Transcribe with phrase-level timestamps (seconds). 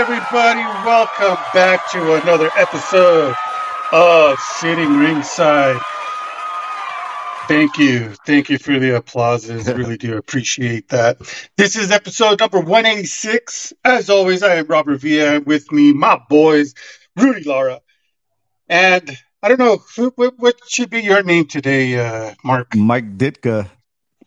[0.00, 0.60] Everybody?
[0.60, 3.34] Welcome back to another episode
[3.92, 5.78] of Sitting Ringside.
[7.46, 8.14] Thank you.
[8.24, 9.68] Thank you for the applauses.
[9.74, 11.18] Really do appreciate that.
[11.58, 13.74] This is episode number 186.
[13.84, 15.38] As always, I am Robert Villa.
[15.38, 16.72] With me, my boys,
[17.14, 17.82] Rudy Lara.
[18.70, 22.74] And I don't know, who, what, what should be your name today, uh, Mark?
[22.74, 23.68] Mike Ditka.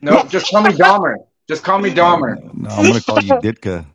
[0.01, 1.15] No, just call me Dahmer.
[1.49, 2.53] Just call me Dahmer.
[2.53, 3.87] No, I'm gonna call you Ditka.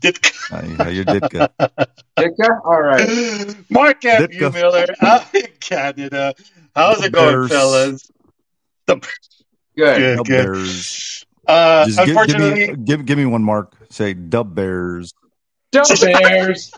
[0.00, 0.18] Did-
[0.52, 1.48] Uh, you're Ditka.
[2.18, 2.60] Ditka?
[2.64, 3.56] All right.
[3.70, 4.30] Mark F.
[4.30, 4.52] Ditka.
[4.52, 6.34] Miller out in Canada.
[6.74, 7.48] How's it going, Bears.
[7.50, 8.10] fellas?
[8.86, 9.98] The Good.
[9.98, 10.44] Good, Dub good.
[10.46, 11.24] Bears.
[11.46, 13.74] Uh, Just give, give unfortunately, me give give me one mark.
[13.90, 15.12] Say Dub Bears.
[15.72, 16.72] Dub Bears.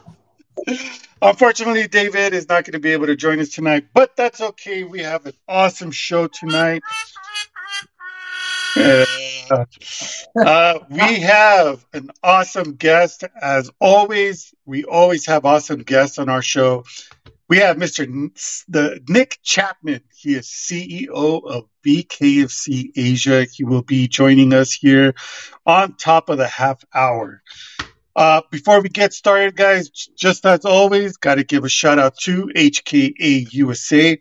[1.20, 4.84] unfortunately, David is not going to be able to join us tonight, but that's okay.
[4.84, 6.82] We have an awesome show tonight.
[10.34, 13.22] Uh, we have an awesome guest.
[13.40, 16.84] As always, we always have awesome guests on our show.
[17.50, 18.06] We have Mr.
[18.06, 18.32] N-
[18.68, 20.00] the Nick Chapman.
[20.16, 23.44] He is CEO of BKFC Asia.
[23.44, 25.14] He will be joining us here
[25.66, 27.42] on top of the half hour.
[28.16, 32.16] Uh, before we get started, guys, just as always, got to give a shout out
[32.18, 34.18] to HKA USA.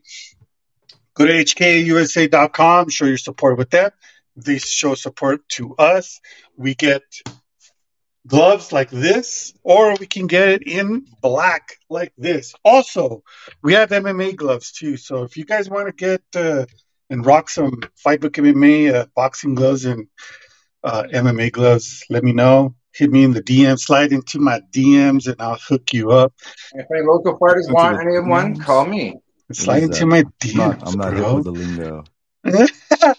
[1.14, 3.92] Go to hkausa.com, show your support with them.
[4.44, 6.20] They show support to us.
[6.58, 7.04] We get
[8.28, 12.54] gloves like this, or we can get it in black like this.
[12.64, 13.24] Also,
[13.64, 14.98] we have MMA gloves too.
[14.98, 16.66] So if you guys want to get uh,
[17.10, 20.08] and rock some Fight Book MMA uh, boxing gloves and
[20.84, 22.76] uh, MMA gloves, let me know.
[22.94, 26.34] Hit me in the DM, slide into my DMs, and I'll hook you up.
[26.74, 28.66] If any local fighters want the any one, DMs?
[28.66, 29.20] call me.
[29.54, 30.06] Slide into that?
[30.06, 31.36] my I'm DMs, not, I'm not hip bro.
[31.36, 32.04] with the lingo.
[32.44, 33.18] That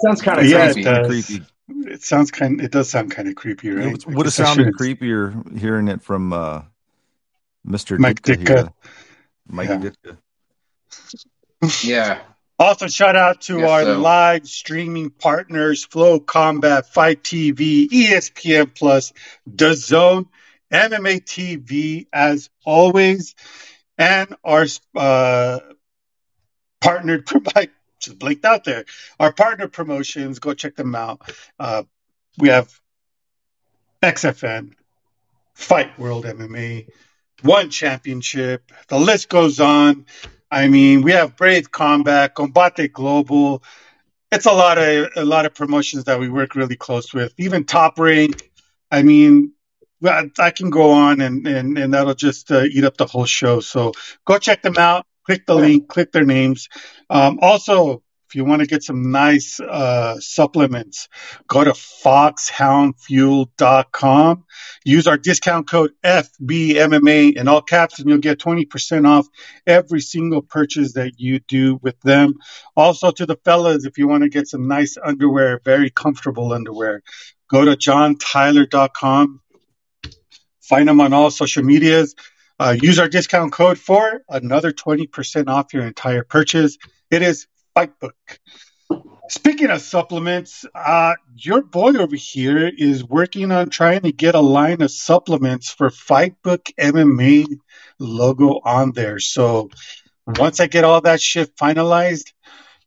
[0.00, 0.82] sounds kind of Yeah, it creepy.
[0.84, 1.06] does.
[1.26, 1.44] Creepy.
[1.90, 2.60] It sounds kind.
[2.60, 3.86] It does sound kind of creepy, right?
[3.86, 6.62] It was- I would have sounded shouldn't- creepier hearing it from uh,
[7.66, 7.98] Mr.
[7.98, 8.44] Mike Ditka.
[8.44, 8.58] Ditka.
[8.58, 8.68] here.
[9.48, 9.80] Mike Yeah.
[9.80, 10.18] Ditka.
[11.84, 12.20] Yeah.
[12.58, 13.98] Also, shout out to Yes, our so.
[14.00, 19.12] live streaming partners: Flow Combat, Fight TV, ESPN Plus,
[19.46, 20.26] The Zone,
[20.70, 23.34] MMA TV, as always,
[23.98, 25.60] and our uh,
[26.80, 27.28] partnered.
[27.56, 27.68] I
[28.04, 28.84] just blinked out there.
[29.18, 30.38] Our partner promotions.
[30.38, 31.20] Go check them out.
[31.58, 31.84] Uh,
[32.38, 32.70] we have
[34.02, 34.72] XFN,
[35.54, 36.88] Fight World MMA,
[37.42, 38.70] One Championship.
[38.88, 40.06] The list goes on.
[40.50, 43.62] I mean, we have Brave Combat, Combate Global.
[44.30, 47.32] It's a lot of a lot of promotions that we work really close with.
[47.38, 48.50] Even Top Rank.
[48.90, 49.52] I mean,
[50.04, 53.60] I can go on and and, and that'll just uh, eat up the whole show.
[53.60, 53.92] So
[54.24, 55.06] go check them out.
[55.24, 55.88] Click the link.
[55.88, 56.68] Click their names.
[57.10, 58.02] Um, also,
[58.34, 61.08] if you want to get some nice uh, supplements,
[61.46, 64.44] go to foxhoundfuel.com.
[64.84, 69.28] Use our discount code FBMMA in all caps, and you'll get 20% off
[69.68, 72.34] every single purchase that you do with them.
[72.76, 77.04] Also, to the fellas, if you want to get some nice underwear, very comfortable underwear,
[77.48, 79.40] go to johntyler.com.
[80.60, 82.16] Find them on all social medias.
[82.58, 86.78] Uh, use our discount code for another 20% off your entire purchase.
[87.10, 87.46] It is
[87.76, 88.12] Fightbook.
[89.28, 94.40] Speaking of supplements, uh, your boy over here is working on trying to get a
[94.40, 97.46] line of supplements for Fightbook MMA
[97.98, 99.18] logo on there.
[99.18, 99.70] So
[100.26, 102.32] once I get all that shit finalized,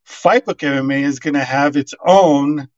[0.07, 2.69] Fightbook MMA is going to have its own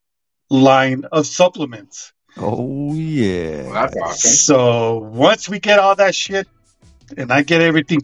[0.50, 2.13] line of supplements.
[2.38, 3.69] Oh yeah.
[3.69, 4.30] Well, awesome.
[4.31, 6.47] So once we get all that shit
[7.17, 8.01] and I get everything,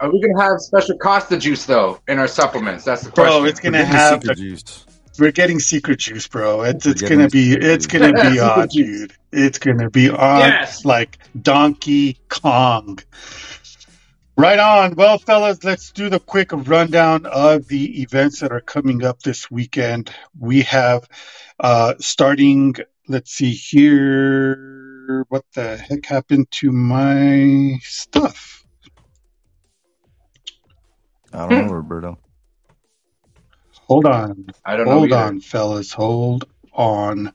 [0.00, 2.84] Are we gonna have special Costa juice though in our supplements?
[2.84, 3.40] That's the question.
[3.40, 4.86] bro, it's gonna getting have secret the, juice.
[5.18, 6.62] we're getting secret juice, bro.
[6.62, 8.98] It's, it's gonna be it's gonna be Secret on, juice.
[9.00, 9.12] dude.
[9.32, 10.84] It's gonna be on Yes.
[10.84, 12.98] like Donkey Kong.
[14.36, 14.94] Right on.
[14.94, 19.50] Well, fellas, let's do the quick rundown of the events that are coming up this
[19.50, 20.12] weekend.
[20.38, 21.08] We have
[21.58, 22.76] uh starting,
[23.08, 24.77] let's see here.
[25.08, 28.64] What the heck happened to my stuff?
[31.32, 31.70] I don't know, hmm.
[31.70, 32.18] Roberto.
[33.86, 34.46] Hold on.
[34.64, 34.94] I don't know.
[34.98, 35.92] Hold on, fellas.
[35.92, 36.44] Hold
[36.74, 37.32] on.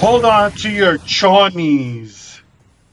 [0.00, 2.40] Hold on to your chawnies.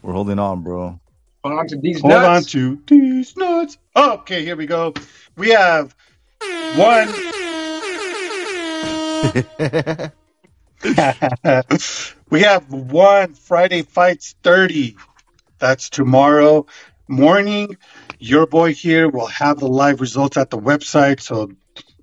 [0.01, 0.99] We're holding on, bro.
[1.43, 2.21] Hold on to these nuts.
[2.21, 3.77] Hold on to these nuts.
[3.95, 4.93] Okay, here we go.
[5.35, 5.93] We have
[6.77, 7.09] one.
[12.29, 14.97] we have one Friday Fights 30.
[15.59, 16.65] That's tomorrow
[17.07, 17.77] morning.
[18.19, 21.21] Your boy here will have the live results at the website.
[21.21, 21.51] So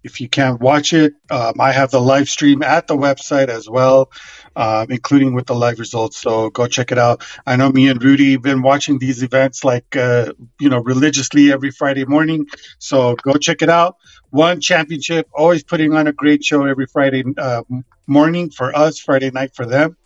[0.08, 3.68] if you can't watch it, um, I have the live stream at the website as
[3.68, 4.10] well,
[4.56, 6.16] um, including with the live results.
[6.16, 7.22] So go check it out.
[7.46, 11.52] I know me and Rudy have been watching these events like, uh, you know, religiously
[11.52, 12.46] every Friday morning.
[12.78, 13.96] So go check it out.
[14.30, 17.62] One championship, always putting on a great show every Friday uh,
[18.06, 19.96] morning for us, Friday night for them.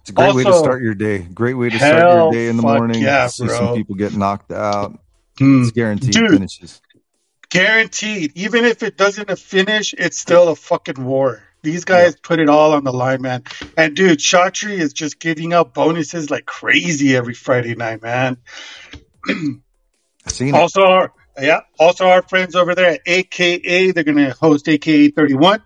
[0.00, 1.18] It's a great way to start your day.
[1.18, 3.02] Great way to start your day in the morning.
[3.02, 3.58] yeah, See bro.
[3.58, 4.98] some people get knocked out.
[5.38, 5.62] Hmm.
[5.62, 6.30] It's guaranteed Dude.
[6.30, 6.80] finishes.
[7.50, 8.32] Guaranteed.
[8.34, 11.42] Even if it doesn't finish, it's still a fucking war.
[11.62, 13.42] These guys put it all on the line, man.
[13.76, 18.36] And dude, Chatri is just giving out bonuses like crazy every Friday night, man.
[19.28, 19.32] I
[20.28, 20.54] seen it.
[20.54, 25.10] Also, our, yeah, also our friends over there at AKA, they're going to host AKA
[25.10, 25.62] 31.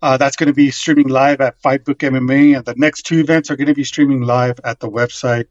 [0.00, 3.50] Uh, that's going to be streaming live at Fightbook MMA, and the next two events
[3.50, 5.46] are going to be streaming live at the website.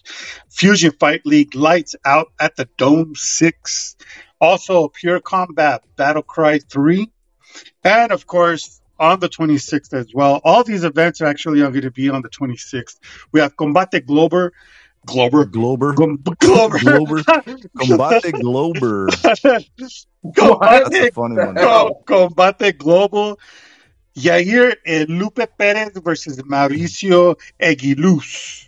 [0.50, 3.96] Fusion Fight League lights out at the Dome 6.
[4.42, 7.10] Also, Pure Combat Battle Cry 3.
[7.84, 10.42] And of course, on the 26th as well.
[10.44, 12.98] All these events are actually going to be on the 26th.
[13.32, 14.54] We have Combate Glober.
[15.06, 15.46] Glober.
[15.46, 15.94] Glober.
[15.94, 16.80] Gom- Glober.
[16.80, 17.26] Glober.
[17.78, 19.18] Combate Glober.
[19.24, 19.44] That's
[20.38, 21.60] Combate a funny one.
[21.60, 23.40] Co- Combate Global.
[24.18, 28.68] Yair and Lupe Perez versus Mauricio Aguiluz.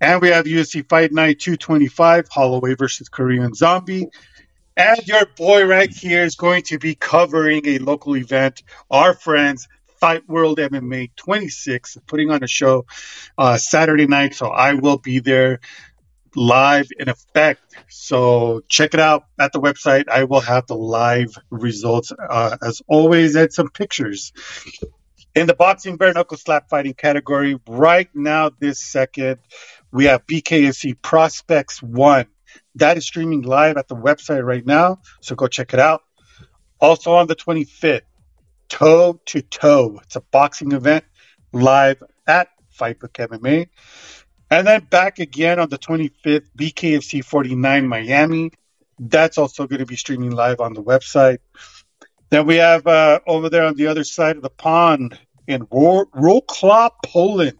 [0.00, 4.08] And we have UFC Fight Night 225, Holloway versus Korean Zombie.
[4.76, 8.62] And your boy right here is going to be covering a local event.
[8.90, 9.68] Our friends,
[10.00, 12.86] Fight World MMA 26, putting on a show
[13.36, 14.34] uh, Saturday night.
[14.34, 15.60] So I will be there
[16.34, 17.60] live in effect.
[17.90, 20.08] So check it out at the website.
[20.08, 24.32] I will have the live results uh, as always and some pictures.
[25.34, 29.38] In the boxing bare knuckle slap fighting category, right now, this second,
[29.90, 32.26] we have BKFC Prospects 1.
[32.76, 35.00] That is streaming live at the website right now.
[35.20, 36.02] So go check it out.
[36.80, 38.02] Also on the 25th,
[38.68, 40.00] toe to toe.
[40.02, 41.04] It's a boxing event
[41.52, 43.68] live at Fightbook MMA.
[44.50, 48.50] And then back again on the 25th, BKFC 49 Miami.
[48.98, 51.38] That's also going to be streaming live on the website.
[52.30, 56.06] Then we have uh, over there on the other side of the pond in Ro-
[56.14, 57.58] Wrocław, Poland,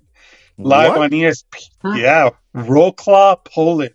[0.56, 1.00] live What?
[1.00, 1.70] on ESP.
[1.82, 1.96] Hmm.
[1.96, 3.94] Yeah, Wrocław, Poland.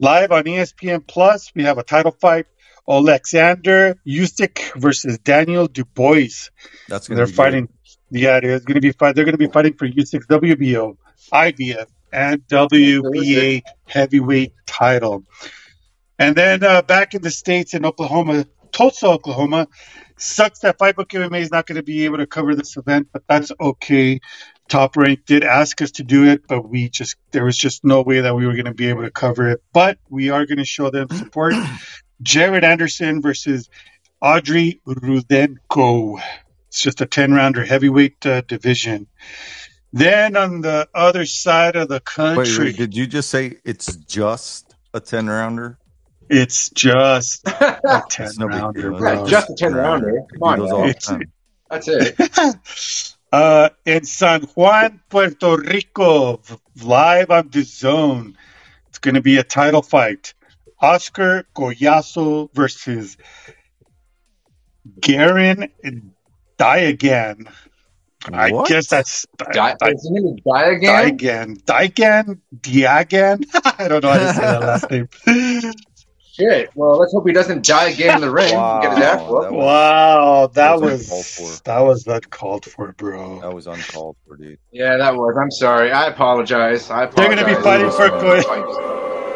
[0.00, 2.46] Live on ESPN Plus, we have a title fight.
[2.88, 6.48] Alexander Usyk versus Daniel Dubois.
[6.88, 7.36] That's gonna They're be good.
[7.36, 7.68] fighting.
[8.10, 9.14] Yeah, it is going to be fight.
[9.14, 10.96] They're going to be fighting for Usyk's WBO,
[11.32, 15.24] IBF, and WBA heavyweight title.
[16.18, 19.68] And then uh, back in the states in Oklahoma, Tulsa, Oklahoma.
[20.16, 23.22] Sucks that Fightbook MMA is not going to be able to cover this event, but
[23.28, 24.20] that's okay.
[24.70, 28.00] Top Rank did ask us to do it, but we just there was just no
[28.02, 29.62] way that we were going to be able to cover it.
[29.74, 31.54] But we are going to show them support.
[32.22, 33.68] Jared Anderson versus
[34.22, 36.22] Andriy Rudenko.
[36.68, 39.08] It's just a 10 rounder heavyweight uh, division.
[39.92, 43.96] Then on the other side of the Wait, country, wait, did you just say it's
[43.96, 45.78] just a 10 rounder?
[46.32, 48.80] it's just a 10 It's no big rounder.
[48.82, 48.90] deal.
[49.00, 49.26] Right, bro.
[49.26, 50.12] just a 10 rounder.
[50.32, 50.74] Come on, those man.
[50.76, 51.32] all the It's- time.
[51.70, 53.16] That's it.
[53.32, 56.40] uh, in San Juan, Puerto Rico,
[56.82, 58.36] live on the zone.
[58.88, 60.34] It's going to be a title fight.
[60.80, 63.16] Oscar Collazo versus
[65.00, 65.70] Garen
[66.58, 67.48] Diagan.
[68.32, 71.18] I guess that's Di- Di- His name is Diagan.
[71.18, 71.62] Diagan.
[71.64, 72.40] Diagan?
[72.54, 73.44] Diagan?
[73.78, 75.72] I don't know how to say that last name.
[76.32, 76.70] Shit.
[76.74, 78.54] Well, let's hope he doesn't die again in the ring.
[78.54, 81.62] Wow, Get his ass that was- Wow, that That was was uncalled for.
[81.64, 83.40] that was uncalled for, bro.
[83.40, 84.58] That was uncalled for, dude.
[84.70, 85.36] Yeah, that was.
[85.40, 85.90] I'm sorry.
[85.90, 86.90] I apologize.
[86.90, 88.08] I They're gonna be fighting for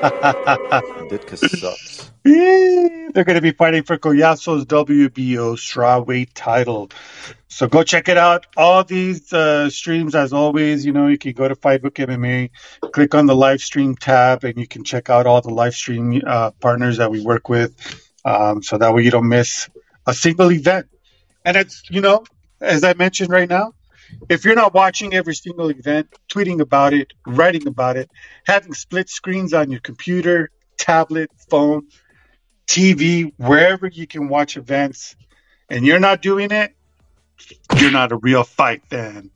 [0.04, 2.12] Ditka sucks.
[2.24, 6.90] They're going to be fighting for Collazo's WBO strawweight title.
[7.48, 8.46] So go check it out.
[8.56, 12.50] All these uh, streams, as always, you know, you can go to Fightbook MMA,
[12.92, 16.20] click on the live stream tab, and you can check out all the live stream
[16.26, 17.74] uh, partners that we work with.
[18.24, 19.68] Um, so that way you don't miss
[20.06, 20.88] a single event.
[21.44, 22.24] And it's, you know,
[22.60, 23.74] as I mentioned right now,
[24.28, 28.10] if you're not watching every single event, tweeting about it, writing about it,
[28.46, 31.88] having split screens on your computer, tablet, phone,
[32.66, 35.16] TV, wherever you can watch events,
[35.68, 36.74] and you're not doing it,
[37.78, 39.30] you're not a real fight fan.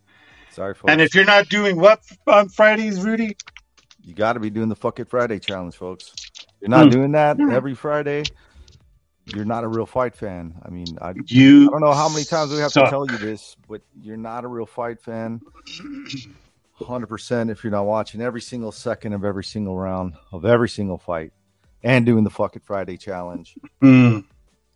[0.51, 0.91] Sorry, folks.
[0.93, 3.37] And if you're not doing what on Fridays, Rudy?
[4.03, 6.15] you got to be doing the fuck it Friday challenge, folks.
[6.61, 6.91] You're not Hmm.
[6.91, 8.25] doing that every Friday,
[9.35, 10.61] you're not a real fight fan.
[10.65, 12.85] I mean, I, I You don't know how many times we have suck.
[12.85, 15.43] to tell you this, but you're not a real fight fan.
[16.81, 20.99] 100% if you're not watching every single second of every single round of every single
[20.99, 21.33] fight
[21.83, 23.59] and doing the fuck it Friday challenge.
[23.83, 24.25] Mm,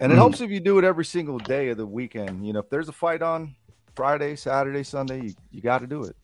[0.01, 0.19] And it Mm.
[0.19, 2.47] helps if you do it every single day of the weekend.
[2.47, 3.57] You know, if there's a fight on
[3.95, 6.17] Friday, Saturday, Sunday, you, you got to do it.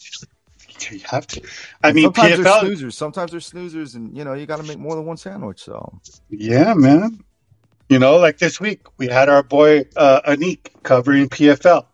[0.90, 1.42] you have to.
[1.82, 2.61] I mean, sometimes PFL.
[2.61, 2.94] snoozers.
[2.94, 5.62] Sometimes there's snoozers, and you know you got to make more than one sandwich.
[5.62, 7.25] So Yeah, man.
[7.88, 11.87] You know, like this week, we had our boy uh, Anik covering PFL.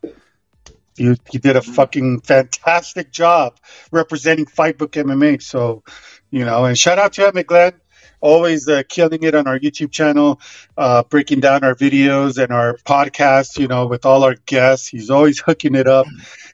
[0.96, 3.58] He, he did a fucking fantastic job
[3.92, 5.40] representing Fightbook MMA.
[5.40, 5.84] So,
[6.30, 7.74] you know, and shout out to him, Glenn.
[8.20, 10.40] Always uh, killing it on our YouTube channel,
[10.76, 14.88] uh, breaking down our videos and our podcast, you know, with all our guests.
[14.88, 16.06] He's always hooking it up.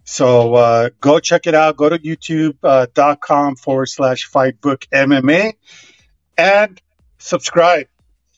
[0.04, 1.78] So uh, go check it out.
[1.78, 5.54] Go to youtube.com forward slash Fightbook MMA
[6.37, 6.80] and
[7.18, 7.87] subscribe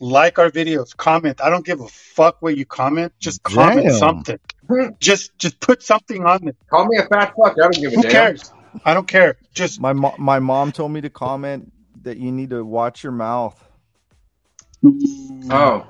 [0.02, 1.40] like our videos, comment.
[1.40, 3.12] I don't give a fuck what you comment.
[3.20, 3.96] Just comment Damn.
[3.96, 4.38] something.
[5.00, 6.56] Just just put something on it.
[6.70, 7.52] Call me a fat fuck.
[7.58, 8.10] I don't give a Who damn.
[8.10, 8.52] cares?
[8.84, 9.36] I don't care.
[9.52, 11.70] Just my mo- my mom told me to comment
[12.02, 13.62] that you need to watch your mouth.
[14.84, 15.86] Oh.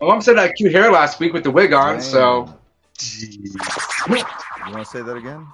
[0.00, 2.02] My mom said I had cute hair last week with the wig on, Damn.
[2.02, 2.58] so.
[3.16, 3.54] you
[4.08, 4.26] want
[4.78, 5.46] to say that again?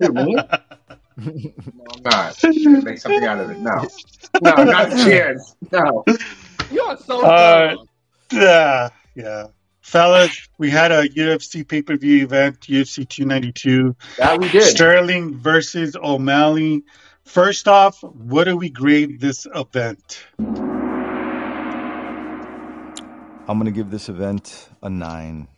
[1.22, 1.54] Who, me?
[1.74, 2.84] No, I'm not.
[2.84, 3.58] Make something out of it.
[3.58, 3.86] No.
[4.42, 5.54] No, not a chance.
[5.70, 6.04] No.
[6.70, 7.88] You are so Uh, dumb.
[8.32, 9.46] yeah, yeah.
[9.82, 13.94] Fellas, we had a UFC pay per view event, UFC 292.
[14.18, 14.62] That we did.
[14.62, 16.82] Sterling versus O'Malley.
[17.24, 20.24] First off, what do we grade this event?
[23.48, 25.48] I'm gonna give this event a nine.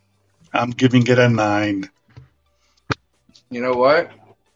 [0.53, 1.91] I'm giving it a nine.
[3.51, 4.11] You know what?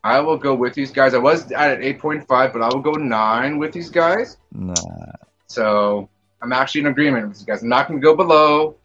[0.04, 1.14] I will go with these guys.
[1.14, 4.36] I was at an 8.5, but I will go 9 with these guys.
[4.52, 4.74] Nah.
[5.46, 6.08] So
[6.40, 7.62] I'm actually in agreement with these guys.
[7.62, 8.76] I'm not going to go below,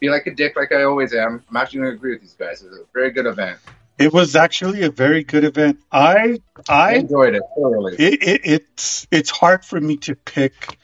[0.00, 1.44] be like a dick like I always am.
[1.48, 2.62] I'm actually going to agree with these guys.
[2.62, 3.58] It was a very good event.
[3.98, 5.78] It was actually a very good event.
[5.92, 6.38] I
[6.68, 7.94] I I enjoyed it thoroughly.
[7.98, 10.78] it, it it's it's hard for me to pick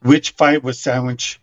[0.00, 1.40] which fight was sandwich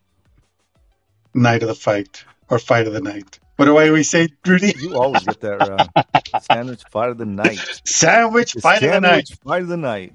[1.34, 3.40] night of the fight or fight of the night.
[3.56, 4.74] What do I always say, Rudy?
[4.80, 6.42] You always get that wrong.
[6.42, 7.60] Sandwich fight of the night.
[7.86, 9.28] Sandwich It's fight of the night.
[9.28, 10.14] sandwich fight of the night.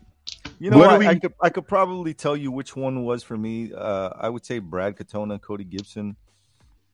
[0.59, 1.01] You know What what?
[1.03, 3.73] do I, could I could probably tell you which one was for me.
[3.73, 6.17] Uh, I would say Brad Katona, Cody Gibson.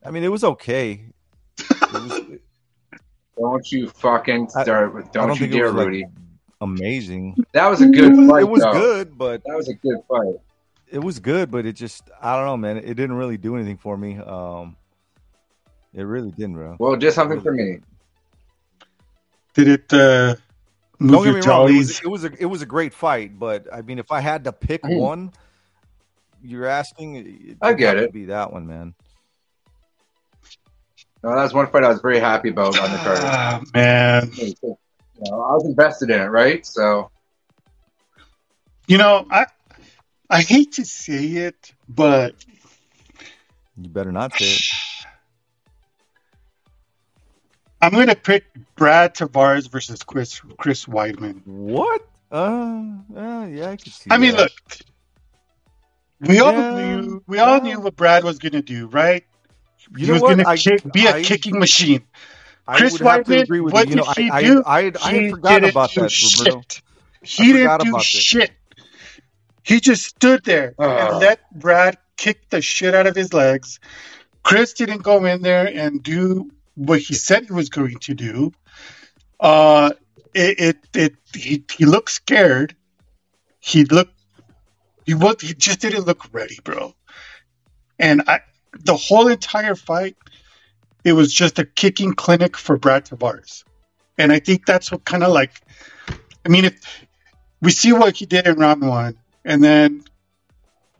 [0.04, 1.06] I mean, it was okay.
[1.58, 2.20] It was,
[3.38, 6.04] Don't you fucking I- start with, don't, don't you dare, was like Rudy.
[6.60, 7.36] amazing.
[7.52, 8.42] That was a good fight.
[8.42, 8.72] It was though.
[8.72, 10.34] good, but That was a good fight.
[10.88, 12.76] it was good, but it just I don't know, man.
[12.76, 14.18] It didn't really do anything for me.
[14.18, 14.76] Um,
[15.94, 16.76] it really didn't, bro.
[16.78, 17.78] Well, just something for me.
[19.54, 20.34] Did it uh,
[20.98, 21.68] move Don't your get me wrong.
[21.68, 24.20] It was, it was a it was a great fight, but I mean, if I
[24.20, 24.98] had to pick Mhm.
[24.98, 25.32] one,
[26.42, 27.16] you're asking.
[27.16, 28.12] It, I get have to it.
[28.12, 28.94] Be that one, man.
[31.22, 33.18] No, that was one fight I was very happy about on the card.
[33.22, 34.30] Ah, man.
[34.36, 36.66] You know, I was invested in it, right?
[36.66, 37.10] So
[38.88, 39.46] You know, I
[40.28, 42.34] I hate to say it, but
[43.76, 44.62] You better not say it.
[47.84, 48.44] I'm going to pick
[48.76, 51.46] Brad Tavares versus Chris Chris Weidman.
[51.46, 52.06] What?
[52.32, 52.82] Uh,
[53.14, 54.10] uh yeah, I could see.
[54.10, 54.52] I mean, look,
[56.20, 59.24] we all Yeah, knew we all knew what Brad was going to do, right?
[59.96, 62.04] you he was going to be a I- kicking machine.
[62.66, 63.90] I Chris would have to Weidman, what you.
[63.90, 64.62] You know, did he I, do?
[64.64, 65.38] I, I, He didn't
[65.68, 66.08] about do that, Roberto.
[66.08, 66.82] shit.
[67.22, 68.06] He didn't forgot do about this.
[68.06, 68.50] shit.
[69.62, 70.84] He just stood there Uh.
[71.10, 73.80] and let Brad kick the shit out of his legs.
[74.42, 78.52] Chris didn't go in there and do what he said he was going to do.
[79.40, 79.92] Uh,
[80.34, 82.74] it, it, it he, he looked scared.
[83.60, 84.14] He looked,
[85.06, 86.94] he was, he just didn't look ready, bro.
[87.98, 88.40] And I,
[88.80, 90.16] the whole entire fight,
[91.04, 93.64] it was just a kicking clinic for Brad Tavares.
[94.18, 95.60] And I think that's what kind of like,
[96.44, 97.04] I mean, if
[97.60, 100.04] we see what he did in round one, and then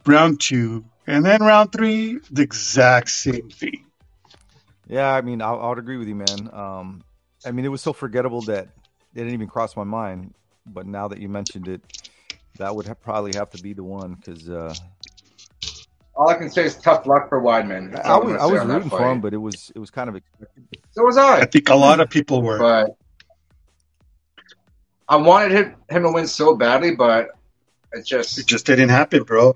[0.05, 3.84] round two, and then round three, the exact same thing.
[4.87, 6.49] Yeah, I mean, I, I would agree with you, man.
[6.53, 7.03] Um,
[7.45, 8.65] I mean, it was so forgettable that
[9.13, 10.33] it didn't even cross my mind.
[10.65, 11.81] But now that you mentioned it,
[12.57, 14.73] that would ha- probably have to be the one because uh,
[16.15, 17.91] All I can say is tough luck for Weidman.
[17.91, 20.15] That's I was I was rooting for him, but it was it was kind of
[20.15, 20.79] expected.
[20.91, 21.45] So was I I.
[21.45, 22.57] think a lot of people were.
[22.57, 22.95] But
[25.07, 27.29] I wanted him, him to win so badly, but
[27.91, 29.55] it just It just didn't happen, bro.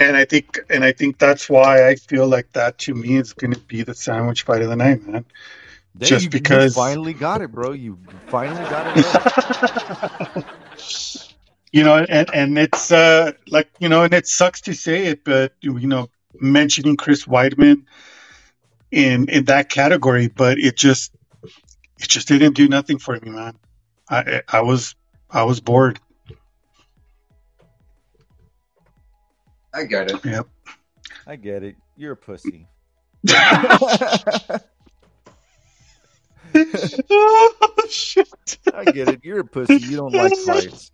[0.00, 3.32] And I think, and I think that's why I feel like that to me is
[3.32, 5.24] going to be the sandwich fight of the night, man.
[5.94, 7.72] Then Just you, you because- finally got it, bro.
[7.72, 10.44] You finally got it.
[11.72, 15.24] you know, and and it's uh like you know, and it sucks to say it,
[15.24, 16.08] but you know,
[16.40, 17.82] mentioning Chris Weidman
[18.92, 21.12] in in that category, but it just
[21.98, 23.56] it just didn't do nothing for me, man.
[24.08, 24.94] I I was
[25.30, 25.98] I was bored.
[29.72, 30.24] I get it.
[30.24, 30.46] Yep.
[31.26, 31.76] I get it.
[31.96, 32.66] You're a pussy.
[37.10, 38.58] oh shit!
[38.72, 39.20] I get it.
[39.24, 39.78] You're a pussy.
[39.78, 40.92] You don't like fights.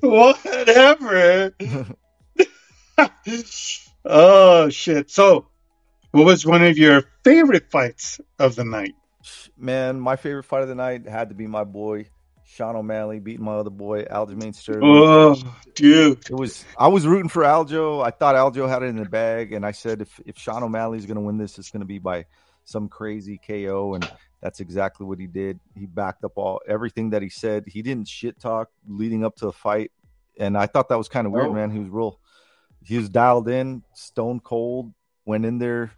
[0.00, 1.52] Whatever.
[4.04, 5.10] oh shit!
[5.10, 5.48] So,
[6.12, 8.94] what was one of your favorite fights of the night?
[9.56, 12.08] Man, my favorite fight of the night had to be my boy
[12.50, 14.80] Sean O'Malley beating my other boy Aljamain Sterling.
[14.84, 15.36] Oh,
[15.74, 16.18] dude.
[16.30, 18.02] It was I was rooting for Aljo.
[18.02, 21.04] I thought Aljo had it in the bag, and I said if if Sean O'Malley's
[21.04, 22.24] going to win this, it's going to be by
[22.64, 25.60] some crazy KO, and that's exactly what he did.
[25.76, 27.64] He backed up all everything that he said.
[27.66, 29.92] He didn't shit talk leading up to the fight,
[30.38, 31.52] and I thought that was kind of weird, No.
[31.52, 31.70] man.
[31.70, 32.18] He was real.
[32.82, 34.94] He was dialed in, stone cold.
[35.26, 35.92] Went in there,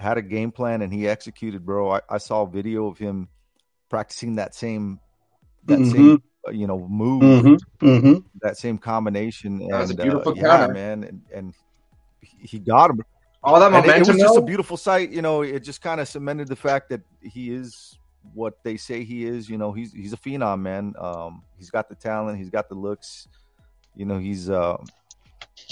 [0.00, 1.92] had a game plan, and he executed, bro.
[1.92, 3.28] I, I saw a video of him
[3.88, 4.98] practicing that same
[5.66, 5.92] that Mhm.
[5.92, 7.86] same uh, you know move Mm-hmm.
[7.86, 8.14] Mm-hmm.
[8.42, 9.58] that same combination.
[9.68, 11.54] That was a and, beautiful uh, yeah, man, and, and
[12.20, 13.00] he he got him.
[13.42, 15.10] All that And it, it momentum, was just a beautiful sight.
[15.10, 17.96] You know, it just kind of cemented the fact that he is
[18.34, 19.48] what they say he is.
[19.48, 20.94] You know, he's he's a phenom, man.
[20.98, 23.28] Um, he's got the talent, he's got the looks.
[23.96, 24.76] You know, he's uh,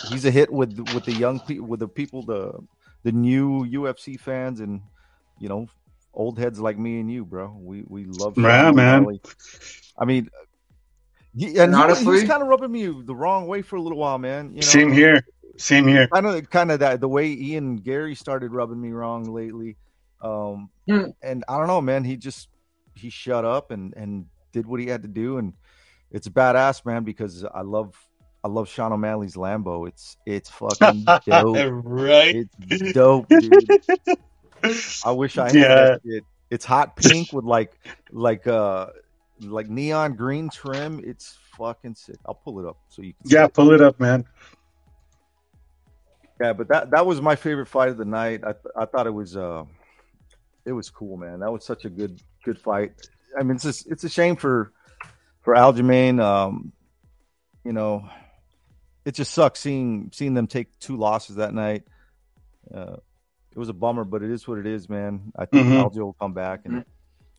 [0.09, 2.59] he's a hit with with the young people, with the people, the
[3.05, 4.81] the new UFC fans, and
[5.39, 5.67] you know,
[6.15, 7.57] old heads like me and you, bro.
[7.61, 8.35] We we love.
[8.35, 9.01] Sean Yeah, man.
[9.01, 9.21] O'Malley.
[9.99, 10.29] I mean.
[11.37, 13.77] he- And, And he, was- honestly- was kind of rubbing me the wrong way for
[13.77, 14.51] a little while, man.
[14.51, 15.23] You know, Same here.
[15.57, 16.07] Same here.
[16.09, 19.77] kind of kind of that the way Ian Garry started rubbing me wrong lately.
[20.23, 21.07] Um, Hmm.
[21.23, 22.05] and I don't know, man.
[22.05, 22.49] He just
[22.95, 25.53] he shut up and and did what he had to do, and
[26.11, 27.03] it's badass, man.
[27.05, 27.95] Because I love
[28.45, 29.87] I love Sean O'Malley's Lambo.
[29.89, 31.57] It's it's fucking dope.
[31.85, 32.47] right.
[32.71, 33.53] It's dope, dude.
[35.05, 35.97] I wish I had Yeah.
[36.05, 36.25] shit.
[36.51, 37.73] It's hot pink with like
[38.11, 38.87] like uh
[39.41, 41.01] like neon green trim.
[41.05, 42.17] It's fucking sick.
[42.27, 43.53] I'll pull it up so you can see Yeah, it.
[43.55, 44.25] pull it up, man.
[46.41, 48.43] Yeah, but that that was my favorite fight of the night.
[48.45, 49.65] I th- I thought it was uh
[50.65, 51.41] it was cool, man.
[51.41, 52.93] That was such a good good fight.
[53.39, 54.73] I mean, it's just, it's a shame for
[55.43, 56.21] for Aljamain.
[56.23, 56.73] Um,
[57.65, 58.09] you know,
[59.05, 61.83] it just sucks seeing seeing them take two losses that night.
[62.73, 62.97] Uh,
[63.59, 65.33] it was a bummer, but it is what it is, man.
[65.37, 65.67] I think.
[65.67, 66.85] Aljo will come back, and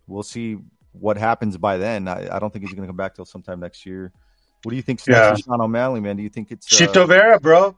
[0.05, 0.57] we'll see
[0.91, 2.09] what happens by then.
[2.09, 4.11] I, I don't think he's going to come back till sometime next year.
[4.63, 4.99] What do you think?
[5.07, 5.29] Yeah.
[5.29, 6.17] next Sean O'Malley, man?
[6.17, 7.77] Do you think it's uh, Chito Vera, bro.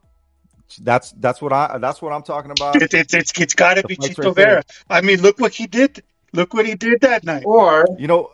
[0.81, 2.81] that's that's what I that's what I'm talking about.
[2.81, 4.45] It, it's it's it's got to be fight's Chito right there.
[4.47, 4.63] Vera.
[4.89, 6.01] I mean, look what he did.
[6.33, 7.43] Look what he did that night.
[7.45, 8.31] or You know,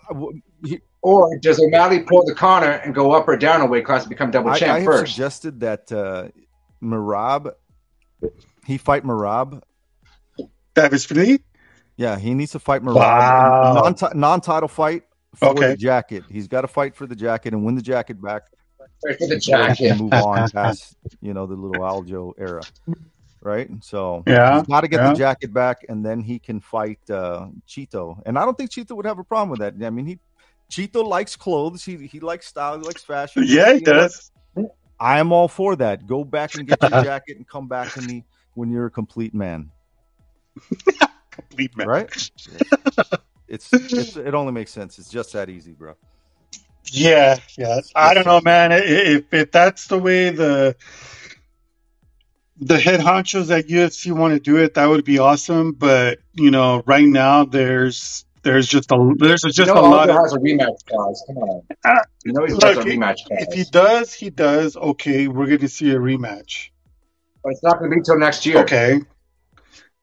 [0.64, 4.04] he- or does O'Malley pull the corner and go up or down a weight class
[4.04, 5.12] and become double I, I champ have first?
[5.12, 6.30] suggested that uh,
[6.82, 7.52] Merab
[8.68, 9.62] he fight Merab.
[10.78, 11.40] Dvalishvili.
[11.98, 12.96] Yeah, he needs to fight Merab.
[12.96, 13.74] Wow.
[13.82, 15.04] Non non-title fight
[15.36, 15.70] for Okay.
[15.72, 16.24] the jacket.
[16.30, 18.44] He's got to fight for the jacket and win the jacket back.
[19.02, 19.98] For the jacket.
[20.00, 22.62] move on past you know the little Aljo era,
[23.42, 23.70] right?
[23.82, 25.10] So Yeah, he's got to get yeah.
[25.10, 28.22] the jacket back, and then he can fight uh, Chito.
[28.26, 29.74] And I don't think Chito would have a problem with that.
[29.86, 30.20] I mean, he
[30.72, 31.84] Chito likes clothes.
[31.84, 32.78] He he likes style.
[32.80, 33.44] He likes fashion.
[33.46, 34.32] Yeah, he You does.
[35.00, 36.08] I am all for that.
[36.08, 39.34] Go back and get your jacket and come back to me when you're a complete
[39.36, 39.70] man,
[41.32, 41.88] Complete man.
[41.88, 42.32] right?
[43.50, 45.00] It's, it's it only makes sense.
[45.00, 45.94] It's just that easy, bro.
[46.92, 47.80] Yeah, yeah.
[47.96, 48.74] I don't know, man.
[48.74, 50.76] If if that's the way the
[52.60, 55.72] the head honchos at UFC want to do it, that would be awesome.
[55.72, 60.10] But you know, right now there's there's just a there's just you know, a lot
[60.10, 61.24] Aljo of has a rematch clause.
[61.28, 61.62] Come on.
[61.86, 62.86] Ah, You know he has look.
[62.86, 63.46] a rematch clause.
[63.50, 64.76] If he does, he does.
[64.76, 66.70] Okay, we're going to see a rematch.
[67.44, 68.58] but it's not going to be till next year.
[68.60, 69.00] Okay.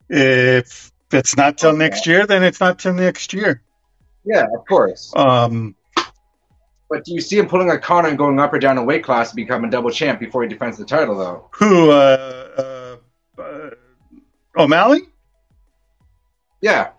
[0.09, 3.61] If it's not till next year, then it's not till next year.
[4.25, 5.13] Yeah, of course.
[5.15, 5.75] Um,
[6.89, 9.03] But do you see him pulling a Conor and going up or down a weight
[9.03, 11.47] class to become a double champ before he defends the title, though?
[11.51, 11.91] who?
[11.91, 12.97] Uh,
[13.37, 13.69] uh, uh,
[14.57, 15.01] O'Malley?
[16.61, 16.85] Yeah.
[16.85, 16.91] Do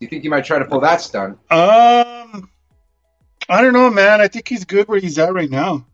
[0.00, 1.38] you think he might try to pull that stunt?
[1.50, 2.50] Um,
[3.48, 4.20] I don't know, man.
[4.20, 5.86] I think he's good where he's at right now.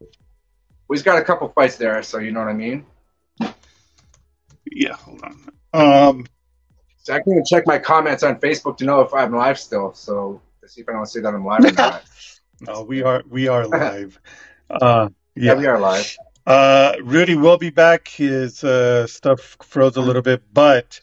[0.00, 2.86] Well, he's got a couple fights there, so you know what I mean.
[4.78, 5.34] Yeah, hold on.
[5.74, 6.26] Um,
[6.98, 9.92] So I can even check my comments on Facebook to know if I'm live still.
[9.94, 12.04] So to see if I don't say that I'm live or not.
[12.60, 14.20] no, we are we are live.
[14.70, 15.52] Uh, yeah.
[15.52, 15.54] yeah.
[15.54, 16.16] we are live.
[16.46, 18.06] Uh, Rudy will be back.
[18.06, 21.00] His uh, stuff froze a little bit, but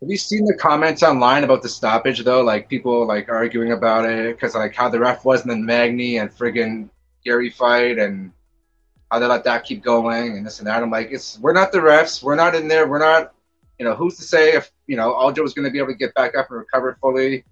[0.00, 2.40] Have you seen the comments online about the stoppage though?
[2.42, 6.30] Like people like arguing about it because like how the ref wasn't in Magny and
[6.30, 6.88] friggin'
[7.22, 8.32] Garry fight and
[9.14, 10.82] how they let that keep going and this and that.
[10.82, 12.20] I'm like, it's we're not the refs.
[12.20, 12.88] We're not in there.
[12.88, 13.32] We're not.
[13.78, 15.94] You know, who's to say if you know Aljo was going to be able to
[15.94, 17.44] get back up and recover fully?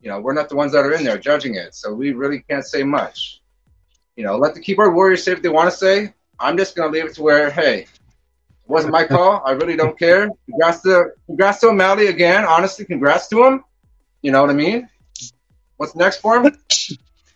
[0.00, 2.44] You know, we're not the ones that are in there judging it, so we really
[2.48, 3.42] can't say much.
[4.14, 6.14] You know, let the keyboard warriors say what they want to say.
[6.38, 7.88] I'm just going to leave it to where, hey, it
[8.68, 9.42] wasn't my call.
[9.44, 10.30] I really don't care.
[10.48, 12.44] Congrats to congrats to O'Malley again.
[12.44, 13.64] Honestly, congrats to him.
[14.22, 14.88] You know what I mean?
[15.78, 16.56] What's next for him?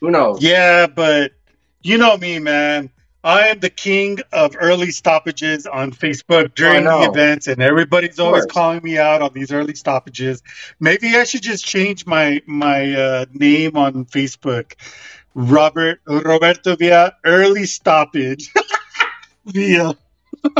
[0.00, 0.40] Who knows?
[0.40, 1.32] yeah, but
[1.82, 2.90] you know me, man.
[3.24, 8.46] I am the king of early stoppages on Facebook during the events, and everybody's always
[8.46, 10.42] calling me out on these early stoppages.
[10.80, 14.74] Maybe I should just change my my uh, name on Facebook.
[15.34, 18.52] Robert Roberto Villa early stoppage.
[19.46, 19.96] Villa.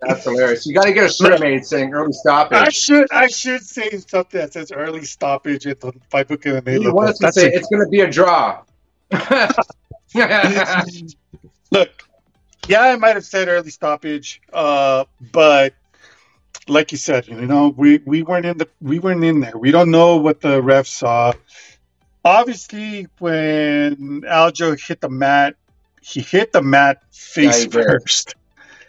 [0.00, 0.66] That's hilarious.
[0.66, 2.58] You got to get a shirt made saying early stoppage.
[2.58, 6.62] I should I should say something that says early stoppage at the five book in
[6.62, 8.62] the You want us to say it's going to be a draw.
[11.70, 11.90] Look,
[12.68, 15.74] yeah, I might have said early stoppage, uh, but
[16.68, 19.56] like you said, you know, we, we weren't in the we weren't in there.
[19.56, 21.32] We don't know what the ref saw.
[22.24, 25.54] Obviously, when Aljo hit the mat,
[26.02, 27.72] he hit the mat face did.
[27.72, 28.34] first,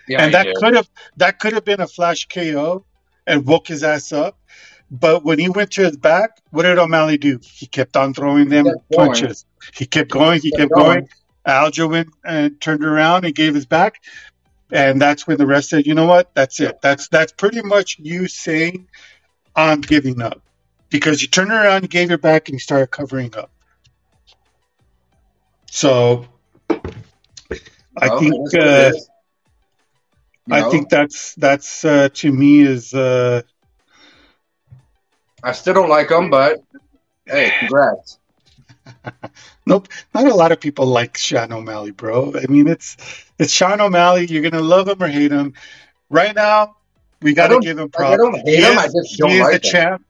[0.08, 2.86] yeah, and that could have that could have been a flash KO
[3.28, 4.38] and woke his ass up.
[4.90, 7.40] But when he went to his back, what did O'Malley do?
[7.44, 8.92] He kept on throwing them going.
[8.92, 9.46] punches.
[9.76, 10.42] He kept going.
[10.42, 11.02] He Kept kept going.
[11.02, 11.10] going.
[11.48, 13.96] Aljo went and turned around and gave his back,
[14.72, 16.34] and that's when the rest said, "You know what?
[16.36, 16.80] That's it.
[16.82, 18.88] That's that's pretty much you saying
[19.56, 20.42] I'm giving up."
[20.90, 23.52] Because you turned around, you gave your back, and you started covering up.
[25.70, 26.26] So,
[27.98, 29.10] I Well, think it is what uh, it is.
[30.48, 33.42] You I think that's that's uh, to me is uh,
[35.44, 36.60] I still don't like him, but
[37.26, 38.18] hey, congrats.
[39.66, 39.88] nope.
[40.14, 42.34] Not a lot of people like Sean O'Malley, bro.
[42.36, 42.98] I mean, it's
[43.38, 44.26] it's Sean O'Malley.
[44.26, 45.54] You're gonna love him or hate him.
[46.10, 46.78] Right now,
[47.22, 48.14] we got to give him props.
[48.14, 49.72] I don't hate him, I just don't he is like the him.
[49.72, 50.06] champ.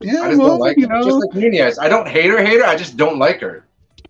[0.00, 1.78] Yeah, I just well, don't like you know, Just like Nunes.
[1.78, 2.66] I don't hate her, hate her.
[2.66, 3.64] I just don't like her.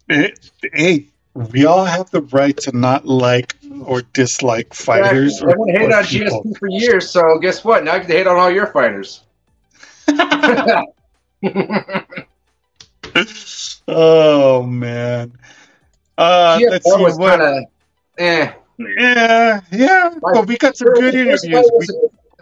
[0.08, 5.42] it- hey, we all have the right to not like or dislike fighters.
[5.42, 6.04] Everyone or, hated or on.
[6.04, 7.84] GSP for years, so guess what?
[7.84, 9.22] Now you can hate on all your fighters.
[13.88, 15.32] Oh man.
[16.18, 17.38] Uh, let's see was what.
[17.40, 17.64] kind of
[18.18, 18.52] eh.
[18.78, 21.90] Yeah, yeah, but we got some good interviews.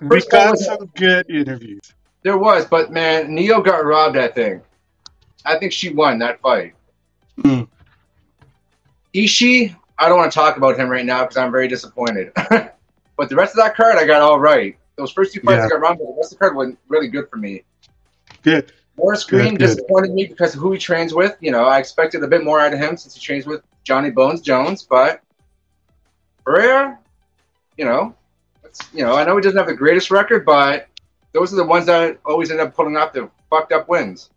[0.00, 1.80] We, we got was- some good interviews.
[2.22, 4.16] There was, but man, Neo got robbed.
[4.16, 4.62] I think.
[5.44, 6.74] I think she won that fight.
[7.42, 7.62] Hmm.
[9.14, 12.32] Ishii, I don't want to talk about him right now because I'm very disappointed.
[13.16, 14.76] but the rest of that card, I got all right.
[14.96, 15.64] Those first two fights, Yeah.
[15.64, 17.64] I got wrong, but the rest of the card went really good for me.
[18.42, 18.72] Good.
[18.96, 19.66] Morris Green good.
[19.66, 21.36] disappointed me because of who he trains with.
[21.40, 24.10] You know, I expected a bit more out of him since he trains with Johnny
[24.10, 25.22] Bones Jones, but
[26.44, 26.98] Pereira,
[27.76, 28.14] you know,
[28.92, 30.88] you know, I know he doesn't have the greatest record, but
[31.32, 34.30] those are the ones that always end up pulling off the fucked up wins.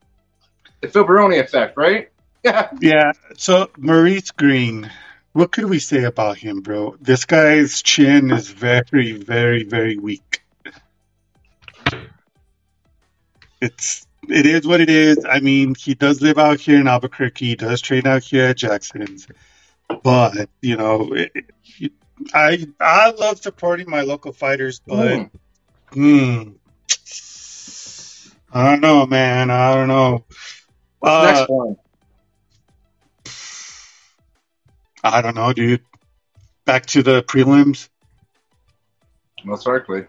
[0.81, 2.09] The Phil Baroni effect, right?
[2.43, 2.69] Yeah.
[2.81, 3.13] Yeah.
[3.37, 4.91] So Maurice Greene,
[5.31, 6.97] what could we say about him, bro?
[6.99, 10.42] This guy's chin is very, very, very weak.
[13.63, 15.25] It's it is what it is.
[15.25, 17.45] I mean, he does live out here in Albuquerque.
[17.45, 19.27] He does train out here at Jackson's,
[20.03, 21.31] but you know, it,
[21.79, 21.91] it,
[22.33, 25.29] I I love supporting my local fighters, but.
[25.29, 25.29] Mm.
[25.93, 26.49] Hmm.
[28.55, 29.49] I don't know, man.
[29.49, 30.25] I don't know.
[30.99, 31.75] What's Uh, next one?
[35.03, 35.81] I don't know, dude.
[36.65, 37.89] back to the prelims.
[39.43, 40.05] Most likely.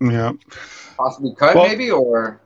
[0.00, 0.32] Yeah.
[0.96, 2.40] Possibly cut, Well- maybe, or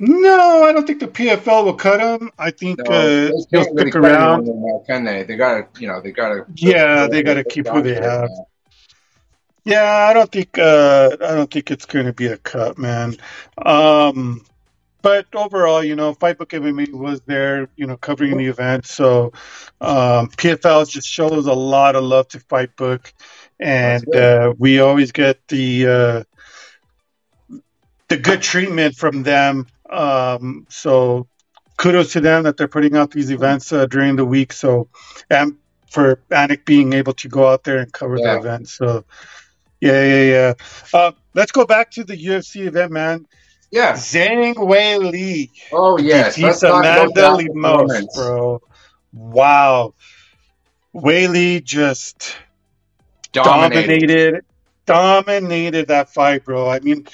[0.00, 2.30] No, I don't think the PFL will cut him.
[2.38, 4.46] I think no, uh, they he'll can't really stick cut around.
[4.46, 5.22] now, can they?
[5.22, 6.46] They gotta, you know, they gotta.
[6.56, 8.28] Yeah, they gotta keep who they have.
[9.64, 13.16] Yeah, I don't think uh, I don't think it's going to be a cut, man.
[13.56, 14.44] Um,
[15.00, 18.86] but overall, you know, Fightbook MMA was there, you know, covering the event.
[18.86, 19.32] So
[19.80, 23.12] um, PFL just shows a lot of love to Fightbook,
[23.60, 26.24] and uh, we always get the uh,
[28.08, 29.66] the good treatment from them.
[29.94, 31.26] Um, so
[31.76, 34.52] kudos to them that they're putting out these events uh, during the week.
[34.52, 34.88] So
[35.30, 35.56] and
[35.90, 38.34] for Anik being able to go out there and cover Yeah.
[38.34, 38.68] the event.
[38.68, 39.04] So
[39.80, 40.54] yeah, yeah, yeah.
[40.92, 43.26] Uh, let's go back to the UFC event, man.
[43.70, 43.92] Yeah.
[43.94, 46.36] Zhang Weili Oh yes.
[46.36, 48.16] Talk Amanda performance.
[48.16, 48.62] bro.
[49.12, 49.94] Wow.
[50.94, 52.36] Weili just
[53.32, 53.88] Dominated.
[53.88, 54.44] dominated,
[54.86, 56.68] dominated that fight, bro.
[56.70, 57.06] I mean,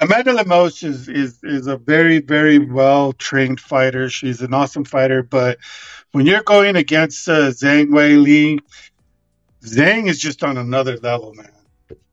[0.00, 4.08] Amanda Lemos is is is a very very well trained fighter.
[4.08, 5.58] She's an awesome fighter, but
[6.12, 8.60] when you're going against uh, Zhang Weili,
[9.62, 11.52] Zhang is just on another level, man.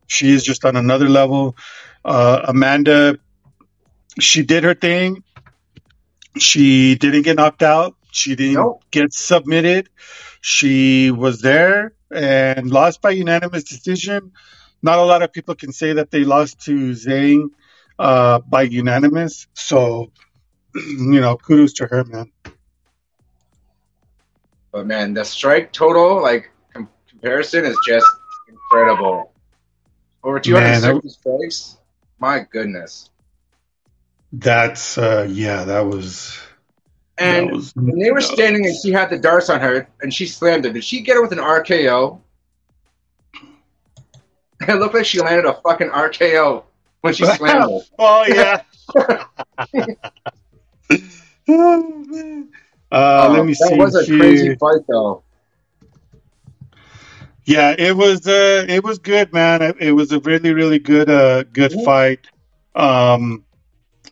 [0.07, 1.55] She is just on another level.
[2.03, 3.19] Uh, Amanda,
[4.19, 5.23] she did her thing.
[6.37, 7.95] She didn't get knocked out.
[8.11, 8.83] She didn't Nope.
[8.91, 9.89] get submitted.
[10.41, 14.33] She was there and lost by unanimous decision.
[14.81, 17.49] Not a lot of people can say that they lost to Zhang
[17.99, 19.47] uh, by unanimous.
[19.53, 20.11] So,
[20.75, 22.31] you know, kudos to her, man.
[24.71, 28.05] But man, the strike total, like com- comparison, is just
[28.47, 29.31] incredible.
[30.23, 31.77] Over 260 strikes.
[32.19, 33.09] My goodness.
[34.33, 36.37] That's uh, yeah, that was.
[37.17, 40.13] And that was when they were standing and she had the darts on her and
[40.13, 42.21] she slammed it, did she get it with an RKO?
[44.59, 46.63] It looked like she landed a fucking RKO
[47.01, 47.81] when she slammed.
[47.99, 48.61] Oh yeah.
[51.47, 52.49] oh, man.
[52.91, 54.17] Uh, Oh, let me that see was a here.
[54.17, 55.23] crazy fight, though.
[57.45, 59.61] Yeah, it was uh it was good, man.
[59.61, 62.27] It, it was a really really good uh good fight.
[62.75, 63.45] Um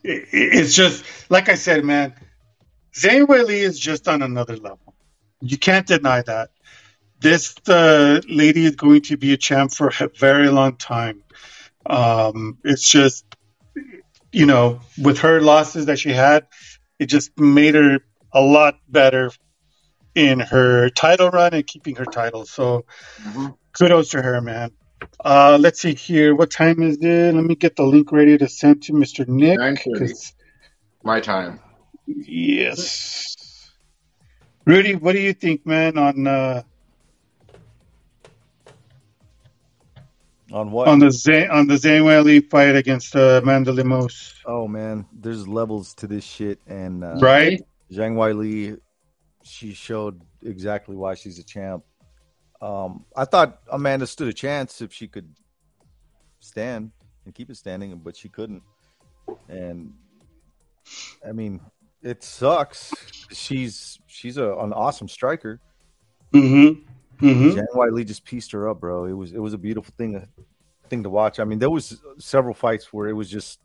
[0.03, 2.15] it, it's just like I said, man.
[2.93, 4.95] Zhang Weili is just on another level.
[5.41, 6.51] You can't deny that.
[7.21, 11.24] This uh, lady is going to be a champ for a very long time.
[11.85, 13.25] Um, it's just,
[14.31, 16.47] you know, with her losses that she had,
[16.99, 17.99] it just made her
[18.31, 19.31] a lot better
[20.13, 22.45] in her title run and keeping her title.
[22.45, 22.85] So
[23.23, 23.55] Mhm.
[23.77, 24.71] kudos to her, man.
[25.23, 26.33] Uh, let's see here.
[26.35, 27.35] What time is it?
[27.35, 29.27] Let me get the link ready to send to Mr.
[29.27, 29.59] Nick.
[29.59, 29.99] 9:30.
[29.99, 30.33] 'cause-
[31.03, 31.59] My time.
[32.07, 33.35] Yes.
[34.65, 36.63] Rudy, what do you think, man, on uh,
[40.51, 40.87] On what?
[40.87, 44.33] on the Zay, on the Zhang Weili fight against uh, Amanda Lemos?
[44.45, 47.61] oh man, there's levels to this shit, and uh, Right?
[47.91, 48.79] Zhang Weili,
[49.43, 51.83] she showed exactly why she's a champ.
[52.61, 55.35] Um, I thought Amanda stood a chance if she could
[56.39, 56.91] stand
[57.25, 58.61] and keep it standing, but she couldn't.
[59.49, 59.93] And
[61.27, 61.59] I mean,
[62.03, 62.93] it sucks.
[63.31, 65.59] She's she's a, an awesome striker.
[66.33, 66.87] Mm-hmm.
[67.19, 67.77] Mm-hmm.
[67.77, 69.05] Weili just pieced her up, bro.
[69.05, 70.27] It was it was a beautiful thing
[70.89, 71.39] thing to watch.
[71.39, 73.59] I mean, there was several fights where it was just,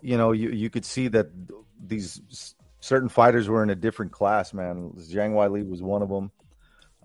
[0.00, 1.28] you know, you you could see that
[1.84, 4.52] these certain fighters were in a different class.
[4.52, 6.30] Man, Zhang Weili was one of them.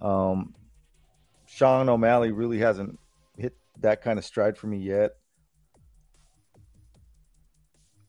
[0.02, 0.54] Um,
[1.48, 3.00] Sean O'Malley really hasn't
[3.38, 5.12] hit that kind of stride for me yet.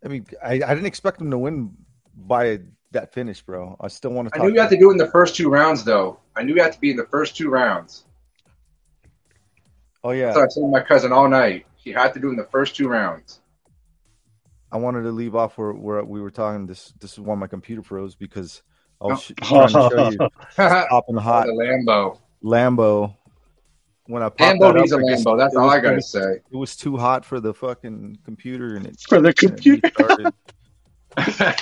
[0.05, 1.77] I mean, I, I didn't expect him to win
[2.15, 2.61] by
[2.93, 3.77] that finish, bro.
[3.81, 5.49] I still want to I knew you had to do it in the first two
[5.49, 6.19] rounds, though.
[6.37, 8.05] I knew you had to be in the first two rounds.
[10.05, 11.67] oh yeah, So I told my cousin all night.
[11.77, 13.41] He had to do it in the first two rounds.
[14.73, 16.67] I wanted to leave off where, where we were talking.
[16.67, 18.63] This this is why my computer froze because
[19.01, 19.67] I was Oh.
[19.67, 20.31] trying to show you the
[20.91, 22.19] popping hot Lambo.
[22.45, 23.17] Lambo.
[24.07, 25.39] When I popped Lambo that needs a up, I guess Lambo.
[25.39, 26.33] That's all was- I gotta it was- say.
[26.53, 30.33] It was too hot for the fucking computer, and it For the and it computer.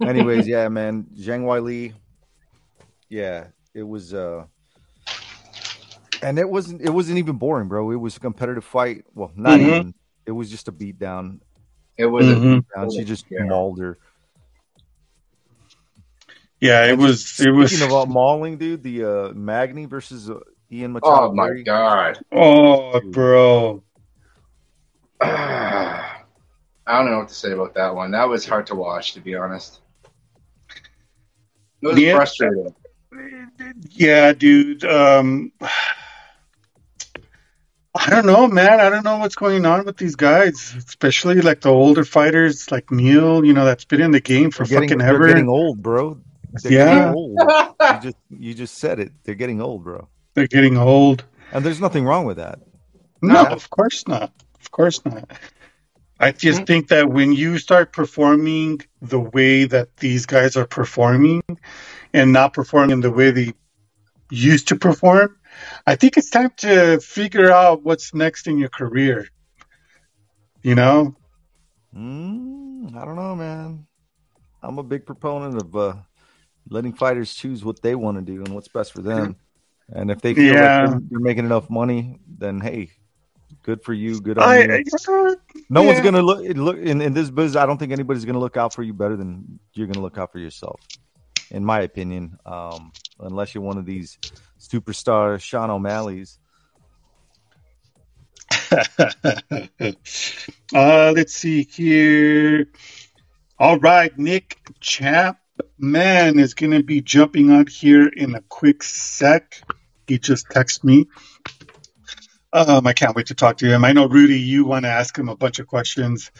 [0.00, 0.16] restarted.
[0.20, 1.92] Anyways, yeah, man, Zhang Weili.
[3.08, 4.14] Yeah, it was.
[4.14, 4.44] uh
[6.22, 6.82] And it wasn't.
[6.82, 7.90] It wasn't even boring, bro.
[7.90, 9.04] It was a competitive fight.
[9.14, 9.66] Well, not Mhm.
[9.66, 9.94] even.
[10.26, 11.40] It was just a beat down.
[11.96, 12.64] It was Mhm.
[12.74, 12.90] down.
[12.90, 13.44] She just Yeah.
[13.44, 13.98] mauled her.
[16.60, 17.40] Yeah, it was.
[17.40, 17.70] It was.
[17.70, 20.92] Speaking about mauling, dude, the uh, Magny versus uh, Ian.
[20.92, 21.30] Machado.
[21.30, 22.18] Oh my god.
[22.30, 23.82] Oh, bro.
[25.22, 26.22] I
[26.86, 28.10] don't know what to say about that one.
[28.10, 29.80] That was hard to watch, to be honest.
[31.82, 32.14] It was Yeah.
[32.16, 32.74] frustrating.
[33.90, 34.84] Yeah, dude.
[34.84, 35.52] Um,
[37.94, 38.78] I don't know, man.
[38.80, 42.90] I don't know what's going on with these guys, especially like the older fighters like
[42.90, 43.44] Neil.
[43.44, 45.26] You know, that's been in the game for getting, fucking ever.
[45.26, 46.18] getting old, bro.
[46.62, 46.94] They're Yeah.
[46.94, 47.38] getting old.
[47.80, 49.12] You just you just said it.
[49.24, 50.06] They're getting old, bro.
[50.34, 51.24] They're getting old.
[51.52, 52.60] And there's nothing wrong with that.
[53.22, 53.48] No, No.
[53.50, 54.32] of course not.
[54.60, 55.28] Of course not.
[56.20, 61.42] I just think that when you start performing the way that these guys are performing
[62.12, 63.54] and not performing in the way they
[64.30, 65.38] used to perform,
[65.86, 69.28] I think it's time to figure out what's next in your career.
[70.62, 71.16] You know?
[71.96, 73.86] Mm, I don't know, man.
[74.62, 75.94] I'm a big proponent of uh,
[76.68, 79.36] letting fighters choose what they want to do and what's best for them.
[79.88, 80.60] And if they feel Yeah.
[80.60, 82.90] like they're, they're making enough money, then hey,
[83.62, 84.20] good for you.
[84.20, 84.72] Good on I, you.
[84.72, 85.34] I-
[85.68, 87.56] No one's gonna look look in, in this business.
[87.56, 90.32] I don't think anybody's gonna look out for you better than you're gonna look out
[90.32, 90.80] for yourself,
[91.50, 92.38] in my opinion.
[92.46, 94.18] Um, unless you're one of these
[94.58, 96.38] superstar Sean O'Malley's.
[100.74, 102.66] uh, let's see here.
[103.58, 109.62] All right, Nick Chapman is going to be jumping on here in a quick sec.
[110.06, 111.06] He just texted me.
[112.52, 113.84] Um, I can't wait to talk to him.
[113.84, 116.32] I know Rudy, you want to ask him a bunch of questions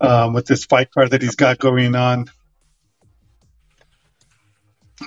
[0.00, 2.30] um, with this fight card that he's got going on.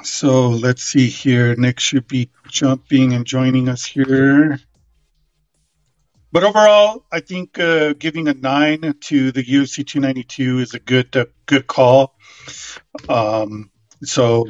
[0.03, 1.55] So let's see here.
[1.55, 4.59] Nick should be jumping and joining us here.
[6.31, 11.15] But overall, I think uh, giving a nine to the UFC 292 is a good
[11.15, 12.15] uh, good call.
[13.07, 13.71] Um,
[14.03, 14.47] so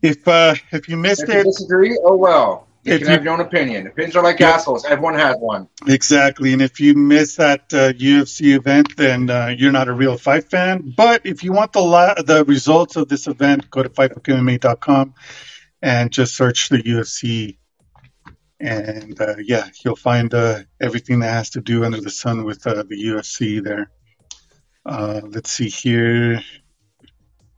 [0.00, 2.68] if uh, if you missed If you it, disagree, oh well.
[2.84, 3.86] You If can you- have your own opinion.
[3.86, 4.50] Opinions are like Yeah.
[4.50, 4.84] assholes.
[4.84, 5.68] Everyone has one.
[5.86, 10.18] exactly, and if you miss that uh, UFC event, then uh, you're not a real
[10.18, 10.92] fight fan.
[10.96, 15.14] But if you want the la- the results of this event, go to fightbookmma.com
[15.80, 17.56] and just search the UFC.
[18.60, 22.66] And uh, yeah, you'll find uh, everything that has to do under the sun with
[22.66, 23.90] uh, the UFC there.
[24.86, 26.42] Uh, let's see here.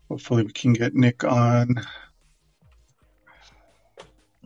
[0.09, 1.75] Hopefully, we can get Nick on.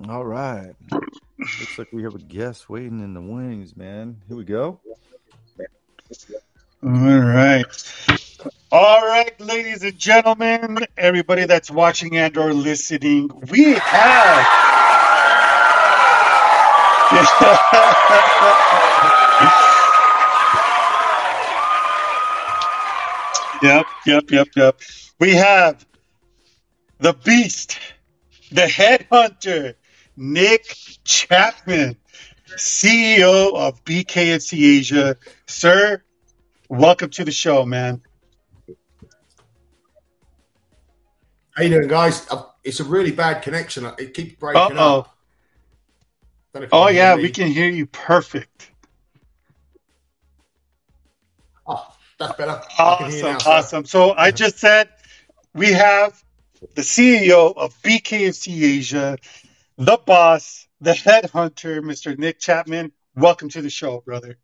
[0.09, 0.75] All right.
[0.91, 4.23] Looks like we have a guest waiting in the wings, man.
[4.29, 4.81] Here we go.
[6.83, 7.65] All right.
[8.73, 14.47] All right, ladies and gentlemen, everybody that's watching and or listening, we have
[23.63, 24.81] Yep, yep, yep, yep.
[25.19, 25.85] We have
[26.99, 27.79] the beast,
[28.51, 29.75] the headhunter,
[30.21, 31.97] Nick Chapman,
[32.51, 35.17] CEO of BKFC Asia.
[35.47, 36.03] Sir,
[36.69, 38.03] welcome to the show, man.
[41.53, 42.27] How you doing, guys?
[42.31, 43.87] Uh, It's a really bad connection.
[43.99, 44.99] It keeps breaking Uh-oh.
[44.99, 45.17] up.
[46.53, 48.71] Don't know if you Oh yeah, we can hear you perfect.
[51.67, 51.87] Oh,
[52.19, 52.61] that's better.
[52.79, 53.85] I can hear you Awesome, now, awesome.
[53.87, 54.91] So I just said
[55.55, 56.23] we have
[56.75, 59.17] the CEO of BKFC Asia,
[59.81, 62.17] the boss, the headhunter, Mr.
[62.17, 62.93] Nick Chapman.
[63.17, 64.37] Welcome to the show, brother.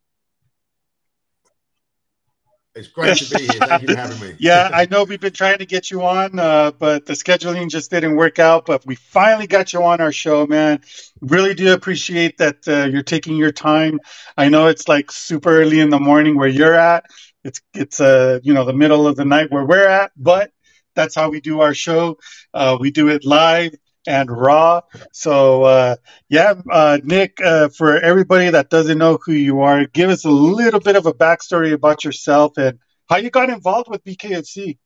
[2.74, 3.60] It's great to be here.
[3.60, 4.34] Thank you for having me.
[4.38, 7.90] Yeah, I know we've been trying to get you on, uh, but the scheduling just
[7.90, 8.64] didn't work out.
[8.64, 10.80] But we finally got you on our show, man.
[11.20, 14.00] Really do appreciate that uh, you're taking your time.
[14.38, 17.04] I know it's like super early in the morning where you're at.
[17.44, 20.50] It's it's uh you know the middle of the night where we're at, but
[20.94, 22.18] that's how we do our show.
[22.54, 23.74] Uh, we do it live
[24.06, 24.82] and raw.
[25.12, 25.96] So uh,
[26.28, 30.30] yeah, uh, Nick, uh, for everybody that doesn't know who you are, give us a
[30.30, 34.78] little bit of a backstory about yourself and how you got involved with BKFC.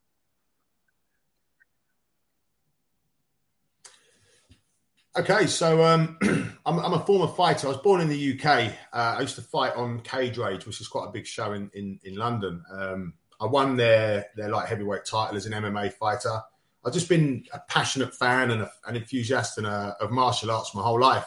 [5.16, 6.16] Okay, so um,
[6.64, 7.66] I'm, I'm a former fighter.
[7.66, 8.72] I was born in the UK.
[8.92, 11.68] Uh, I used to fight on Cage Rage, which is quite a big show in
[11.74, 12.62] in, in London.
[12.72, 16.40] Um, I won their their light heavyweight title as an MMA fighter.
[16.84, 20.74] I've just been a passionate fan and a, an enthusiast and a, of martial arts
[20.74, 21.26] my whole life.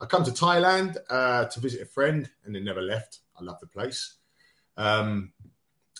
[0.00, 3.18] I come to Thailand uh, to visit a friend and then never left.
[3.38, 4.16] I love the place.
[4.76, 5.32] Um,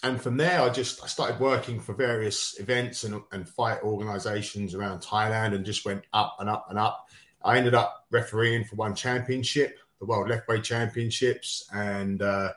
[0.03, 4.75] and from there, I just I started working for various events and, and fight organizations
[4.75, 7.09] around Thailand and just went up and up and up.
[7.45, 12.53] I ended up refereeing for one championship, the World Lethwei Championships, and uh,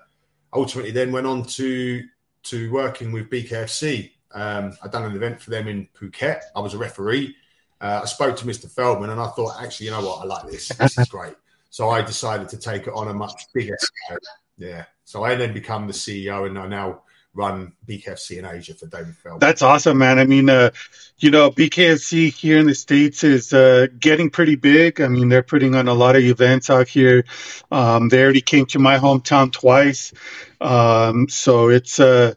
[0.54, 2.04] ultimately then went on to
[2.44, 4.12] to working with BKFC.
[4.34, 6.42] Um, I'd done an event for them in Phuket.
[6.56, 7.36] I was a referee.
[7.80, 8.70] Uh, I spoke to Mr.
[8.70, 10.22] Feldman and I thought, actually, you know what?
[10.22, 10.70] I like this.
[10.70, 11.34] This is great.
[11.72, 14.20] So I decided to take it on a much bigger scale.
[14.58, 14.86] Yeah.
[15.06, 17.02] So I then become the CEO and I now
[17.34, 19.40] run BKFC in Asia for David Feldman.
[19.40, 20.20] That's awesome, man.
[20.20, 20.72] I mean, uh,
[21.18, 25.00] you know, BKFC here in the States is uh, getting pretty big.
[25.00, 27.24] I mean, they're putting on a lot of events out here.
[27.72, 30.14] Um, they already came to my hometown twice.
[30.60, 32.34] Um, so it's, uh,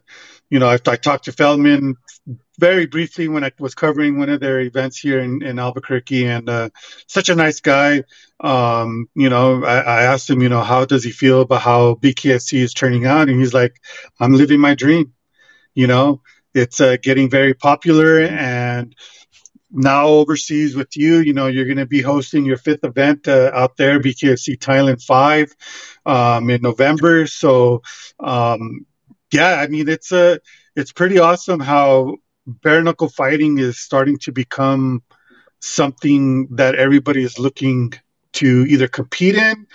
[0.49, 1.95] you know, I, I talked to Feldman
[2.57, 6.49] very briefly when I was covering one of their events here in, in Albuquerque, and
[6.49, 6.69] uh,
[7.07, 8.03] such a nice guy.
[8.39, 11.95] Um, you know, I, I, asked him, you know, how does he feel about how
[11.95, 13.81] BKFC is turning out, and he's like,
[14.19, 15.13] "I'm living my dream."
[15.73, 16.21] You know,
[16.53, 18.95] it's uh, getting very popular and
[19.71, 23.51] now overseas with you you know you're going to be hosting your fifth event uh,
[23.53, 25.53] out there bkfc thailand 5
[26.05, 27.81] um, in november so
[28.19, 28.85] um,
[29.35, 30.39] yeah i mean it's a
[30.75, 35.01] it's pretty awesome how bare knuckle fighting is starting to become
[35.61, 37.93] something that everybody is looking
[38.33, 39.67] to either compete in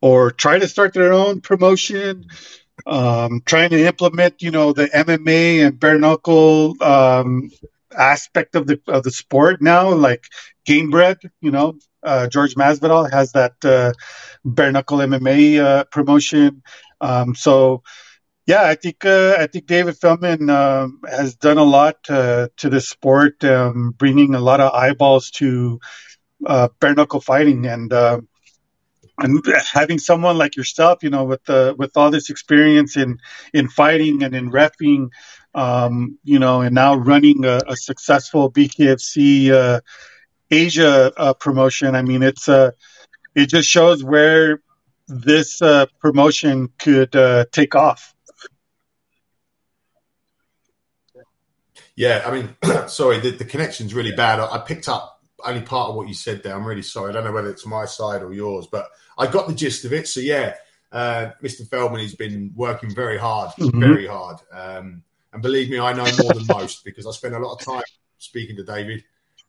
[0.00, 2.24] or try to start their own promotion
[2.86, 7.50] um, trying to implement, you know, the MMA and bare knuckle um,
[7.96, 10.24] aspect of the of the sport now, like
[10.68, 11.18] Gamebred.
[11.40, 13.92] You know, uh, George Masvidal has that uh,
[14.44, 16.62] bare knuckle MMA uh, promotion.
[17.00, 17.82] Um, so,
[18.46, 22.80] yeah, I think uh, I think David Feldman um, has done a lot to the
[22.80, 25.80] sport, um, bringing a lot of eyeballs to
[26.46, 27.92] uh, bare knuckle fighting and.
[27.92, 28.20] Uh,
[29.18, 29.42] and
[29.72, 33.18] having someone like yourself, you know, with the with all this experience in
[33.54, 35.08] in fighting and in refing,
[35.54, 39.80] um, you know, and now running a, a successful BKFC uh,
[40.50, 41.94] Asia uh, promotion.
[41.94, 42.72] I mean, it's uh,
[43.34, 44.60] it just shows where
[45.08, 48.14] this uh, promotion could uh, take off.
[51.96, 52.56] Yeah, I mean,
[52.88, 54.38] sorry, the, the connection's really bad.
[54.38, 56.54] I, I picked up only part of what you said there.
[56.54, 57.10] I'm really sorry.
[57.10, 58.88] I don't know whether it's my side or yours, but
[59.18, 60.06] I got the gist of it.
[60.08, 60.54] So yeah,
[60.92, 61.68] uh, Mr.
[61.68, 63.80] Feldman has been working very hard, mm-hmm.
[63.80, 64.36] very hard.
[64.52, 67.64] Um, and believe me, I know more than most because I spend a lot of
[67.64, 67.82] time
[68.18, 69.04] speaking to David.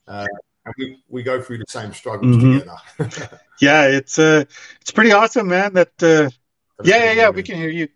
[0.08, 0.28] Uh,
[0.66, 2.60] and we, we go through the same struggles mm-hmm.
[2.60, 3.40] together.
[3.62, 4.44] yeah, it's uh,
[4.82, 5.74] it's pretty awesome, man.
[5.74, 6.30] That uh,
[6.84, 7.88] yeah, yeah, yeah, we can hear you.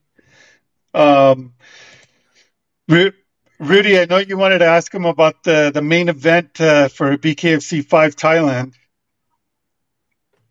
[0.93, 1.53] Um,
[3.61, 7.15] Rudy, I know you wanted to ask him about the, the main event uh, for
[7.15, 8.73] BKFC 5 Thailand.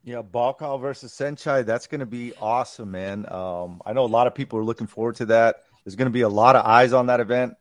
[0.05, 1.67] Yeah, Buakaw versus Saenchai.
[1.67, 3.27] That's going to be awesome, man.
[3.29, 5.57] Um, I know a lot of people are looking forward to that.
[5.85, 7.55] There's going to be a lot of eyes on that event.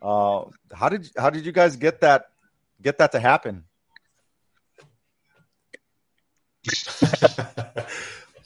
[0.00, 2.30] Uh, how did how did you guys get that
[2.80, 3.64] get that to happen?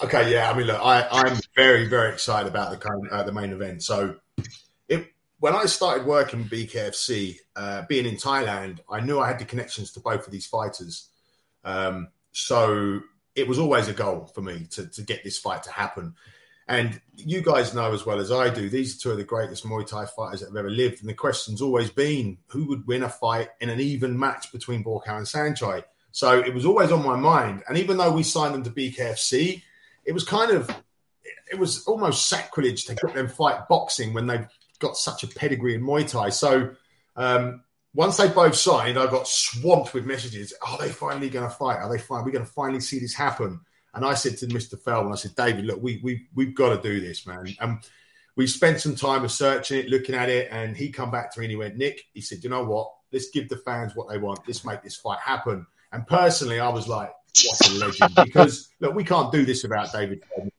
[0.02, 0.50] okay, yeah.
[0.50, 3.84] I mean, look, I, I'm very very excited about the uh, the main event.
[3.84, 4.16] So
[5.41, 9.93] when I started working BKFC, uh, being in Thailand, I knew I had the connections
[9.93, 11.09] to both of these fighters.
[11.64, 13.01] Um, so
[13.34, 16.14] it was always a goal for me to, to get this fight to happen.
[16.66, 19.64] And you guys know as well as I do, these are two of the greatest
[19.64, 21.01] Muay Thai fighters that have ever lived.
[21.01, 24.84] And the question's always been who would win a fight in an even match between
[24.84, 25.84] Buakaw and Saenchai?
[26.12, 27.62] So it was always on my mind.
[27.68, 29.62] And even though we signed them to BKFC,
[30.05, 30.68] it was kind of,
[31.51, 34.45] it was almost sacrilege to get them fight boxing when they
[34.78, 36.28] got such a pedigree in Muay Thai.
[36.30, 36.70] So
[37.16, 37.62] um,
[37.94, 40.52] once they both signed, I got swamped with messages.
[40.66, 41.78] Are they finally going to fight?
[41.78, 42.24] Are they fine?
[42.24, 43.60] We're going to finally see this happen.
[43.94, 44.80] And I said to Mr.
[44.80, 47.56] Feldman, I said, David, look, we we we've got to do this, man.
[47.60, 47.78] And
[48.36, 51.46] we spent some time researching it, looking at it, and he come back to me
[51.46, 52.92] and he went, Nick, he said, you know what?
[53.12, 54.40] Let's give the fans what they want.
[54.46, 55.66] Let's make this fight happen.
[55.90, 57.10] And personally, I was like,
[57.44, 58.14] what a legend.
[58.24, 60.52] because look, we can't do this without David Feldman.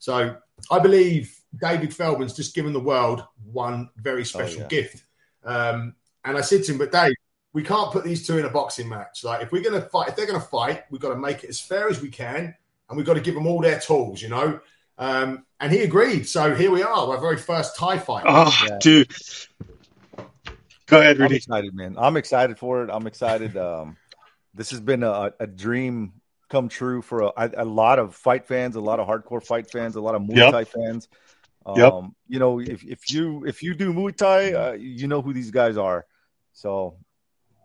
[0.00, 0.36] So
[0.70, 4.68] I believe David Feldman's just given the world one very oh, special oh, yeah.
[4.68, 5.04] gift.
[5.44, 5.94] Um,
[6.24, 7.14] and I said to him, but Dave,
[7.52, 9.24] we can't put these two in a boxing match.
[9.24, 11.44] Like if we're going to fight, if they're going to fight, we've got to make
[11.44, 12.54] it as fair as we can,
[12.88, 14.60] and we've got to give them all their tools, you know.
[14.98, 16.28] Um, and he agreed.
[16.28, 18.24] So here we are, our very first Thai fight.
[18.26, 18.78] Oh, yeah.
[18.80, 19.12] dude.
[20.86, 21.34] Go ahead, Rudy.
[21.34, 21.96] I'm excited, man.
[21.98, 22.90] I'm excited for it.
[22.92, 23.56] I'm excited.
[23.56, 23.96] Um,
[24.52, 26.12] this has been a, a dream
[26.48, 29.96] come true for a, a, lot of fight fans, a lot of hardcore fight fans,
[29.96, 30.52] a lot of Muay yep.
[30.52, 30.64] Thai
[31.66, 31.78] fans.
[31.78, 32.12] Um, yep.
[32.28, 35.50] You know, if, if you if you do Muay Thai, uh, you know who these
[35.50, 36.06] guys are.
[36.52, 36.96] So,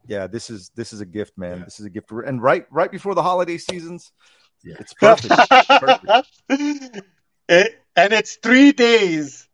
[0.08, 1.60] yeah, this is this is a gift, man.
[1.60, 1.66] Yeah.
[1.66, 4.12] This is a gift, and right right before the holiday seasons,
[4.64, 4.76] yeah.
[4.80, 5.34] it's perfect.
[5.68, 7.02] perfect.
[7.52, 9.48] It, and it's three days.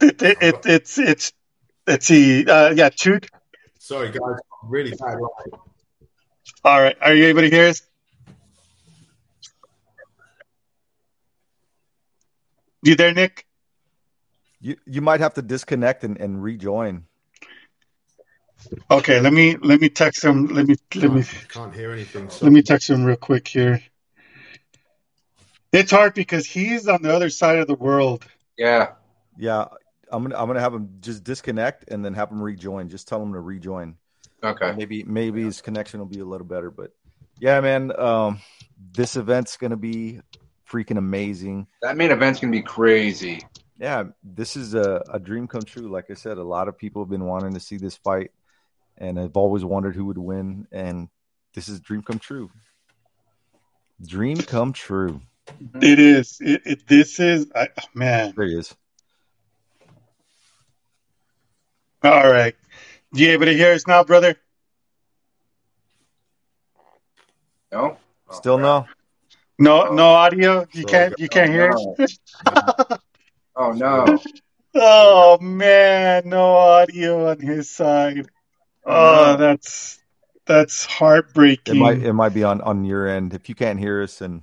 [0.00, 1.32] It, it, it it's it's
[1.86, 3.20] let's see, uh, yeah, two.
[3.78, 5.18] Sorry, guys, really bad
[6.64, 7.82] All right, are you able to hear us?
[12.82, 13.46] You there, Nick?
[14.60, 17.04] You you might have to disconnect and, and rejoin.
[18.90, 20.46] Okay, let me let me text him.
[20.48, 22.28] Let me let me can't hear anything.
[22.28, 22.44] So.
[22.44, 23.82] Let me text him real quick here.
[25.72, 28.26] It's hard because he's on the other side of the world.
[28.58, 28.92] Yeah.
[29.36, 29.66] Yeah.
[30.10, 32.88] I'm gonna I'm gonna have him just disconnect and then have him rejoin.
[32.88, 33.96] Just tell him to rejoin.
[34.42, 34.74] Okay.
[34.76, 36.70] Maybe maybe his connection will be a little better.
[36.70, 36.92] But
[37.38, 38.40] yeah, man, um,
[38.92, 40.20] this event's gonna be
[40.70, 41.66] freaking amazing.
[41.82, 43.42] That main event's gonna be crazy.
[43.78, 45.88] Yeah, this is a, a dream come true.
[45.88, 48.30] Like I said, a lot of people have been wanting to see this fight,
[48.98, 50.68] and I've always wondered who would win.
[50.70, 51.08] And
[51.54, 52.50] this is dream come true.
[54.04, 55.22] Dream come true.
[55.80, 56.38] It is.
[56.40, 58.34] It, it, this is, I, oh, man.
[58.36, 58.74] There he is.
[62.02, 62.54] All right.
[63.12, 64.36] You able to hear us now, brother?
[67.72, 67.96] No.
[68.28, 68.86] Oh, Still crap.
[68.86, 68.99] no.
[69.60, 70.66] No, no audio.
[70.72, 71.14] You So- can't.
[71.18, 72.18] You can't hear us.
[73.56, 74.18] Oh no.
[74.72, 78.28] Oh man, no audio on his side.
[78.86, 79.98] Oh, that's
[80.46, 81.74] that's heartbreaking.
[81.74, 83.34] It might it might be on on your end.
[83.34, 84.42] If you can't hear us, and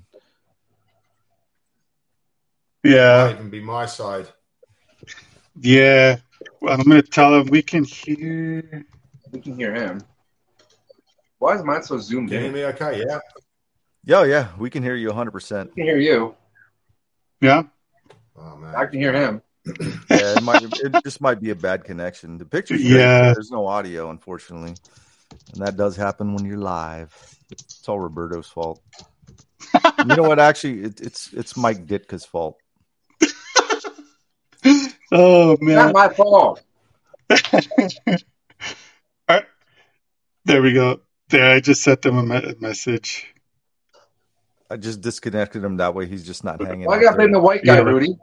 [2.84, 4.28] yeah, it Might even be my side.
[5.62, 6.18] yeah.
[6.62, 8.86] Well, I'm gonna tell him we can hear.
[9.32, 10.02] We can hear him.
[11.40, 12.54] Why is mine so zoomed Can you in?
[12.56, 13.04] hear me okay?
[13.08, 13.20] Yeah.
[14.08, 15.32] Yeah, yeah, we can hear you 100.
[15.32, 16.34] percent I can hear you.
[17.42, 17.64] Yeah.
[18.36, 18.74] Oh man.
[18.76, 19.42] I can hear him.
[20.10, 22.38] Yeah, it might it just might be a bad connection.
[22.38, 23.34] The picture's great, Yeah.
[23.34, 24.76] there's no audio, unfortunately,
[25.54, 27.14] and that does happen when you're live.
[27.52, 28.82] It's all Roberto's fault.
[30.00, 30.40] you know what?
[30.40, 32.58] Actually, it, it's it's Mike Ditka's fault.
[35.10, 35.92] Oh Not man.
[35.94, 36.62] my fault.
[39.30, 39.46] Alright.
[40.46, 41.00] There we go.
[41.30, 43.34] There, I just sent them a message.
[44.70, 46.06] I just disconnected him that way.
[46.08, 46.86] He's just not hanging.
[46.88, 47.40] Why gotta blame there.
[47.40, 47.82] the white guy, Yeah.
[47.84, 48.18] Rudy?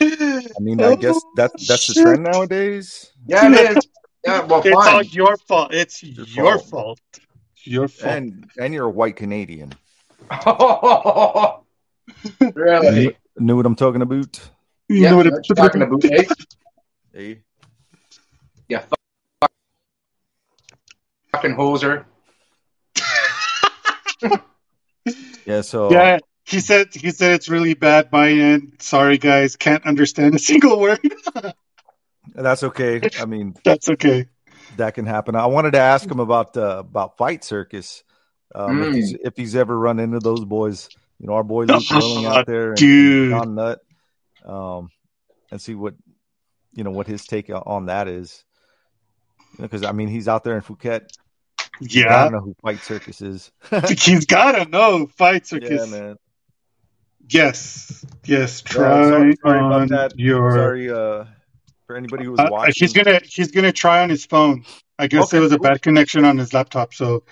[0.00, 3.12] I mean, I guess that that's the trend nowadays.
[3.26, 3.86] Yeah, it is.
[4.24, 5.74] Yeah, well, It's all your fault.
[5.74, 6.68] It's Your your fault.
[6.70, 7.00] fault.
[7.64, 8.12] Your fault.
[8.16, 9.72] And and you're a white Canadian.
[12.54, 13.06] really?
[13.06, 14.40] Knew, knew what I'm talking about.
[14.88, 16.24] you Yeah, know what what it- you talking about, eh?
[17.12, 17.42] Hey,
[18.68, 18.84] Yeah,
[19.40, 19.50] fuck-
[21.32, 22.04] fucking hoser.
[25.46, 25.60] Yeah.
[25.62, 28.74] So Yeah, he said he said it's really bad by end.
[28.80, 31.00] Sorry guys, can't understand a single word.
[32.34, 33.00] that's okay.
[33.20, 34.26] I mean, That's okay.
[34.76, 35.34] that can happen.
[35.36, 38.02] I wanted to ask him about uh, about Fight Circus.
[38.54, 38.94] Um, if, Mm.
[38.94, 42.46] he's, if he's ever run into those boys, you know, our boy Luke Sterling out
[42.46, 43.32] there, and, dude.
[43.32, 43.78] and John Nutt,
[44.44, 44.90] um,
[45.50, 45.94] and see what
[46.74, 48.44] you know what his take on that is.
[49.58, 51.02] Because I mean, he's out there in Phuket.
[51.80, 53.50] I Yeah, don't know who Fight Circus is.
[53.98, 55.70] he's gotta know fight Circus.
[55.70, 55.90] yeah, circus.
[55.90, 56.16] man.
[57.28, 58.62] Yes, yes.
[58.66, 60.18] Yeah, Try sorry- sorry about on that.
[60.18, 60.50] your.
[60.52, 61.24] Sorry, uh,
[61.86, 62.74] for anybody who was Uh, watching.
[62.76, 64.64] he's gonna he's gonna try on his phone.
[64.98, 67.24] I guess Okay, there was a bad connection on his laptop, so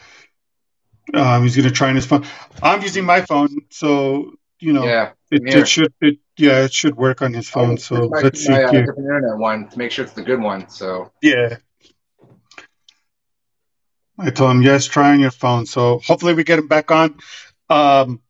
[1.15, 2.25] um, he's gonna try on his phone.
[2.63, 5.11] I'm using my phone, so you know Yeah.
[5.31, 7.71] it, it should it yeah it should work on his phone.
[7.73, 8.81] I'll So let's see my uh, here.
[8.87, 10.69] different internet one to make sure it's the good one.
[10.69, 11.57] So Yeah.
[14.21, 15.67] I told him, yes, try on your phone.
[15.67, 17.19] So hopefully we get him back on.
[17.69, 18.21] Um,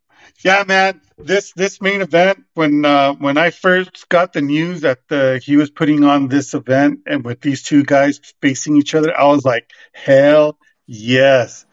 [0.45, 5.01] yeah, man, this, this main event, when, uh, when I first got the news that,
[5.11, 9.18] uh, he was putting on this event and with these two guys facing each other,
[9.18, 11.66] I was like, hell yes.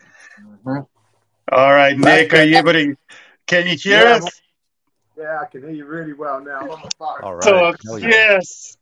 [0.66, 0.88] Mhm.
[1.52, 2.96] All right, Nick, are you able to,
[3.46, 4.42] can you hear Yeah, us?
[5.18, 6.60] Yeah, I can hear you really well now.
[6.62, 7.24] I'm on my phone.
[7.24, 7.76] All right.
[7.82, 8.78] So, yes.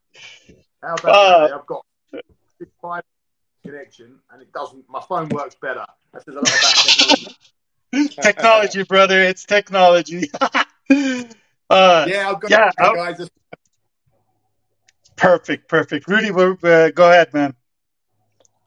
[0.82, 1.60] How about Uh.
[1.60, 1.86] I've got
[2.82, 3.04] five
[3.66, 4.88] connection, and it doesn't.
[4.90, 5.86] My phone works better.
[6.14, 8.16] That says a lot about technology.
[8.22, 9.22] technology, brother.
[9.22, 10.30] It's technology.
[10.42, 10.56] uh,
[10.90, 13.30] Yeah, I've got Yeah, it, guys.
[15.16, 16.08] Perfect, perfect.
[16.08, 17.56] Rudy, uh, go ahead, man.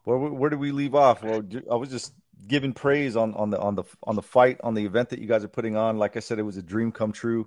[0.04, 1.22] Where where did we leave off?
[1.22, 2.14] Well, I was just
[2.46, 5.26] giving praise on on the on the on the fight on the event that you
[5.26, 5.98] guys are putting on.
[5.98, 7.46] Like I said, it was a dream come true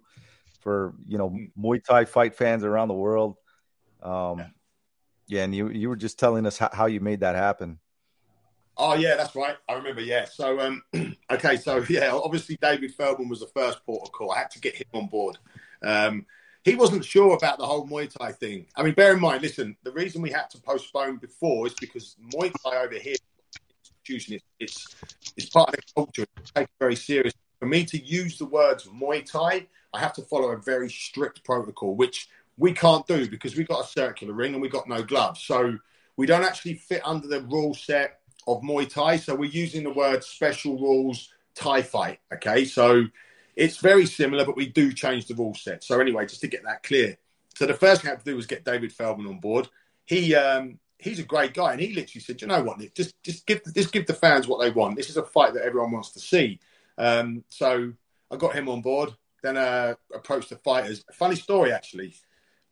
[0.60, 3.38] for you know Muay Thai fight fans around the world.
[4.04, 4.48] Um, yeah.
[5.40, 7.80] And you you were just telling us how, how you made that happen.
[8.78, 9.58] Oh yeah, that's right.
[9.70, 10.02] I remember.
[10.02, 10.26] Yeah.
[10.26, 10.84] So um,
[11.32, 11.58] okay.
[11.58, 14.32] So yeah, obviously David Feldman was the first port of call.
[14.32, 15.38] I had to get him on board.
[15.84, 16.26] Um,
[16.64, 18.68] he wasn't sure about the whole Muay Thai thing.
[18.76, 22.16] I mean, bear in mind, listen, the reason we had to postpone before is because
[22.34, 23.16] Muay Thai over here,
[23.84, 24.96] institution, it's
[25.36, 26.26] it's, part of the culture.
[26.38, 27.34] It's taken very serious.
[27.60, 31.44] For me to use the words Muay Thai, I have to follow a very strict
[31.44, 32.30] protocol, which
[32.62, 35.42] we can't do because we've got a circular ring and we've got no gloves.
[35.42, 35.80] So
[36.16, 39.18] we don't actually fit under the rule set of Muay Thai.
[39.18, 42.20] So we're using the word special rules Thai fight.
[42.32, 42.66] Okay.
[42.66, 43.06] So
[43.56, 45.84] it's very similar, but we do change the rule set.
[45.84, 47.18] So anyway, just to get that clear.
[47.56, 49.68] So the first thing I had to do was get David Feldman on board.
[50.06, 52.94] He um, he's a great guy, and he literally said, "You know what, Nick?
[52.94, 54.96] Just just give just give the fans what they want.
[54.96, 56.60] This is a fight that everyone wants to see."
[56.98, 57.92] Um, so
[58.30, 59.14] I got him on board.
[59.42, 61.04] Then uh, approached the fighters.
[61.12, 62.14] Funny story, actually.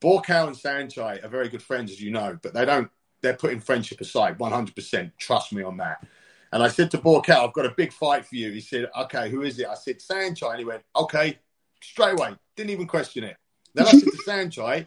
[0.02, 2.90] Buakaw and Saenchai are very good friends, as you know, but they don't.
[3.22, 5.12] They're putting friendship aside, one hundred percent.
[5.18, 6.06] Trust me on that.
[6.52, 9.30] And I said to Buakaw, "I've got a big fight for you." He said, "Okay,
[9.30, 11.38] who is it?" I said, "Saenchai." And he went, "Okay,"
[11.82, 12.36] straight away.
[12.56, 13.38] Didn't even question it.
[13.74, 14.86] Then I said to Saenchai,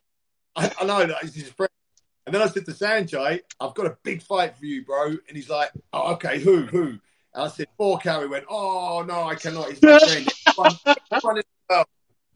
[0.56, 1.70] I, I know that he's his friend.
[2.26, 5.06] And then I said to Saenchai, I've got a big fight for you, bro.
[5.06, 6.98] And he's like, oh, okay, who, who?
[7.34, 8.22] And I said, Buakaw.
[8.22, 9.70] He went, oh, no, I cannot.
[9.70, 10.28] He's my friend.
[10.48, 11.84] Anyone,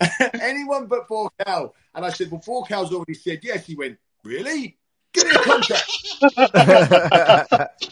[0.41, 1.73] anyone but Buakaw.
[1.95, 3.67] And I said, well, Buakaw's already said yes.
[3.67, 4.77] He went, really?
[5.13, 5.91] Give me a contract.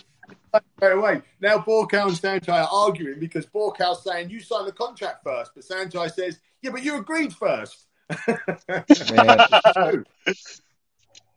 [0.77, 1.23] Straight away.
[1.41, 5.53] Now Buakaw and Saenchai are arguing because Buakaw's saying, you signed the contract first.
[5.55, 7.87] But Saenchai says, yeah, but you agreed first.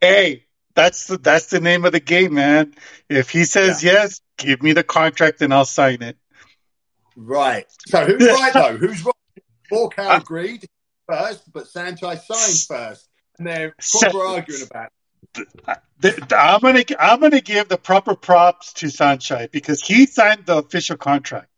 [0.01, 0.43] hey,
[0.76, 2.74] that's the that's the name of the game, man.
[3.09, 3.93] If he says yeah.
[3.93, 6.18] yes, give me the contract and I'll sign it.
[7.15, 7.65] Right.
[7.88, 8.78] So who's right though?
[8.78, 9.13] Who's right?
[9.72, 10.65] Buakaw agreed
[11.09, 14.91] uh, first, but Saenchai signed first, and they're proper arguing about.
[16.03, 16.34] It.
[16.34, 20.97] I'm gonna I'm gonna give the proper props to Saenchai because he signed the official
[20.97, 21.49] contract.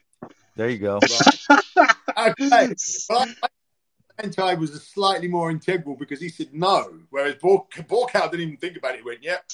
[0.55, 0.99] There you go.
[0.99, 1.89] Right.
[2.41, 2.73] okay.
[3.09, 3.47] Well, I,
[4.19, 8.95] Anti was slightly more integral because he said no, whereas Buakaw didn't even think about
[8.95, 8.97] it.
[8.97, 9.45] He went, "Yep."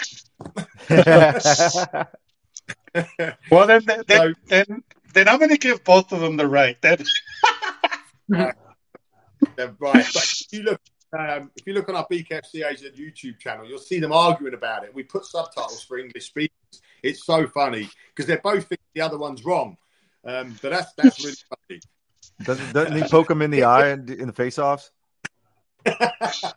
[3.51, 4.83] well, then, then, so, then,
[5.13, 6.81] then I'm going to give both of them the right.
[6.81, 6.97] Then,
[8.33, 8.37] uh,
[9.57, 9.75] right.
[9.79, 10.81] But if you look,
[11.17, 14.83] um, if you look on our BKFC Asia YouTube channel, you'll see them arguing about
[14.83, 14.93] it.
[14.93, 16.81] We put subtitles for English speakers.
[17.03, 19.77] It's so funny because they're both thinking the other one's wrong.
[20.25, 21.37] Um, but that's that's really
[21.69, 21.79] funny.
[22.43, 24.91] Doesn't, doesn't he poke him in the eye in, in the face-offs?
[25.85, 26.55] that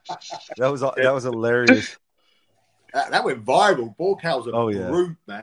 [0.59, 1.99] was that was hilarious.
[2.95, 3.95] That, that went viral.
[3.97, 4.89] Buakaw's a oh, yeah.
[4.89, 5.43] brute, man.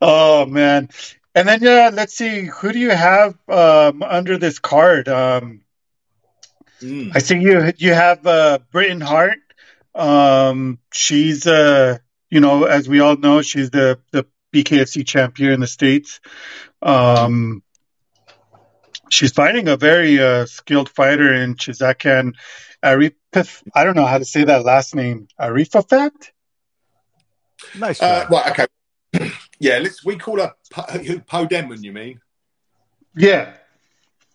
[0.00, 0.88] oh man.
[1.36, 2.46] And then yeah, let's see.
[2.46, 5.06] Who do you have um, under this card?
[5.06, 5.60] Um,
[6.80, 7.12] mm.
[7.14, 9.38] I see you you have uh, Britain Hart.
[9.94, 11.98] Um, she's uh,
[12.30, 16.20] you know, as we all know, she's the the BKFC champ here in the States.
[16.80, 17.62] Um,
[19.10, 22.32] she's fighting a very uh, skilled fighter in Chizakan
[22.82, 23.62] Aripif.
[23.74, 25.28] I don't know how to say that last name.
[25.38, 26.30] Arifafat?
[27.78, 28.00] Nice.
[28.00, 29.32] Uh, right, okay.
[29.58, 30.04] Yeah, let's.
[30.04, 30.84] We call her Po,
[31.26, 32.20] po Denman, you mean?
[33.14, 33.54] Yeah.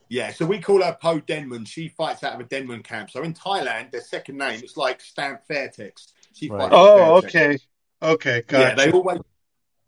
[0.09, 1.65] Yeah, so we call her Po Denman.
[1.65, 3.09] She fights out of a Denman camp.
[3.11, 6.07] So in Thailand, their second name, it's like Stamp Fairtex.
[6.33, 6.59] She right.
[6.63, 6.73] fights.
[6.75, 7.57] Oh, okay.
[8.03, 8.67] Okay, gotcha.
[8.67, 9.19] Yeah, they always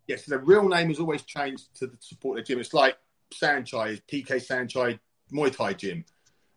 [0.06, 2.60] yes, the real name is always changed to support the gym.
[2.60, 2.96] It's like
[3.32, 4.98] Saenchai, PK Saenchai
[5.32, 6.04] Muay Thai gym.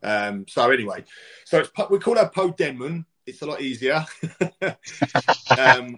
[0.03, 1.03] Um, so anyway,
[1.45, 3.05] so it's we call her Po Denman.
[3.25, 4.05] It's a lot easier.
[5.57, 5.97] um,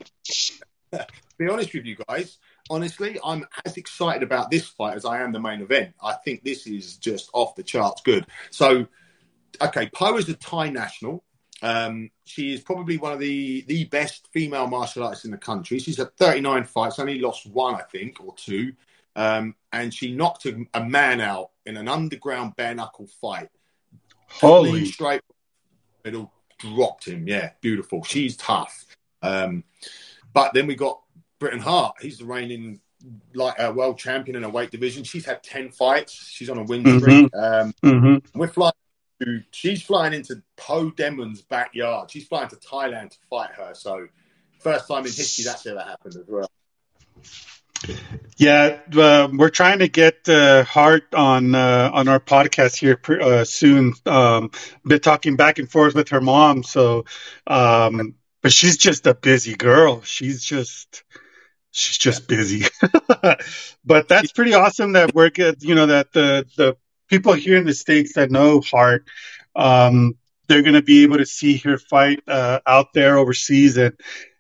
[1.38, 2.38] be honest with you guys.
[2.70, 5.94] Honestly, I'm as excited about this fight as I am the main event.
[6.02, 8.28] I think this is just off the charts good.
[8.52, 8.88] So,
[9.62, 11.24] okay, Po is a Thai national.
[11.62, 15.80] Um, she is probably one of the the best female martial artists in the country.
[15.80, 18.74] She's had 39 fights, only lost one, I think, or two.
[19.16, 23.50] Um, and she knocked a, a, man out in an underground bare knuckle fight.
[24.28, 25.22] Holy straight
[26.06, 27.28] middle, dropped him.
[27.28, 28.04] Yeah, beautiful.
[28.04, 28.86] She's tough.
[29.22, 29.64] Um,
[30.34, 31.02] but then we got
[31.40, 31.96] Britain Hart.
[32.02, 32.82] He's the reigning
[33.34, 35.04] like a world champion in a weight division.
[35.04, 36.14] She's had 10 fights.
[36.14, 37.32] She's on a win streak.
[37.32, 37.40] Mm-hmm.
[37.40, 38.40] Um, mm-hmm.
[38.40, 38.74] We're flying
[39.52, 42.12] she's flying into Po Denman's backyard.
[42.12, 43.74] She's flying to Thailand to fight her.
[43.74, 44.08] So,
[44.60, 46.52] first time in history that's ever happened as well.
[48.38, 53.46] Yeah, uh, we're trying to get uh, Hart on uh, on our podcast here uh,
[53.46, 53.94] soon.
[54.06, 54.52] Um,
[54.86, 57.06] been talking back and forth with her mom, so
[57.48, 60.02] um, but she's just a busy girl.
[60.02, 61.04] She's just
[61.72, 62.66] she's just busy.
[63.86, 65.62] but that's pretty awesome that we're good.
[65.64, 69.08] You know that the the people here in the states that know Hart,
[69.56, 70.18] um,
[70.48, 73.94] they're going to be able to see her fight uh, out there overseas, and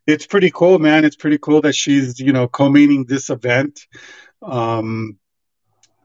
[0.07, 1.05] it's pretty cool, man.
[1.05, 3.79] It's pretty cool that she's you know co-mating this event.
[4.41, 5.17] Um,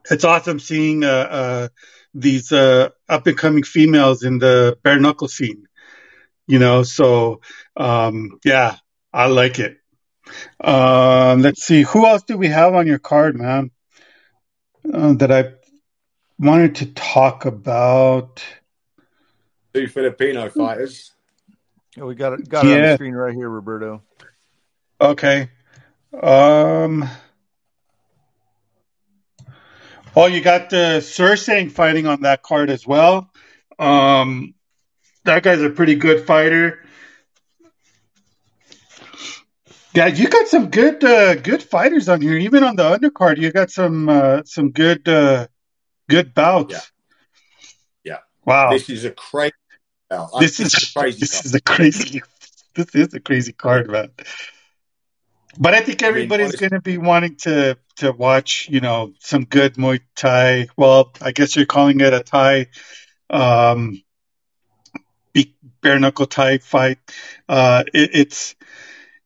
[0.09, 1.67] it's awesome seeing uh, uh,
[2.13, 5.67] these uh, up and coming females in the bare knuckle scene.
[6.47, 7.41] You know, so
[7.75, 8.75] um, yeah,
[9.11, 9.77] I like it.
[10.59, 13.71] Um, let's see, who else do we have on your card, man?
[14.91, 15.53] Uh, that I
[16.39, 18.43] wanted to talk about
[19.73, 21.11] two Filipino fighters.
[21.95, 24.03] Yeah, we got it got it on the screen right here, Roberto.
[24.99, 25.49] Okay.
[26.21, 27.09] Um
[30.17, 33.29] Oh, you got the Sursang fighting on that card as well.
[33.79, 34.53] Um
[35.23, 36.84] that guy's a pretty good fighter.
[39.95, 42.37] Yeah, you got some good uh, good fighters on here.
[42.37, 45.47] Even on the undercard, you got some uh, some good uh,
[46.09, 46.73] good bouts.
[46.73, 46.81] Yeah.
[48.45, 48.71] Wow.
[48.71, 49.55] This is a crazy.
[50.39, 51.19] This is crazy.
[51.19, 51.45] This card.
[51.45, 52.21] is a crazy.
[52.75, 54.09] This is a crazy card, man.
[55.57, 59.13] But I think everybody's I mean, going to be wanting to to watch, you know,
[59.19, 60.67] some good Muay Thai.
[60.75, 62.67] Well, I guess you're calling it a Thai,
[63.29, 64.03] um,
[65.81, 66.97] bare knuckle Thai fight.
[67.47, 68.55] Uh, it, it's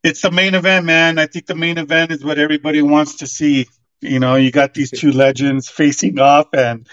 [0.04, 1.20] it's the main event, man.
[1.20, 3.68] I think the main event is what everybody wants to see.
[4.02, 6.88] You know, you got these two legends facing off, and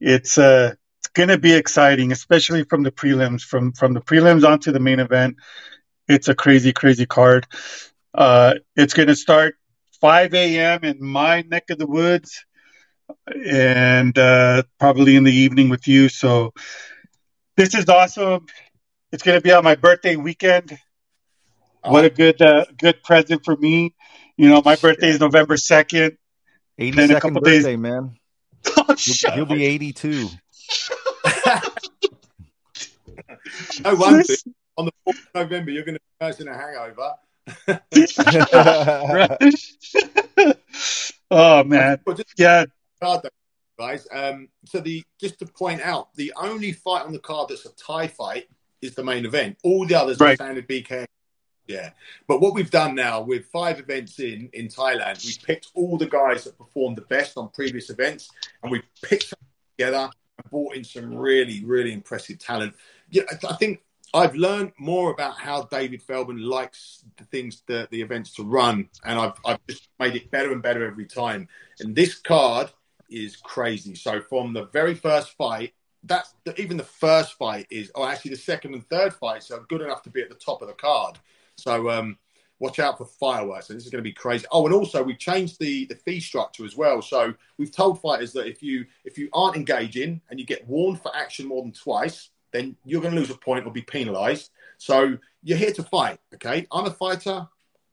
[0.00, 3.42] it's uh, it's to be exciting, especially from the prelims.
[3.42, 5.36] From from the prelims onto the main event,
[6.08, 7.46] it's a crazy, crazy card.
[8.12, 9.54] Uh, it's to start
[10.00, 10.80] 5 a.m.
[10.82, 12.44] in my neck of the woods,
[13.46, 16.08] and uh, probably in the evening with you.
[16.08, 16.52] So
[17.56, 18.46] this is awesome.
[19.12, 20.76] It's to be on my birthday weekend.
[21.84, 23.94] What a good uh, good present for me.
[24.36, 26.16] You know, my birthday is November second.
[26.78, 28.16] Eighty second a couple birthday, days, man.
[28.76, 30.28] Oh, he'll, he'll be eighty two.
[33.84, 34.36] I one thing.
[34.76, 37.12] On the fourth of November, you're going to be nursing a hangover.
[41.30, 41.98] oh man,
[42.38, 42.64] yeah.
[43.78, 44.06] guys.
[44.12, 47.74] Um, so the just to point out, the only fight on the card that's a
[47.74, 48.46] tie fight
[48.80, 49.58] is the main event.
[49.64, 50.32] All the others right.
[50.32, 51.06] are standard BK
[51.66, 51.90] yeah,
[52.26, 56.06] but what we've done now with five events in in Thailand, we've picked all the
[56.06, 58.30] guys that performed the best on previous events,
[58.62, 59.38] and we've picked them
[59.78, 62.74] together and brought in some really really impressive talent.
[63.10, 63.82] Yeah, I think
[64.14, 68.88] I've learned more about how David Feldman likes the things that the events to run,
[69.04, 71.48] and I've I've just made it better and better every time.
[71.80, 72.70] And this card
[73.08, 73.94] is crazy.
[73.94, 78.38] So from the very first fight, that's even the first fight is, or actually the
[78.38, 81.18] second and third fights are good enough to be at the top of the card.
[81.62, 82.18] So um,
[82.58, 83.70] watch out for fireworks.
[83.70, 84.46] And this is going to be crazy.
[84.52, 87.02] Oh, and also we've changed the the fee structure as well.
[87.02, 91.00] So we've told fighters that if you if you aren't engaging and you get warned
[91.00, 94.50] for action more than twice, then you're going to lose a point or be penalised.
[94.78, 96.18] So you're here to fight.
[96.34, 97.46] Okay, I'm a fighter.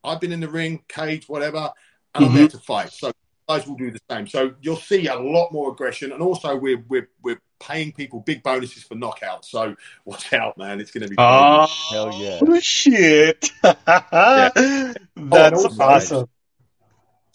[0.04, 1.72] I've been in the ring, cage, whatever,
[2.16, 2.34] and mm-hmm.
[2.34, 2.92] I'm here to fight.
[2.94, 3.12] So
[3.50, 4.28] guys will do the same.
[4.28, 8.44] So you'll see a lot more aggression, and also we're we're we're paying people big
[8.44, 9.46] bonuses for knockouts.
[9.46, 9.76] So
[10.06, 10.80] watch out, man.
[10.80, 11.16] It's going to be.
[11.18, 12.60] Oh, hell yeah.
[12.60, 13.52] shit.
[13.64, 14.94] yeah.
[15.22, 16.30] Oh, That's oh, also, awesome.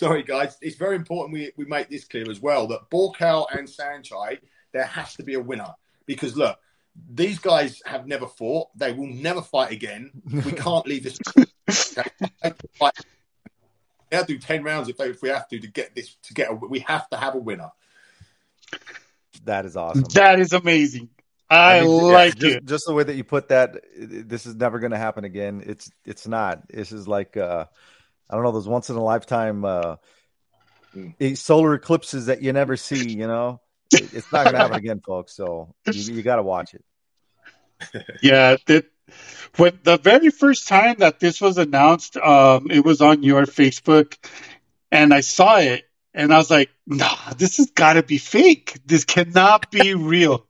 [0.00, 0.56] Sorry, guys.
[0.62, 4.38] It's very important we, we make this clear as well that Buakaw and Saenchai,
[4.72, 5.74] there has to be a winner.
[6.06, 6.58] Because look,
[7.10, 8.68] these guys have never fought.
[8.76, 10.10] They will never fight again.
[10.30, 11.18] We can't leave this.
[14.14, 16.50] They'll do ten rounds if, they, if we have to to get this to get
[16.50, 16.54] a.
[16.54, 17.70] We have to have a winner.
[19.44, 20.04] That is awesome.
[20.14, 21.08] That is amazing.
[21.50, 22.64] I, I mean, like yeah, just, it.
[22.64, 25.62] Just the way that you put that, this is never going to happen again.
[25.66, 26.68] It's it's not.
[26.68, 27.66] This is like uh,
[28.30, 29.96] I don't know those once in a lifetime uh,
[30.96, 31.36] mm.
[31.36, 33.10] solar eclipses that you never see.
[33.10, 33.60] You know,
[33.92, 35.34] it's not going to happen again, folks.
[35.34, 36.84] So you, you got to watch it.
[38.22, 38.86] yeah, that
[39.56, 44.16] when the very first time that this was announced, um, it was on your Facebook,
[44.90, 45.84] and I saw it,
[46.14, 48.78] and I was like, nah, this has got to be fake.
[48.86, 50.46] This cannot be real.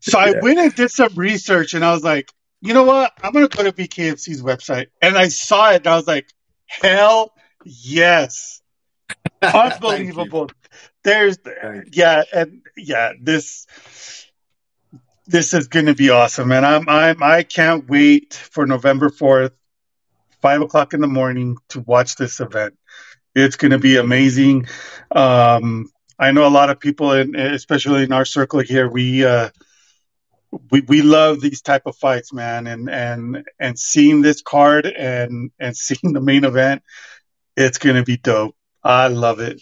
[0.00, 3.12] So I went and did some research and I was like, you know what?
[3.22, 4.86] I'm going to go to BKFC's website.
[5.02, 6.32] And I saw it and I was like,
[6.66, 7.32] hell
[7.64, 8.60] yes.
[9.42, 10.50] Unbelievable.
[11.02, 11.38] There's,
[11.92, 13.66] yeah, and yeah, this,
[15.26, 16.52] this is going to be awesome.
[16.52, 19.52] And I'm, I'm, I can't wait for November 4th,
[20.40, 22.74] five o'clock in the morning to watch this event.
[23.34, 24.66] It's going to be amazing.
[25.10, 29.50] Um, I know a lot of people, in, especially in our circle here, we uh,
[30.70, 35.50] we we love these type of fights, man, and and and seeing this card and
[35.58, 36.82] and seeing the main event,
[37.56, 38.56] it's going to be dope.
[38.82, 39.60] I love it,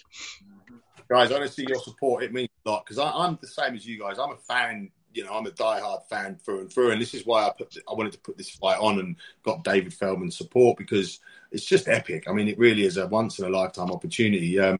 [1.09, 1.33] guys.
[1.33, 4.17] Honestly, your support it means a lot because I'm the same as you guys.
[4.17, 7.25] I'm a fan you know, I'm a die-hard fan through and through, and this is
[7.25, 10.77] why I put I wanted to put this fight on and got David Feldman's support
[10.77, 11.19] because
[11.51, 12.25] it's just epic.
[12.27, 14.59] I mean, it really is a once in a lifetime opportunity.
[14.59, 14.77] Um,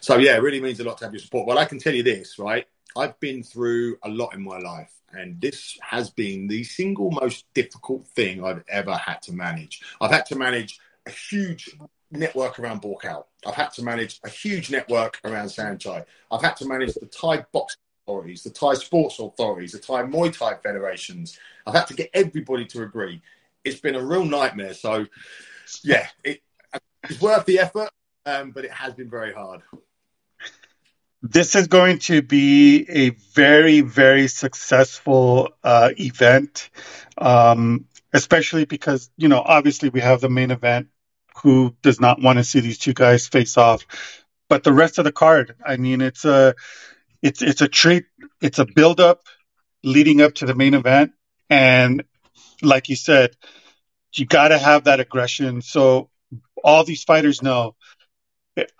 [0.00, 1.48] so yeah, it really means a lot to have your support.
[1.48, 2.66] Well, I can tell you this, right?
[2.96, 7.44] I've been through a lot in my life, and this has been the single most
[7.52, 9.82] difficult thing I've ever had to manage.
[10.00, 11.76] I've had to manage a huge
[12.10, 13.24] network around Buakaw.
[13.44, 16.04] I've had to manage a huge network around Saenchai.
[16.30, 20.36] I've had to manage the Thai boxing authorities, the Thai sports authorities, the Thai Muay
[20.36, 21.38] Thai federations.
[21.66, 23.20] I've had to get everybody to agree.
[23.64, 24.74] It's been a real nightmare.
[24.74, 25.06] So,
[25.82, 26.40] yeah, it,
[27.02, 27.90] it's worth the effort,
[28.24, 29.62] um, but it has been very hard.
[31.20, 36.70] This is going to be a very, very successful uh, event,
[37.18, 40.88] um, especially because, you know, obviously we have the main event.
[41.42, 43.84] Who does not want to see these two guys face off?
[44.48, 46.54] But the rest of the card, I mean, it's a
[47.22, 48.06] it's it's a treat.
[48.42, 49.22] It's a build up.
[49.84, 51.12] leading up to the main event.
[51.50, 52.04] And
[52.62, 53.36] like you said,
[54.14, 55.62] you got to have that aggression.
[55.62, 56.10] So
[56.64, 57.76] all these fighters know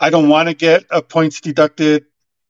[0.00, 2.06] I don't want to get a points deducted.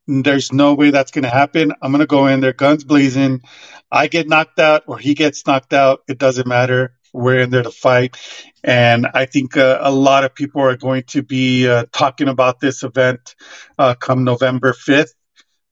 [0.07, 1.73] There's no way that's going to happen.
[1.83, 3.43] I'm going to go in there, guns blazing.
[3.91, 6.03] I get knocked out or he gets knocked out.
[6.09, 6.95] It doesn't matter.
[7.13, 8.17] We're in there to fight.
[8.63, 12.61] And I think uh, a lot of people are going to be uh, talking about
[12.61, 13.35] this event
[13.79, 15.15] uh, come November 5th.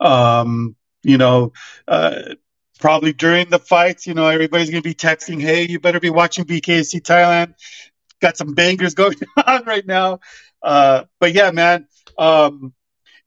[0.01, 1.53] Um, you know,
[1.87, 2.35] uh,
[2.81, 6.11] probably during the fights, you know, everybody's going to be texting, hey, you better be
[6.11, 7.55] watching BKFC Thailand.
[8.21, 9.17] Got some bangers going
[9.47, 10.21] on right now.
[10.63, 11.87] Uh, but yeah, man.
[12.19, 12.73] Um,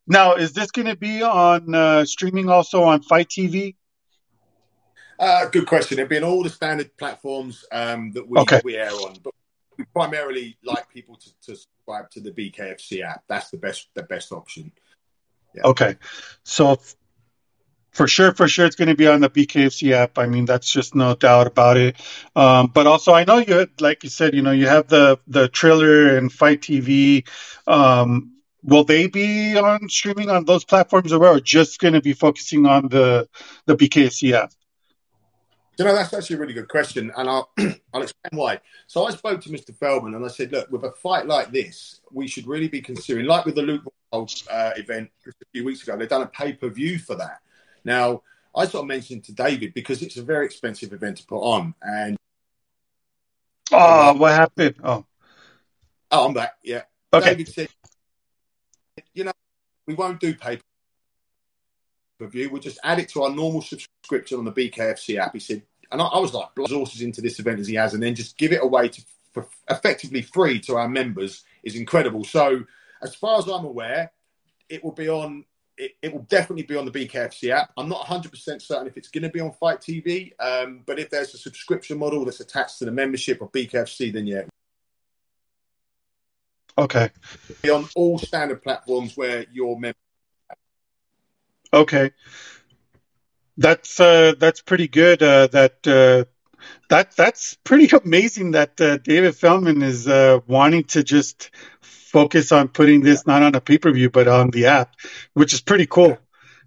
[0.06, 3.76] now, is this going to be on uh, streaming also on Fight TV?
[5.18, 5.98] Uh, good question.
[5.98, 8.60] It'll be on all the standard platforms um, that we, Okay.
[8.64, 9.34] we air on, but
[9.76, 13.24] we primarily like people to, to subscribe to the BKFC app.
[13.28, 14.72] That's the best the best option.
[15.64, 15.96] Okay.
[16.44, 16.78] So
[17.92, 20.18] for sure, for sure, it's going to be on the BKFC app.
[20.18, 21.96] I mean, that's just no doubt about it.
[22.36, 25.18] Um, but also, I know you, had, like you said, you know, you have the
[25.26, 27.26] the trailer and Fight TV.
[27.66, 32.66] Um, will they be on streaming on those platforms or just going to be focusing
[32.66, 33.28] on the
[33.66, 34.52] the BKFC app?
[35.78, 37.52] You know, that's actually a really good question, and I'll,
[37.94, 38.60] I'll explain why.
[38.88, 39.72] So I spoke to Mr.
[39.72, 43.26] Feldman and I said, look, with a fight like this, we should really be considering,
[43.26, 46.52] like with the Luke Rockhold, uh, event a few weeks ago, they've done a pay
[46.52, 47.42] per view for that.
[47.84, 48.22] Now,
[48.56, 51.74] I sort of mentioned to David because it's a very expensive event to put on,
[51.80, 52.16] and
[53.70, 54.76] Oh, what happened?
[54.82, 55.04] Oh,
[56.10, 56.54] oh, I'm back.
[56.64, 57.30] Yeah, okay.
[57.30, 57.68] David said,
[59.12, 59.32] you know,
[59.86, 60.58] we won't do pay
[62.18, 62.50] per view.
[62.50, 65.32] We'll just add it to our normal subscription on the BKFC app.
[65.32, 68.02] He said, and I, I was like, resources into this event as he has, and
[68.02, 69.02] then just give it away to
[69.32, 72.24] for effectively free to our members is incredible.
[72.24, 72.64] So,
[73.02, 74.10] as far as I'm aware,
[74.68, 75.44] it will be on.
[75.76, 77.70] It, it will definitely be on the BKFC app.
[77.76, 81.08] I'm not 100% certain if it's going to be on Fight TV, um, but if
[81.08, 84.42] there's a subscription model that's attached to the membership of BKFC, then yeah,
[86.78, 87.10] Okay.
[87.62, 89.96] be on all standard platforms where you're member.
[91.72, 92.10] Okay.
[93.56, 95.22] That's uh, that's pretty good.
[95.22, 96.24] Uh, that uh,
[96.88, 101.50] that that's pretty amazing that uh, David Feldman is uh, wanting to just
[101.80, 104.94] focus on putting this not on a pay per view but on the app,
[105.34, 106.18] which is pretty cool.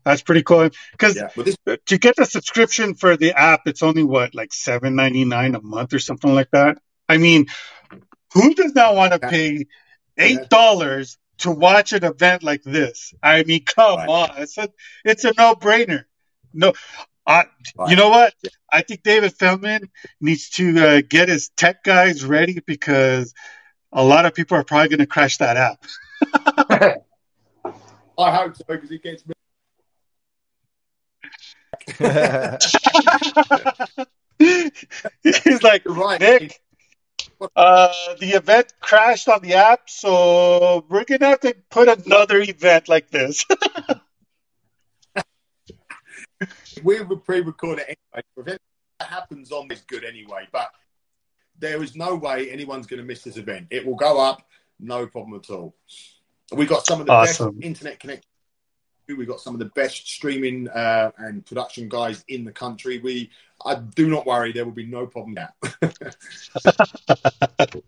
[0.03, 4.03] That's pretty cool because Yeah, this to get the subscription for the app, it's only
[4.03, 6.77] what like seven ninety nine a month or something like that.
[7.07, 7.45] I mean,
[8.33, 9.67] who does not want to pay
[10.17, 13.13] eight dollars to watch an event like this?
[13.21, 14.09] I mean, come Right.
[14.09, 14.69] on, it's a
[15.05, 16.05] it's a no brainer.
[16.53, 16.73] No,
[17.25, 17.45] I,
[17.77, 17.89] Right.
[17.89, 18.33] you know what?
[18.71, 19.89] I think David Feldman
[20.19, 23.33] needs to uh, get his tech guys ready because
[23.91, 25.83] a lot of people are probably going to crash that app.
[28.17, 29.33] I hope so because he gets me.
[35.23, 36.19] He's like, You're right.
[36.19, 36.59] Nick,
[37.55, 42.87] uh, the event crashed on the app, so we're gonna have to put another event
[42.89, 43.45] like this.
[46.83, 48.23] we would pre-record it anyway.
[48.37, 48.61] If it
[48.99, 50.71] happens on this good anyway, but
[51.61, 53.67] there is no way anyone's going to miss this event.
[53.69, 54.41] It will go up,
[54.79, 55.75] no problem at all.
[56.51, 57.55] We got some of the Awesome.
[57.55, 58.25] best internet connection.
[59.07, 62.99] We got some of the best streaming uh, and production guys in the country.
[62.99, 63.29] We,
[63.66, 65.80] I do not worry, there will be no problem with
[67.59, 67.84] that.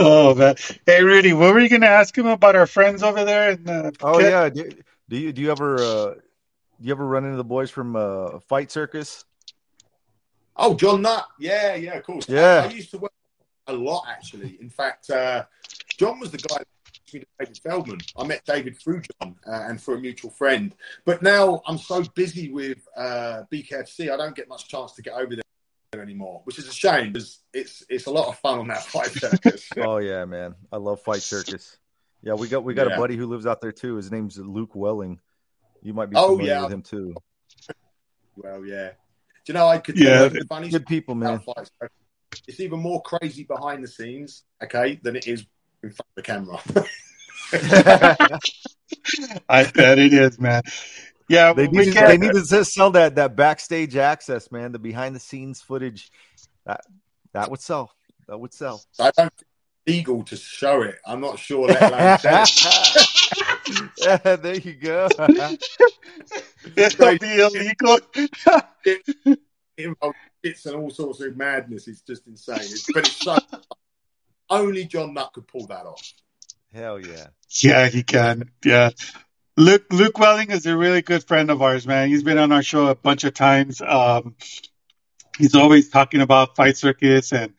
[0.00, 0.54] oh man,
[0.86, 3.50] hey Rudy, what were you gonna ask him about our friends over there?
[3.52, 4.30] In, uh, Oh Phuket?
[4.30, 4.48] yeah.
[4.48, 4.70] Do,
[5.08, 6.20] do you do you ever uh, do
[6.80, 9.24] you ever run into the boys from uh, Fight Circus?
[10.56, 11.26] Oh, John Nutt.
[11.38, 12.28] Yeah, yeah, of course.
[12.28, 12.62] Yeah.
[12.64, 13.12] I, I used to work
[13.66, 14.58] a lot, actually.
[14.60, 15.44] In fact, uh,
[15.96, 16.62] John was the guy
[17.12, 17.98] that introduced David Feldman.
[18.16, 20.74] I met David through John uh, and through a mutual friend.
[21.04, 25.14] But now I'm so busy with uh, BKFC, I don't get much chance to get
[25.14, 28.68] over there anymore, which is a shame because it's it's a lot of fun on
[28.68, 29.68] that fight circus.
[29.76, 30.54] Oh yeah, man.
[30.70, 31.76] I love Fight Circus.
[32.22, 32.94] Yeah, we got we got Yeah.
[32.94, 33.96] a buddy who lives out there too.
[33.96, 35.18] His name's Luke Welling.
[35.82, 36.62] You might be Oh, familiar yeah.
[36.64, 37.14] with him too.
[38.36, 38.90] well, yeah.
[39.46, 41.30] Do you know, I could Yeah, tell you the funny Good people, man.
[41.34, 41.96] about fight circus.
[42.46, 45.44] It's even more crazy behind the scenes, okay, than it is
[45.82, 46.60] in front of the camera.
[49.48, 50.62] I bet it is, man.
[51.28, 54.72] Yeah, They need, to, they need to sell that that backstage access, man.
[54.72, 56.10] The behind the scenes footage.
[56.66, 56.80] That
[57.32, 57.92] that would sell.
[58.26, 58.82] That would sell.
[58.98, 59.46] I don't think
[59.86, 60.98] legal to show it.
[61.06, 61.68] I'm not sure.
[61.68, 63.06] Let alone sell
[63.98, 65.08] yeah, there you go.
[66.76, 67.98] It'll be illegal.
[68.84, 69.38] it
[69.76, 71.88] involves bits and all sorts of madness.
[71.88, 72.58] It's just insane.
[72.58, 73.38] It's, but it's so
[74.50, 76.12] only John Nutt could pull that off.
[76.72, 77.28] Hell yeah.
[77.62, 78.50] Yeah, he can.
[78.64, 78.90] Yeah.
[79.56, 82.08] Luke Luke Welling is a really good friend of ours, man.
[82.08, 83.80] He's been on our show a bunch of times.
[83.80, 84.36] Um,
[85.36, 87.54] he's always talking about Fight Circus, and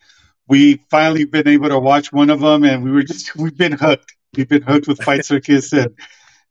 [0.47, 3.73] we finally been able to watch one of them, and we were just we've been
[3.73, 4.15] hooked.
[4.35, 5.95] We've been hooked with Fight Circus, and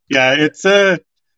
[0.08, 0.92] yeah, it's a.
[0.94, 0.96] Uh,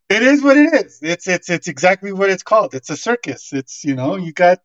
[0.09, 0.99] it is what it is.
[1.01, 2.75] It's it's it's exactly what it's called.
[2.75, 3.51] It's a circus.
[3.51, 4.59] It's you know you got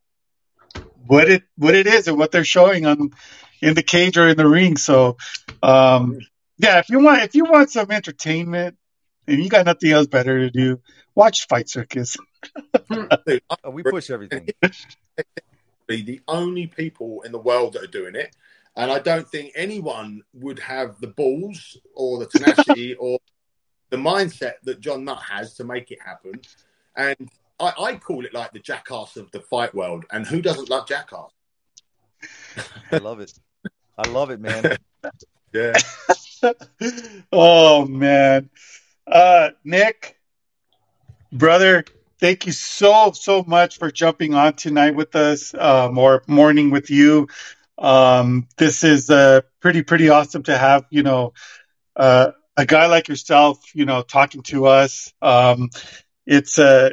[1.07, 3.11] what it what it is and what they're showing on
[3.61, 4.77] in the cage or in the ring.
[4.77, 5.17] So
[5.61, 6.19] um,
[6.57, 8.77] yeah, if you want if you want some entertainment
[9.27, 10.81] and you got nothing else better to do,
[11.15, 12.15] watch Fight Circus.
[12.91, 14.47] Oh, we push everything.
[15.87, 18.35] Be the only people in the world that are doing it.
[18.75, 23.19] And I don't think anyone would have the balls or the tenacity or
[23.89, 26.39] the mindset that John Nutt has to make it happen.
[26.95, 27.29] And
[27.59, 30.05] I, I, call it like the jackass of the fight world.
[30.11, 31.31] And who doesn't love jackass?
[32.91, 33.33] I love it.
[33.99, 34.77] I love it, man.
[35.53, 35.73] yeah.
[37.33, 38.49] oh man.
[39.05, 40.17] Uh Nick,
[41.33, 41.83] brother,
[42.19, 46.89] thank you so so much for jumping on tonight with us, um, or morning with
[46.89, 47.27] you.
[47.77, 51.33] Um, this is uh, pretty pretty awesome to have you know
[51.95, 55.13] uh, a guy like yourself, you know, talking to us.
[55.21, 55.69] Um,
[56.25, 56.91] it's uh,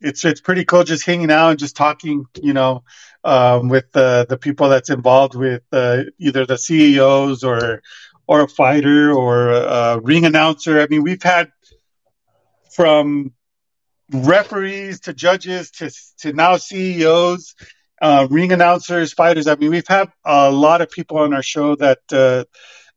[0.00, 2.84] it's it's pretty cool just hanging out and just talking, you know,
[3.24, 7.82] um, with the the people that's involved with uh, either the CEOs or
[8.26, 10.80] or a fighter or a ring announcer.
[10.80, 11.50] I mean, we've had
[12.70, 13.32] from
[14.12, 17.54] referees to judges to to now CEOs,
[18.00, 19.46] uh, ring announcers, fighters.
[19.46, 22.44] I mean, we've had a lot of people on our show that uh,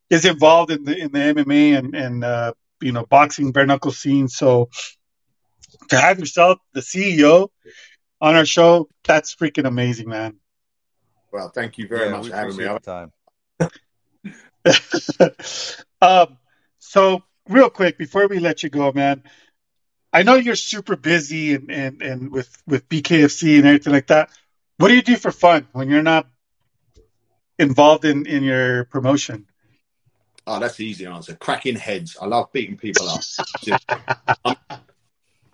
[0.09, 3.91] is involved in the in the MMA and and uh, you know boxing bare knuckle
[3.91, 4.27] scene.
[4.27, 4.69] So
[5.89, 7.49] to have yourself the CEO
[8.21, 10.35] on our show, that's freaking amazing, man.
[11.31, 12.79] Well, thank you very yeah, much for having me.
[12.79, 13.11] Time.
[16.01, 16.37] um,
[16.79, 19.23] so real quick before we let you go, man,
[20.11, 24.29] I know you're super busy and, and, and with, with BKFC and everything like that.
[24.77, 26.27] What do you do for fun when you're not
[27.59, 29.45] involved in, in your promotion?
[30.47, 31.35] Oh, that's the easy answer.
[31.35, 32.17] Cracking heads.
[32.19, 33.21] I love beating people up.
[34.45, 34.55] I'm,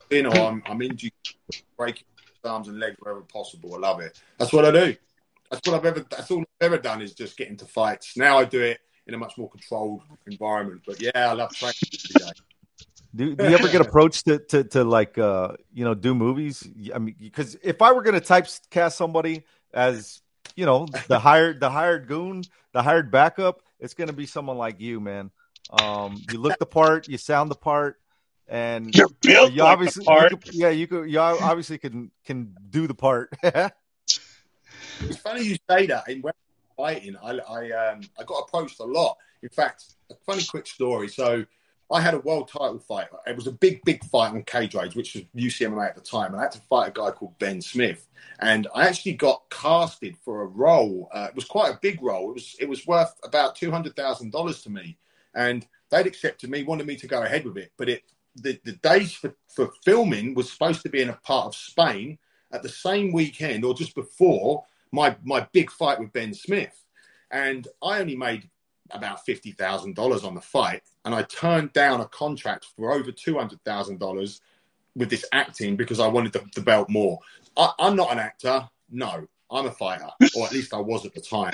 [0.09, 1.09] you know, I'm, I'm into
[1.77, 2.05] breaking
[2.43, 3.75] arms and legs wherever possible.
[3.75, 4.19] I love it.
[4.37, 4.95] That's what I do.
[5.49, 6.05] That's what I've ever.
[6.09, 8.17] That's all I've ever done is just get into fights.
[8.17, 10.81] Now I do it in a much more controlled environment.
[10.85, 11.75] But yeah, I love training.
[13.15, 16.67] Do, do you ever get approached to, to, to like uh you know do movies?
[16.93, 19.43] I mean, because if I were gonna typecast somebody
[19.73, 20.21] as
[20.55, 22.43] you know the hired the hired goon,
[22.73, 25.31] the hired backup, it's gonna be someone like you, man.
[25.81, 27.99] Um, you look the part, you sound the part,
[28.47, 30.31] and you're built you like obviously, the part.
[30.31, 33.35] You could, yeah, you could, you obviously can can do the part.
[33.43, 36.07] it's funny you say that.
[36.07, 36.23] In
[36.77, 39.17] fighting, I I um I got approached a lot.
[39.41, 41.07] In fact, a funny quick story.
[41.07, 41.45] So
[41.91, 43.07] I had a world title fight.
[43.27, 46.31] It was a big, big fight on Cage Rage, which was ucmma at the time.
[46.31, 48.07] And I had to fight a guy called Ben Smith.
[48.39, 51.09] And I actually got casted for a role.
[51.13, 52.31] Uh, it was quite a big role.
[52.31, 54.97] It was it was worth about two hundred thousand dollars to me.
[55.33, 57.71] And they'd accepted me, wanted me to go ahead with it.
[57.77, 58.03] But it
[58.35, 62.17] the, the days for, for filming was supposed to be in a part of Spain
[62.51, 66.83] at the same weekend or just before my my big fight with Ben Smith.
[67.31, 68.49] And I only made
[68.91, 73.11] about fifty thousand dollars on the fight, and I turned down a contract for over
[73.11, 74.41] two hundred thousand dollars
[74.95, 77.19] with this acting because I wanted the, the belt more.
[77.57, 81.13] I, I'm not an actor, no, I'm a fighter, or at least I was at
[81.13, 81.53] the time.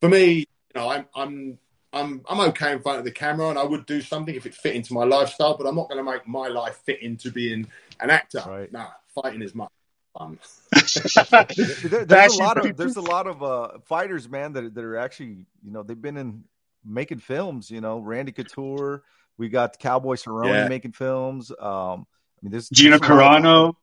[0.00, 0.44] For me, you
[0.74, 1.58] know, I'm I'm
[1.92, 4.54] I'm I'm okay in front of the camera, and I would do something if it
[4.54, 7.66] fit into my lifestyle, but I'm not going to make my life fit into being
[8.00, 8.42] an actor.
[8.46, 8.70] Right.
[8.70, 9.70] Nah, fighting is much
[10.16, 10.38] fun.
[11.84, 14.96] there, there's a lot of there's a lot of uh, fighters, man, that that are
[14.96, 16.44] actually you know they've been in
[16.84, 17.70] making films.
[17.70, 19.02] You know, Randy Couture.
[19.38, 20.68] We got Cowboy Cerrone yeah.
[20.68, 21.50] making films.
[21.50, 23.76] Um, I mean, there's Gina Carano.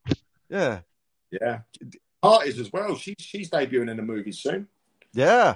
[0.50, 0.80] Yeah,
[1.32, 1.60] yeah.
[2.24, 2.96] Hart is as well.
[2.96, 4.68] She's she's debuting in a movie soon.
[5.14, 5.56] Yeah.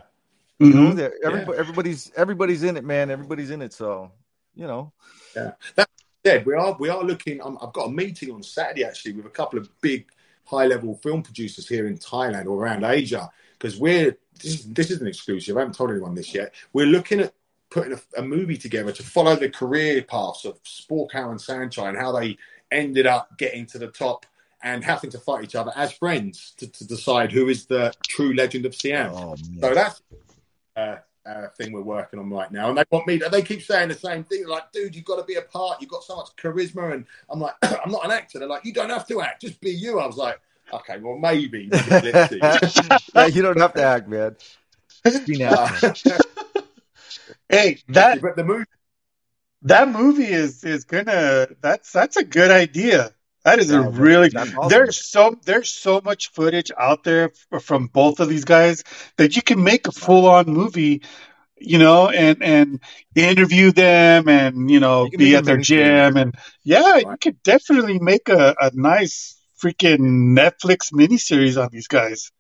[0.59, 0.77] Mm-hmm.
[0.77, 1.59] You know, everybody, yeah.
[1.59, 3.11] everybody's everybody's in it, man.
[3.11, 3.73] Everybody's in it.
[3.73, 4.11] So,
[4.55, 4.91] you know.
[5.35, 5.51] Yeah.
[5.75, 5.89] That
[6.25, 7.41] said, we are we are looking.
[7.41, 10.07] Um, I've got a meeting on Saturday actually with a couple of big
[10.45, 13.29] high level film producers here in Thailand or around Asia
[13.59, 15.57] because we're this is, this is an exclusive.
[15.57, 16.53] I haven't told anyone this yet.
[16.73, 17.33] We're looking at
[17.69, 21.97] putting a, a movie together to follow the career paths of Buakaw and Saenchai and
[21.97, 22.37] how they
[22.71, 24.25] ended up getting to the top
[24.63, 28.33] and having to fight each other as friends to, to decide who is the true
[28.33, 29.11] legend of Siam.
[29.13, 30.01] Oh, so that's
[30.77, 32.69] uh, uh, thing we're working on right now.
[32.69, 34.47] And they want me to, they keep saying the same thing.
[34.47, 35.81] like, dude, you've got to be a part.
[35.81, 36.93] You've got so much charisma.
[36.93, 38.39] And I'm like, I'm not an actor.
[38.39, 39.41] They're like, you don't have to act.
[39.41, 39.99] Just be you.
[39.99, 40.39] I was like,
[40.71, 41.69] okay, well, maybe.
[41.91, 44.37] yeah, you don't have to act, man.
[45.25, 45.37] Be
[47.49, 48.21] hey, that.
[48.21, 48.65] But the movie,
[49.63, 53.11] that movie is is gonna that's that's a good idea.
[53.47, 54.67] That is a Yeah, that- really awesome.
[54.69, 57.31] there's so there's so much footage out there
[57.61, 58.83] from both of these guys
[59.15, 61.01] that you can make a full on movie,
[61.57, 62.81] you know, and and
[63.15, 66.35] interview them and you know You be at their gym and
[66.65, 72.31] yeah, you could definitely make a, a nice freaking Netflix miniseries on these guys.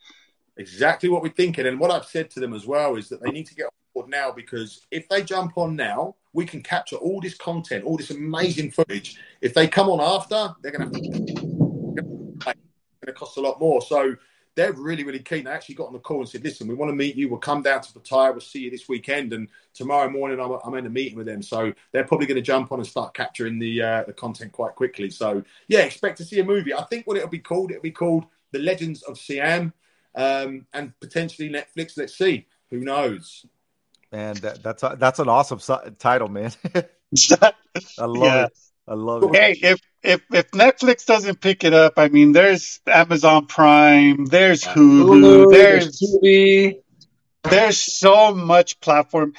[0.57, 1.65] Exactly what we're thinking.
[1.67, 3.67] And what I've said to them as well is that they need to get
[4.07, 8.11] now because if they jump on now, we can capture all this content, all this
[8.11, 9.17] amazing footage.
[9.41, 10.99] If they come on after, they're going to
[13.07, 13.81] going to cost a lot more.
[13.81, 14.15] So
[14.55, 15.43] they're really, really keen.
[15.43, 17.29] They actually got on the call and said, listen, we want to meet you.
[17.29, 18.31] We'll come down to Pattaya.
[18.31, 19.31] We'll see you this weekend.
[19.33, 21.43] And tomorrow morning, I'm, I'm in a meeting with them.
[21.43, 24.73] So they're probably going to jump on and start capturing the, uh, the content quite
[24.73, 25.11] quickly.
[25.11, 26.73] So, yeah, expect to see a movie.
[26.73, 29.73] I think what it'll be called, it'll be called The Legends of Siam
[30.15, 31.93] um, and potentially Netflix.
[31.95, 32.47] Let's see.
[32.71, 33.45] Who knows?
[34.11, 36.51] Man, that, that's a, that's an awesome si- title, man.
[36.75, 36.85] I
[38.05, 38.45] love Yeah.
[38.45, 38.53] it.
[38.87, 39.35] I love it.
[39.35, 44.63] Hey, if if if Netflix doesn't pick it up, I mean, there's Amazon Prime, there's
[44.63, 46.75] Hulu, Hulu, there's there's Tubi.
[47.43, 49.33] there's so much platform.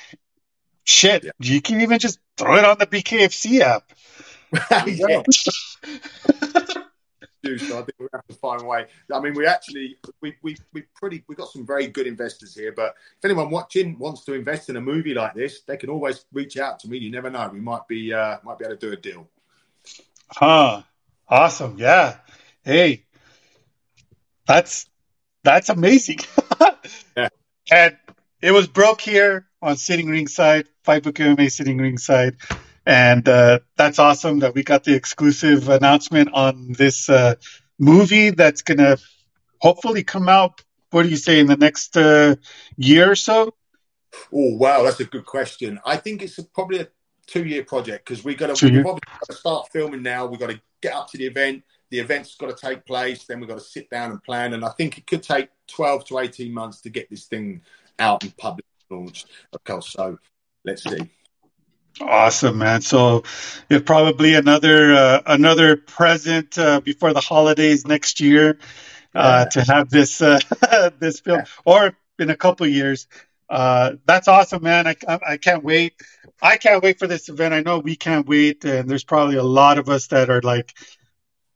[0.84, 1.30] Shit, Yeah.
[1.40, 3.90] you can even just throw it on the BKFC app.
[4.86, 5.22] yeah.
[7.42, 7.58] Do.
[7.58, 8.86] So I think we have to find a way.
[9.12, 12.72] I mean, we actually we we we pretty we got some very good investors here.
[12.72, 16.24] But if anyone watching wants to invest in a movie like this, they can always
[16.32, 16.98] reach out to me.
[16.98, 17.48] You never know.
[17.52, 19.28] We might be uh, might be able to do a deal.
[20.30, 20.82] Huh.
[21.28, 21.76] Awesome.
[21.78, 22.16] Yeah.
[22.64, 23.04] Hey,
[24.46, 24.88] that's
[25.44, 26.18] that's amazing.
[27.16, 27.28] Yeah.
[27.70, 27.96] And
[28.40, 32.36] it was broke here on sitting ringside, Fight Book MMA sitting ringside.
[32.88, 37.34] And uh, that's awesome that we got the exclusive announcement on this uh,
[37.78, 38.96] movie that's going to
[39.58, 40.62] hopefully come out.
[40.90, 42.36] What do you say in the next uh,
[42.78, 43.52] year or so?
[44.32, 45.78] Oh wow, that's a good question.
[45.84, 46.88] I think it's a, probably a
[47.26, 50.24] two year project because we got to Two we've probably got to start filming now.
[50.24, 51.64] We've got to get up to the event.
[51.90, 53.24] The event's got to take place.
[53.24, 54.54] Then we've got to sit down and plan.
[54.54, 57.60] And I think it could take twelve to eighteen months to get this thing
[57.98, 59.26] out and public launched.
[59.52, 60.18] Of course, so
[60.64, 61.10] let's see.
[62.00, 62.80] Awesome, man.
[62.80, 63.24] So,
[63.68, 68.58] if probably another uh, another present uh, before the holidays next year
[69.14, 70.38] uh, to have this uh,
[70.98, 73.06] this film, or in a couple of years.
[73.50, 74.86] Uh, that's awesome, man.
[74.86, 75.94] I, I I can't wait.
[76.40, 77.54] I can't wait for this event.
[77.54, 80.74] I know we can't wait, and there's probably a lot of us that are like,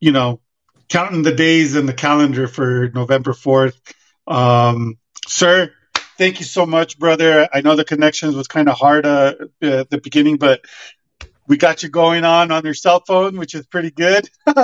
[0.00, 0.40] you know,
[0.88, 3.80] counting the days in the calendar for November fourth.
[4.26, 5.72] Um, sir,
[6.22, 7.48] thank you so much, brother.
[7.52, 10.64] I know the connections was kind of hard uh, at the beginning, but
[11.48, 14.30] we got you going on on your cell phone, which is pretty good.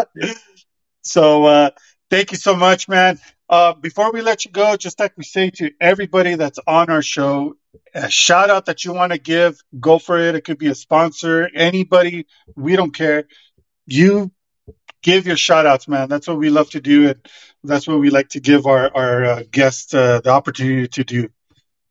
[1.02, 1.70] so uh,
[2.10, 3.18] thank you so much, man.
[3.50, 7.02] Uh, before we let you go, just like we say to everybody that's on our
[7.02, 7.56] show,
[7.92, 10.36] a shout out that you want to give, go for it.
[10.36, 12.28] It could be a sponsor, anybody.
[12.54, 13.24] We don't care.
[13.84, 14.30] You
[15.02, 16.08] give your shout outs, man.
[16.08, 17.08] That's what we love to do.
[17.08, 17.18] And
[17.64, 21.28] that's what we like to give our, our uh, guests uh, the opportunity to do.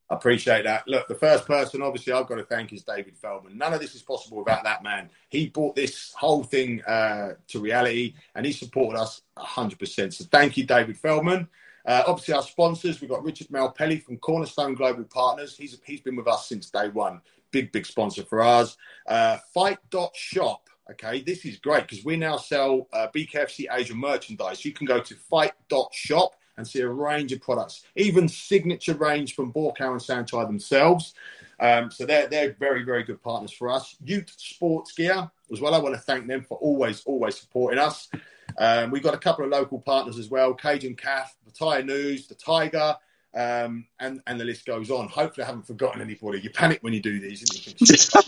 [0.10, 0.88] I appreciate that.
[0.88, 3.58] Look, the first person, obviously, I've got to thank is David Feldman.
[3.58, 5.10] None of this is possible without that man.
[5.30, 10.14] He brought this whole thing uh, to reality and he supported us 100%.
[10.14, 11.50] So thank you, David Feldman.
[11.86, 15.58] Uh, obviously, our sponsors, we've got Richard Malpelli from Cornerstone Global Partners.
[15.58, 17.22] He's, he's been with us since day one.
[17.52, 18.78] Big, big sponsor for ours.
[19.08, 20.70] Uh, Fight.shop.
[20.90, 24.64] Okay, this is great because we now sell uh, BKFC Asia merchandise.
[24.64, 29.54] You can go to fight.shop and see a range of products, even signature range from
[29.54, 31.14] Buakaw and Saenchai themselves.
[31.60, 33.96] Um, so they're, they're very, very good partners for us.
[34.04, 35.74] Youth Sports Gear as well.
[35.74, 38.10] I want to thank them for always, always supporting us.
[38.58, 42.28] Um, we've got a couple of local partners as well, Cajun Calf, the Thai News,
[42.28, 42.96] the Tiger,
[43.36, 45.08] um, and, and the list goes on.
[45.10, 46.40] Hopefully I haven't forgotten anybody.
[46.42, 48.12] You panic when you do these.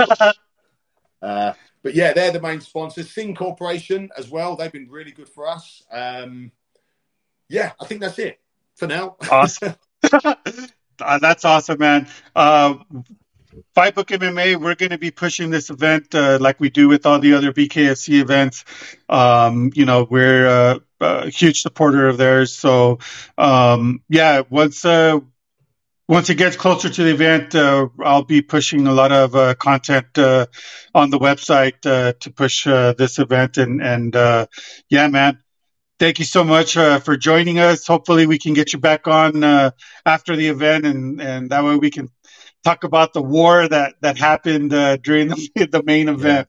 [1.21, 3.09] uh, but yeah, they're the main sponsors.
[3.09, 4.55] Sing Corporation as well.
[4.55, 5.83] They've been really good for us.
[5.91, 6.51] Um,
[7.49, 8.39] yeah, I think that's it
[8.75, 9.17] for now.
[9.29, 9.75] awesome.
[11.01, 12.09] Uh, that's awesome, man.
[12.35, 12.75] Uh,
[13.73, 17.05] Fight Book MMA, we're going to be pushing this event uh, like we do with
[17.05, 18.65] all the other BKFC events.
[19.07, 22.53] Um, you know, we're uh, a huge supporter of theirs.
[22.53, 22.99] So,
[23.37, 25.19] um, yeah, once uh,
[26.07, 29.53] once it gets closer to the event, uh, I'll be pushing a lot of uh,
[29.53, 30.47] content uh,
[30.93, 33.57] on the website uh, to push uh, this event.
[33.57, 34.47] And and uh,
[34.89, 35.39] yeah, man,
[35.99, 37.85] thank you so much uh, for joining us.
[37.85, 39.71] Hopefully, we can get you back on uh,
[40.05, 42.09] after the event, and and that way we can
[42.63, 46.47] talk about the war that that happened uh, during the, the main event.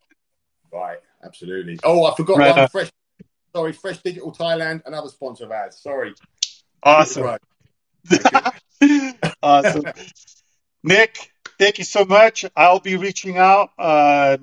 [0.73, 1.79] right, absolutely.
[1.85, 2.57] Oh, I forgot Right.
[2.57, 2.69] one.
[2.69, 2.91] Fresh,
[3.55, 5.77] sorry, Fresh Digital Thailand, another sponsor of ours.
[5.77, 6.15] Sorry.
[6.83, 7.41] Awesome, Right.
[9.43, 9.85] Awesome.
[10.83, 11.30] Nick,
[11.61, 12.45] thank you so much.
[12.57, 13.71] I'll be reaching out.
[13.79, 14.39] Uh,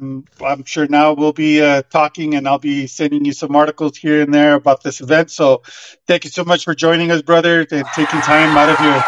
[0.45, 4.21] I'm sure now we'll be uh, talking, and I'll be sending you some articles here
[4.21, 5.31] and there about this event.
[5.31, 5.63] So,
[6.05, 8.93] thank you so much for joining us, brother, and taking time out of your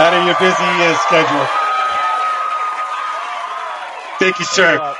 [0.00, 1.46] out of your busy uh, schedule.
[4.18, 4.96] Thank you, sir.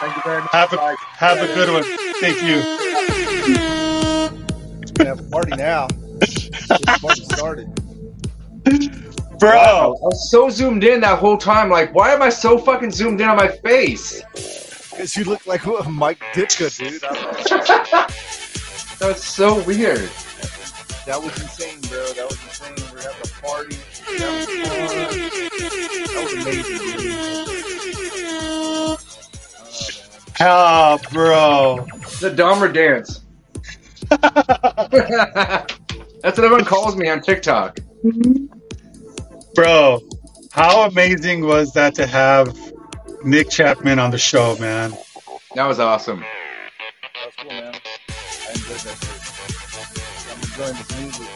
[0.00, 0.52] Thank you very much.
[0.52, 0.96] Have a Bye.
[1.16, 1.84] have a good one.
[2.20, 2.62] Thank you.
[4.98, 5.88] We have a party now.
[7.00, 7.68] Party started.
[9.42, 11.68] Bro, I was so zoomed in that whole time.
[11.68, 14.22] Like, why am I so fucking zoomed in on my face?
[14.34, 17.02] Because you look like Mike Ditka, dude.
[17.02, 17.38] I don't.
[19.00, 20.08] That's so weird.
[21.06, 22.06] That was insane, bro.
[22.12, 22.76] That was insane.
[22.76, 23.76] We are having a party.
[24.16, 25.10] That was fun.
[26.06, 27.18] That was amazing, dude.
[30.38, 31.84] oh, bro.
[32.20, 33.22] The Dahmer dance.
[36.22, 37.80] That's what everyone calls me on TikTok.
[38.04, 38.61] Mm-hmm.
[39.54, 40.00] Bro,
[40.50, 42.56] how amazing was that to have
[43.22, 44.96] Nick Chapman on the show, man?
[45.54, 46.20] That was awesome.
[46.20, 47.74] That was cool, man.
[47.74, 48.96] I enjoyed that.
[50.30, 51.28] I'm enjoying this music.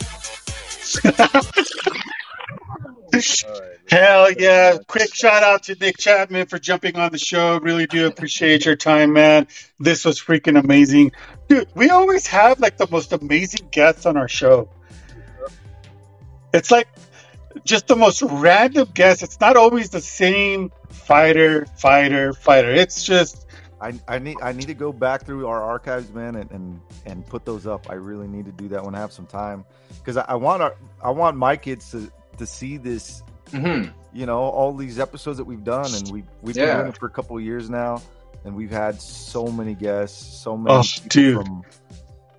[3.49, 3.77] All right.
[3.89, 4.79] Hell yeah.
[4.87, 7.59] Quick shout out to Nick Chapman for jumping on the show.
[7.61, 9.47] Really do appreciate your time, man.
[9.79, 11.13] This was freaking amazing.
[11.49, 14.69] Dude, we always have like the most amazing guests on our show.
[16.53, 16.89] It's like
[17.65, 19.23] just the most random guests.
[19.23, 22.71] It's not always the same fighter, fighter, fighter.
[22.73, 23.47] It's just
[23.81, 27.27] I, I need I need to go back through our archives, man, and, and, and
[27.27, 27.91] put those up.
[27.91, 29.65] I really need to do that when I have some time
[29.99, 33.23] because I, I want our, I want my kids to to see this.
[33.51, 36.77] hmm You know, all these episodes that we've done, and we we've been Yeah.
[36.77, 38.01] doing it for a couple of years now,
[38.45, 41.37] and we've had so many guests, so many Oh, dude.
[41.37, 41.63] from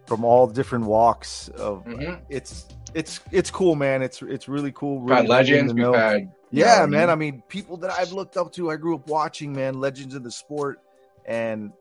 [0.07, 1.83] from all different walks of.
[1.85, 4.01] hmm It's it's it's cool, man.
[4.01, 4.99] It's it's really cool.
[4.99, 5.73] We've had really getting legends.
[5.73, 7.09] We've know- had yeah, um, man.
[7.09, 10.23] I mean, people that I've looked up to, I grew up watching, man, legends of
[10.23, 10.79] the sport,
[11.25, 11.73] and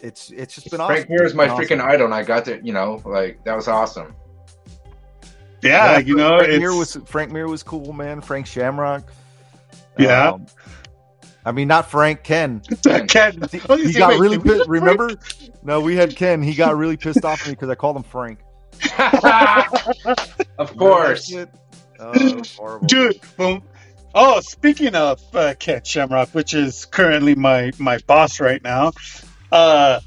[0.00, 0.96] it's it's just been awesome.
[0.96, 1.90] Frank Mir is my It's freaking awesome.
[1.90, 4.14] idol, and I got to, you know, like that was awesome.
[5.62, 8.20] yeah, you know, Frank it's Mir was Frank Mir was cool, man.
[8.20, 9.04] Frank Shamrock.
[9.98, 10.30] Yeah.
[10.32, 10.46] Um,
[11.44, 12.60] I mean, not Frank Ken.
[13.08, 13.42] Ken.
[13.50, 14.58] He, Oh, he got wait, really pissed.
[14.58, 14.82] have Frank?
[14.82, 15.10] Remember?
[15.62, 16.42] No, we had Ken.
[16.42, 18.40] He got really pissed off at me because I called him Frank.
[20.58, 21.30] of course.
[21.30, 21.62] Remember that shit?
[21.98, 22.86] Oh, that was horrible.
[22.86, 23.20] dude.
[23.38, 23.62] Well,
[24.14, 28.92] oh, speaking of uh, Ken Shamrock, which is currently my my boss right now,
[29.50, 30.00] uh,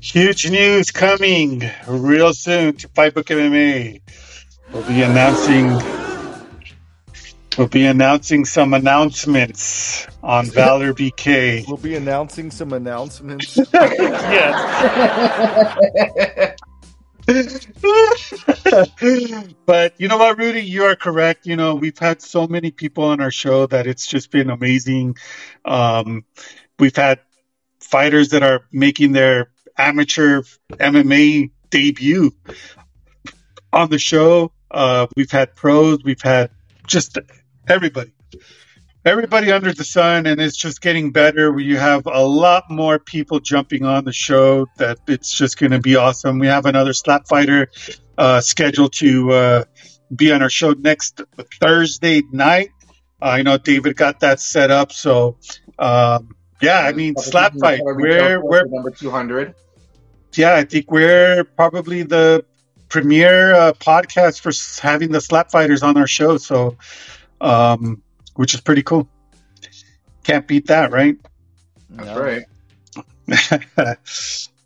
[0.00, 4.00] huge news coming real soon to Fightbook MMA.
[4.72, 5.68] We'll be announcing.
[7.58, 11.68] We'll be announcing some announcements on Valor BK.
[11.68, 13.58] We'll be announcing some announcements.
[13.74, 14.56] yes.
[19.66, 21.46] but you know what, Rudy, you are correct.
[21.46, 25.16] You know, we've had so many people on our show that it's just been amazing.
[25.64, 26.24] Um,
[26.78, 27.20] we've had
[27.80, 30.42] fighters that are making their amateur
[30.72, 32.32] MMA debut
[33.72, 34.52] on the show.
[34.70, 36.50] Uh, we've had pros, we've had
[36.86, 37.18] just
[37.68, 38.12] everybody.
[39.04, 41.58] Everybody under the sun, and it's just getting better.
[41.58, 44.66] You have a lot more people jumping on the show.
[44.76, 46.38] That it's just going to be awesome.
[46.38, 47.68] We have another slap fighter
[48.16, 49.64] uh, scheduled to uh,
[50.14, 51.20] be on our show next
[51.60, 52.70] Thursday night.
[53.20, 55.36] I know David got that set up, so
[55.80, 56.78] um, yeah.
[56.80, 57.80] I mean, slap fight.
[57.82, 59.56] We're we're number two hundred.
[60.34, 60.54] yeah.
[60.54, 62.44] I think we're probably the
[62.88, 66.36] premier uh, podcast for having the slap fighters on our show.
[66.36, 66.76] So,
[67.40, 68.02] um,
[68.34, 69.08] which is pretty cool.
[70.24, 71.16] Can't beat that, right?
[71.90, 72.20] That's No.
[72.20, 72.42] right.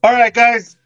[0.03, 0.77] All right, guys.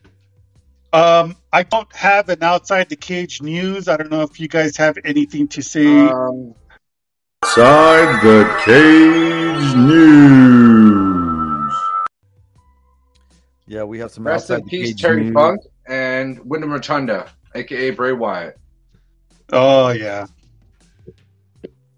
[0.93, 3.87] Um, I don't have an outside the cage news.
[3.89, 5.87] I don't know if you guys have anything to say.
[6.09, 6.55] Um,
[7.45, 11.73] Side the Cage News.
[13.67, 15.33] Yeah, we have some rest outside in the peace, cage Terry news.
[15.35, 18.59] Funk and Wyndham Rotunda, aka Bray Wyatt.
[19.53, 20.27] oh yeah,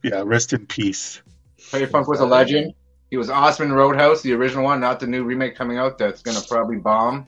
[0.03, 0.23] yeah.
[0.25, 1.23] Rest in peace.
[1.71, 2.75] Terry Funk was a legend.
[3.11, 6.23] He was awesome in Roadhouse, the original one, not the new remake coming out that's
[6.23, 7.27] gonna probably bomb,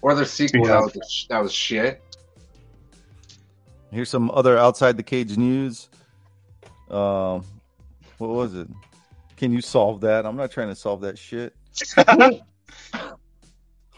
[0.00, 0.80] or the sequel Yeah.
[0.80, 2.02] that was that was shit.
[3.92, 5.88] Here's some other outside the cage news.
[6.90, 7.44] Um,
[8.18, 8.68] what was it?
[9.36, 10.24] Can you solve that?
[10.24, 11.54] I'm not trying to solve that shit.
[11.98, 12.40] Oh,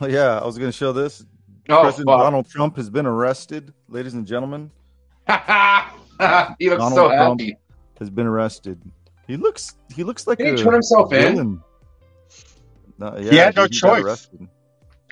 [0.06, 1.24] yeah, I was going to show this.
[1.68, 2.20] Oh President fuck!
[2.20, 4.70] Donald Trump has been arrested, ladies and gentlemen.
[5.28, 5.32] he
[6.70, 7.40] looks Donald so Trump.
[7.40, 7.56] happy.
[7.98, 8.80] Has been arrested.
[9.26, 9.76] He looks.
[9.94, 11.20] He looks like Did he a turn himself in?
[11.34, 11.62] villain.
[12.98, 14.28] No, yeah, He had no got choice.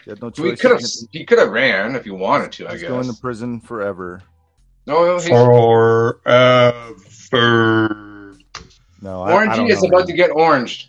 [0.05, 0.43] He had no choice.
[0.45, 0.81] We could have
[1.11, 2.69] he could have ran if he wanted to.
[2.69, 4.23] I guess going to prison forever.
[4.87, 6.21] No, he's, Forever.
[9.03, 10.07] Rudy don't is know, about man.
[10.09, 10.89] to get oranged.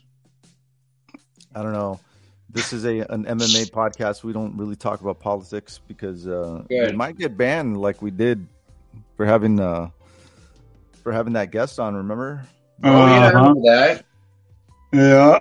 [1.55, 1.99] I don't know.
[2.49, 4.23] This is a an MMA podcast.
[4.23, 6.91] We don't really talk about politics because uh, Good.
[6.91, 8.47] we might get banned, like we did
[9.17, 9.89] for having uh,
[11.03, 11.95] for having that guest on.
[11.95, 12.43] Remember?
[12.83, 13.37] Oh yeah, Uh-huh.
[13.37, 14.05] remember that.
[14.91, 15.39] Yeah.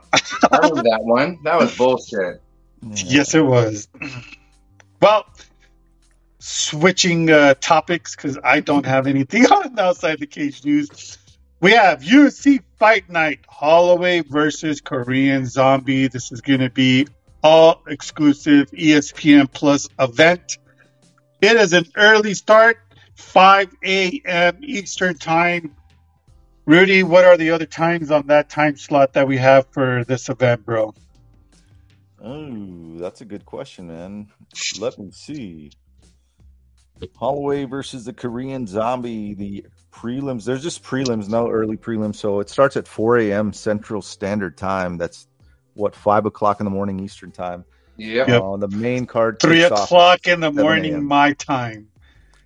[0.51, 1.39] I remember that one.
[1.45, 2.41] That was bullshit.
[2.83, 3.89] Yes, it was.
[5.01, 5.25] Well,
[6.39, 11.19] switching uh, topics because I don't have anything on outside the cage news.
[11.61, 16.09] We have UFC Fight Night Holloway versus Korean Zombie.
[16.09, 17.07] This is going to be
[17.45, 20.59] all exclusive ESPN Plus event.
[21.41, 22.79] It is an early start,
[23.17, 24.59] 5 a.m.
[24.63, 25.75] Eastern Time.
[26.65, 30.29] Rudy, what are the other times on that time slot that we have for this
[30.29, 30.95] event, bro?
[32.23, 34.29] Oh, that's a good question, man.
[34.79, 35.73] Let me see.
[37.17, 39.35] Holloway versus the Korean Zombie.
[39.35, 40.45] The prelims.
[40.45, 42.17] There's just prelims, no early prelims.
[42.17, 43.53] So it starts at 4 a.m.
[43.53, 44.99] Central Standard Time.
[44.99, 45.27] That's
[45.75, 47.65] what five o'clock in the morning Eastern Time.
[47.97, 48.27] Yeah.
[48.29, 48.43] Yep.
[48.43, 49.41] Uh, the main card.
[49.41, 51.89] Three kicks off- o'clock in the morning, my time.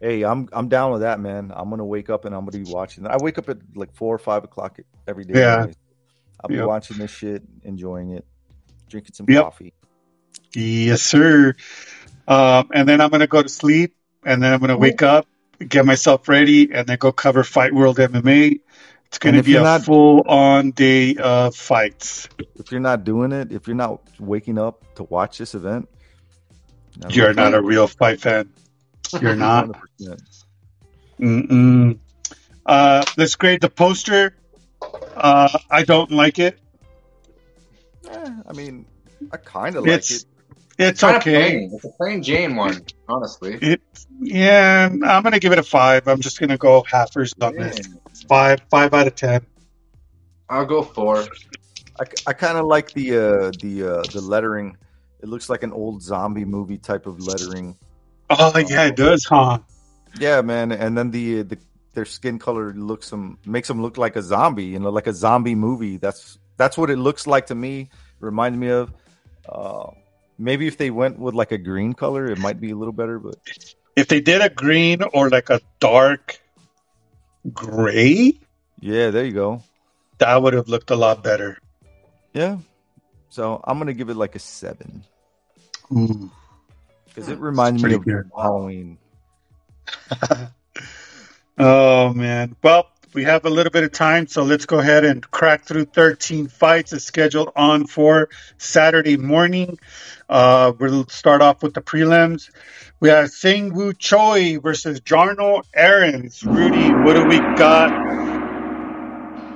[0.07, 1.53] Hey, I'm I'm down with that, man.
[1.53, 3.09] I'm gonna wake up and I'm gonna be watching.
[3.09, 4.79] I wake up at like four or five o'clock
[5.09, 5.41] every day.
[5.41, 5.57] Yeah.
[5.57, 5.75] anyways.
[6.41, 6.67] I'll be Yep.
[6.69, 8.25] watching this shit, enjoying it,
[8.89, 9.43] drinking some Yep.
[9.43, 9.73] coffee.
[10.55, 11.55] Yes, sir.
[12.29, 15.27] Um, and then I'm gonna go to sleep, and then I'm gonna wake up,
[15.69, 18.61] get myself ready, and then go cover Fight World MMA.
[19.07, 22.29] It's gonna be a not- full-on day of fights.
[22.55, 25.89] If you're not doing it, if you're not waking up to watch this event,
[27.11, 28.51] You're not a real fight fan.
[29.21, 29.69] You're not.
[30.01, 30.21] 100%.
[31.21, 31.99] Mm-mm.
[32.65, 34.37] Uh, let's grade the poster.
[35.17, 36.59] Uh, I don't like it.
[38.11, 38.87] Eh, I mean,
[39.33, 40.25] I kind of like It's it.
[40.79, 41.51] it's Kinda okay.
[41.51, 41.71] plain.
[41.75, 43.55] It's a plain Jane one, honestly.
[43.63, 43.81] It
[44.21, 46.07] yeah, I'm gonna give it a five.
[46.07, 47.89] I'm just gonna go halfers on this.
[48.29, 49.45] Five, five out of ten.
[50.49, 51.25] I'll go four.
[51.99, 54.77] I, I kind of like the uh, the uh, the lettering.
[55.21, 57.77] It looks like an old zombie movie type of lettering.
[58.31, 59.59] Oh yeah, it does, huh?
[60.19, 60.73] Yeah, man.
[60.73, 61.59] And then the the
[61.95, 64.65] their skin color looks them makes them look like a zombie.
[64.67, 65.97] You know, like a zombie movie.
[65.97, 67.91] That's that's what it looks like to me.
[68.21, 68.93] Reminds me of.
[69.49, 69.91] Uh,
[70.39, 73.19] maybe if they went with like a green color, it might be a little better.
[73.21, 73.37] But
[73.95, 76.41] If they did a green or like a dark
[77.53, 78.41] gray,
[78.81, 79.63] yeah, there you go.
[80.19, 81.59] that would have looked a lot better.
[82.33, 82.59] Yeah.
[83.29, 85.05] So I'm gonna give it like a seven
[85.93, 86.31] Ooh.
[87.17, 88.31] Because it reminds me of good.
[88.37, 88.99] Halloween.
[91.59, 92.55] Oh man.
[92.63, 95.87] Well, we have a little bit of time, so let's go ahead and crack through
[95.87, 98.29] 13 fights as scheduled on for
[98.59, 99.79] Saturday morning.
[100.29, 102.51] Uh, we'll start off with the prelims.
[103.01, 106.45] We have SeungWoo Choi versus Jarno Errens.
[106.45, 107.91] Rudy, what do we got?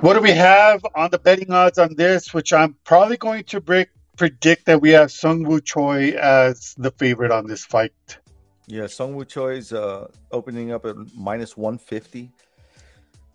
[0.01, 2.33] What do we have on the betting odds on this?
[2.33, 7.31] Which I'm probably going to break, predict that we have SeungWoo Choi as the favorite
[7.31, 7.93] on this fight.
[8.67, 12.31] Yeah, SeungWoo Choi's uh, opening up at minus 150.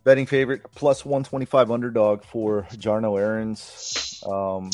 [0.05, 4.23] Betting favorite plus 125 underdog for Jarno Errens.
[4.25, 4.71] Um,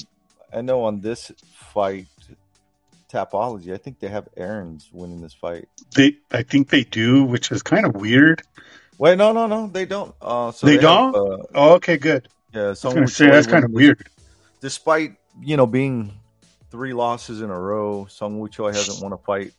[0.52, 1.32] I know on this
[1.72, 2.06] fight,
[3.10, 5.68] Tapology, I think they have Errens winning this fight.
[5.96, 8.42] They, I think they do, which is kind of weird.
[8.98, 10.14] Wait, no, no, no, they don't.
[10.20, 11.14] Uh, so They have, don't?
[11.16, 12.28] uh, Oh, okay, good.
[12.54, 14.06] yeah, I was to say Choi that's kind of weird.
[14.60, 16.12] Despite you know being
[16.70, 19.52] three losses in a row, SeungWoo Choi hasn't won a fight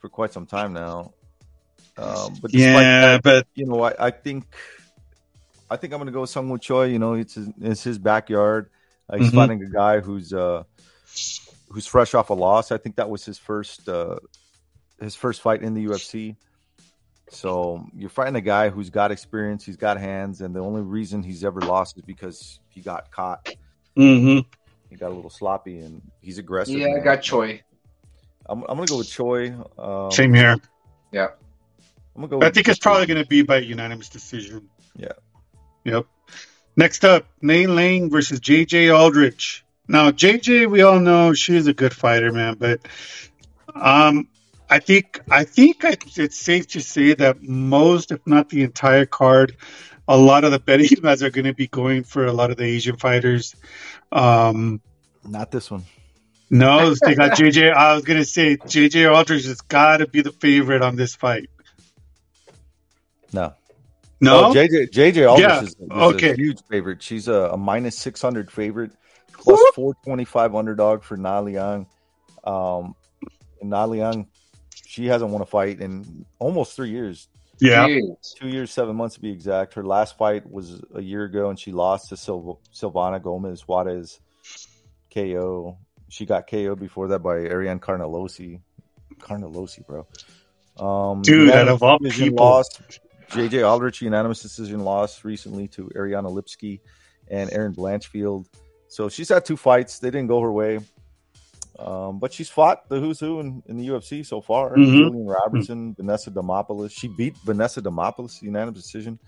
[0.00, 1.12] for quite some time now.
[1.96, 4.44] Um, but Yeah, that, but you know, I, I think
[5.70, 6.84] I think I'm gonna go with SeungWoo Choi.
[6.86, 8.70] You know, it's his, it's his backyard.
[9.10, 9.34] Uh, he's Mhm.
[9.34, 10.62] finding a guy who's uh,
[11.70, 12.70] who's fresh off a loss.
[12.72, 14.16] I think that was his first uh,
[15.00, 16.36] his first fight in the UFC.
[17.30, 21.22] So you're fighting a guy who's got experience, he's got hands, and the only reason
[21.22, 23.54] he's ever lost is because he got caught.
[23.96, 24.46] mhm.
[24.90, 26.78] He got a little sloppy, and he's aggressive.
[26.78, 27.62] Yeah, I got Choi.
[28.48, 29.54] I'm, I'm gonna go with Choi.
[29.78, 30.56] Um, same here.
[31.12, 31.28] Yeah.
[32.16, 32.40] I'm gonna go.
[32.40, 34.68] I with think it's probably going to be by unanimous decision.
[34.96, 35.12] Yeah.
[35.84, 36.06] Yep.
[36.76, 39.64] Next up, Na Liang versus JJ Aldrich.
[39.88, 42.80] Now, JJ, we all know she's a good fighter, man, but
[43.74, 44.28] um,
[44.70, 45.84] I think I think
[46.18, 49.56] it's safe to say that most, if not the entire card,
[50.08, 52.56] a lot of the betting guys are going to be going for a lot of
[52.56, 53.54] the Asian fighters.
[54.10, 54.80] Um,
[55.24, 55.84] not this one.
[56.50, 57.74] no, they got JJ.
[57.74, 61.14] I was going to say JJ Aldrich has got to be the favorite on this
[61.14, 61.50] fight.
[63.32, 63.52] No.
[64.20, 66.30] No, Oh, JJ JJ Aldrich Yeah, is, is okay.
[66.30, 67.02] a huge favorite.
[67.02, 68.90] She's a, a minus six hundred favorite,
[69.74, 71.86] four twenty five underdog for Na Liang.
[72.44, 72.96] Um,
[73.60, 74.26] and Na Liang,
[74.74, 77.28] she hasn't won a fight in almost three years.
[77.60, 77.86] Yeah.
[77.88, 78.34] Jeez.
[78.34, 79.74] two years, seven months to be exact.
[79.74, 84.20] Her last fight was a year ago, and she lost to Sil- Silvana Gomez Juarez
[85.12, 85.76] KO.
[86.08, 88.60] She got KO before that by Ariane Carnelossi.
[89.18, 90.06] Carnelossi, bro.
[90.78, 92.36] Um, Dude, out unanimous of all people.
[92.46, 92.68] loss.
[93.30, 96.80] JJ Aldrich unanimous decision loss recently to Ariane Lipski
[97.30, 98.46] and Erin Blanchfield.
[98.88, 99.98] So she's had two fights.
[99.98, 100.80] They didn't go her way.
[101.78, 104.74] Um, but she's fought the who's who in, in the UFC so far.
[104.76, 104.84] Mhm.
[104.98, 106.90] Gillian Robertson, Vanessa Demopoulos.
[106.90, 109.18] She beat Vanessa Demopoulos unanimous decision.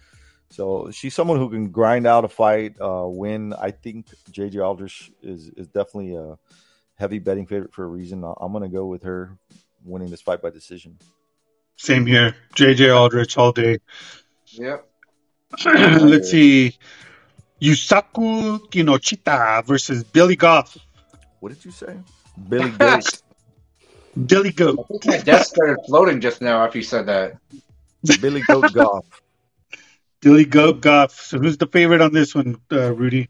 [0.50, 3.52] So she's someone who can grind out a fight, uh, win.
[3.54, 6.36] I think JJ Aldrich is is definitely a
[6.96, 8.24] heavy betting favorite for a reason.
[8.24, 9.38] I- I'm going to go with her
[9.84, 10.98] winning this fight by decision.
[11.76, 12.34] Same here.
[12.56, 13.78] JJ Aldrich all day.
[14.48, 14.86] Yep.
[15.64, 16.76] Let's see.
[17.62, 20.76] Yusaku Kinoshita versus Billy Goff.
[21.38, 21.96] What did you say?
[22.48, 23.22] Billy Goat.
[24.26, 24.80] Billy Goat.
[24.80, 27.36] I think my desk started floating just now after you said that.
[28.20, 29.22] Billy Goat Goff.
[30.20, 31.12] Billy Goat Goff.
[31.12, 33.28] So who's the favorite on this one, uh, Rudy?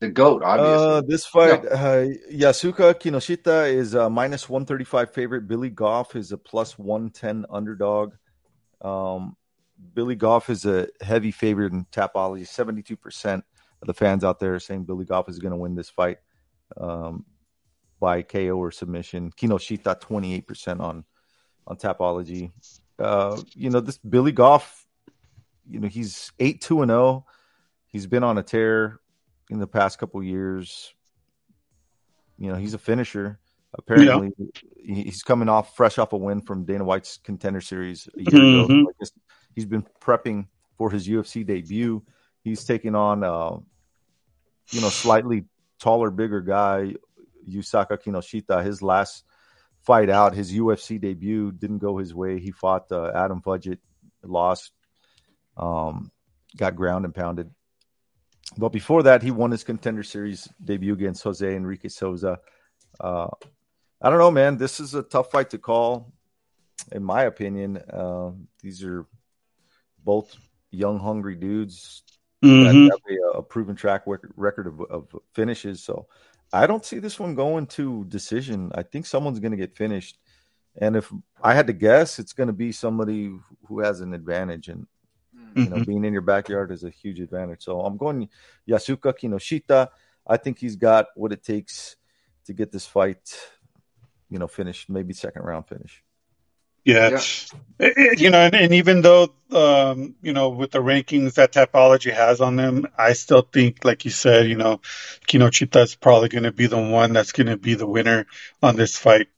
[0.00, 0.86] The goat, obviously.
[0.86, 5.48] Uh, this fight, uh, Yusaku Kinoshita is a minus 135 favorite.
[5.48, 8.14] Billy Goff is a plus 110 underdog.
[8.80, 9.36] Um,
[9.94, 12.46] Billy Goff is a heavy favorite in Tapology.
[12.46, 13.42] 72%
[13.82, 16.18] of the fans out there are saying Billy Goff is going to win this fight
[16.76, 17.24] um,
[18.00, 19.30] by KO or submission.
[19.32, 21.04] Kinoshita, 28% on,
[21.66, 22.52] on Tapology.
[22.98, 24.86] Uh, you know, this Billy Goff,
[25.68, 27.24] you know, he's 8 2 and 0.
[27.86, 29.00] He's been on a tear
[29.50, 30.92] in the past couple years.
[32.38, 33.38] You know, he's a finisher.
[33.74, 34.32] Apparently,
[34.82, 38.40] he- he's coming off fresh off a win from Dana White's Contender Series a year
[38.62, 38.68] ago.
[38.68, 38.82] Mhm.
[38.88, 39.12] I guess
[39.54, 40.46] he's been prepping
[40.76, 42.02] for his UFC debut.
[42.42, 43.58] He's taking on, uh,
[44.70, 45.44] you know, slightly
[45.78, 46.94] taller, bigger guy,
[47.48, 48.64] Yusaku Kinoshita.
[48.64, 49.24] His last
[49.82, 52.38] fight out, his UFC debut, didn't go his way.
[52.40, 53.78] He fought uh, Adam Fugitt,
[54.22, 54.72] lost,
[55.56, 56.10] um,
[56.56, 57.50] got ground and pounded.
[58.56, 62.38] But before that, he won his contender series debut against Jose Enrique Souza.
[62.98, 63.28] Uh,
[64.00, 64.56] I don't know, man.
[64.56, 66.12] This is a tough fight to call,
[66.92, 67.76] in my opinion.
[67.76, 68.30] Uh,
[68.62, 69.06] these are
[70.02, 70.34] both
[70.70, 72.02] young, hungry dudes
[72.40, 72.90] that Mhm.
[72.90, 73.00] have
[73.34, 75.82] a, a proven track record of, of finishes.
[75.82, 76.06] So
[76.52, 78.70] I don't see this one going to decision.
[78.74, 80.18] I think someone's going to get finished.
[80.80, 81.12] And if
[81.42, 84.68] I had to guess, it's going to be somebody who has an advantage.
[84.68, 84.86] And
[85.54, 85.86] you know, Mhm.
[85.86, 87.62] being in your backyard is a huge advantage.
[87.64, 88.28] So I'm going
[88.68, 89.88] Yusaku Kinoshita.
[90.26, 91.96] I think he's got what it takes
[92.44, 93.36] to get this fight,
[94.30, 96.04] you know, finished, maybe second round finish.
[96.88, 97.10] Yeah.
[97.10, 97.22] Yeah.
[97.80, 101.52] Eh, eh, You know, and, and even though, um, you know, with the rankings that
[101.52, 104.80] Tapology has on them, I still think, like you said, you know,
[105.28, 108.26] Kinoshita is probably going to be the one that's going to be the winner
[108.62, 109.28] on this fight,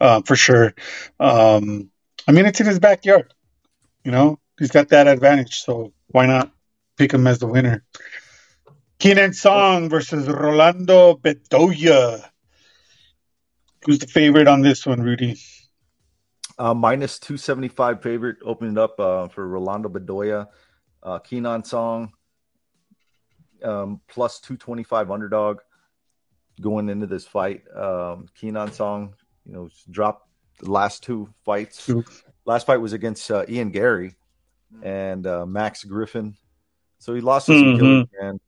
[0.00, 0.74] uh, for sure.
[1.20, 1.90] Um,
[2.26, 3.34] I mean, it's in his backyard,
[4.04, 6.52] you know, he's got that advantage, so why not
[6.96, 7.84] pick him as the winner?
[8.98, 12.28] Kenan Song versus Rolando Bedoya.
[13.84, 15.36] Who's the favorite on this one, Rudy?
[16.56, 20.46] Uh, minus 275 favorite opening up uh, for Rolando Bedoya.
[21.02, 22.12] Uh, Kenan Song,
[23.62, 25.58] um, plus 225 underdog
[26.60, 27.62] going into this fight.
[27.74, 29.14] Um, Kenan Song,
[29.44, 30.28] you know, dropped
[30.60, 31.84] the last two fights.
[31.84, 32.04] Two.
[32.46, 34.14] Last fight was against uh, Ian Garry
[34.82, 36.36] and uh, Max Griffin.
[36.98, 37.76] So he lost to some Mhm.
[37.76, 38.40] killers, man.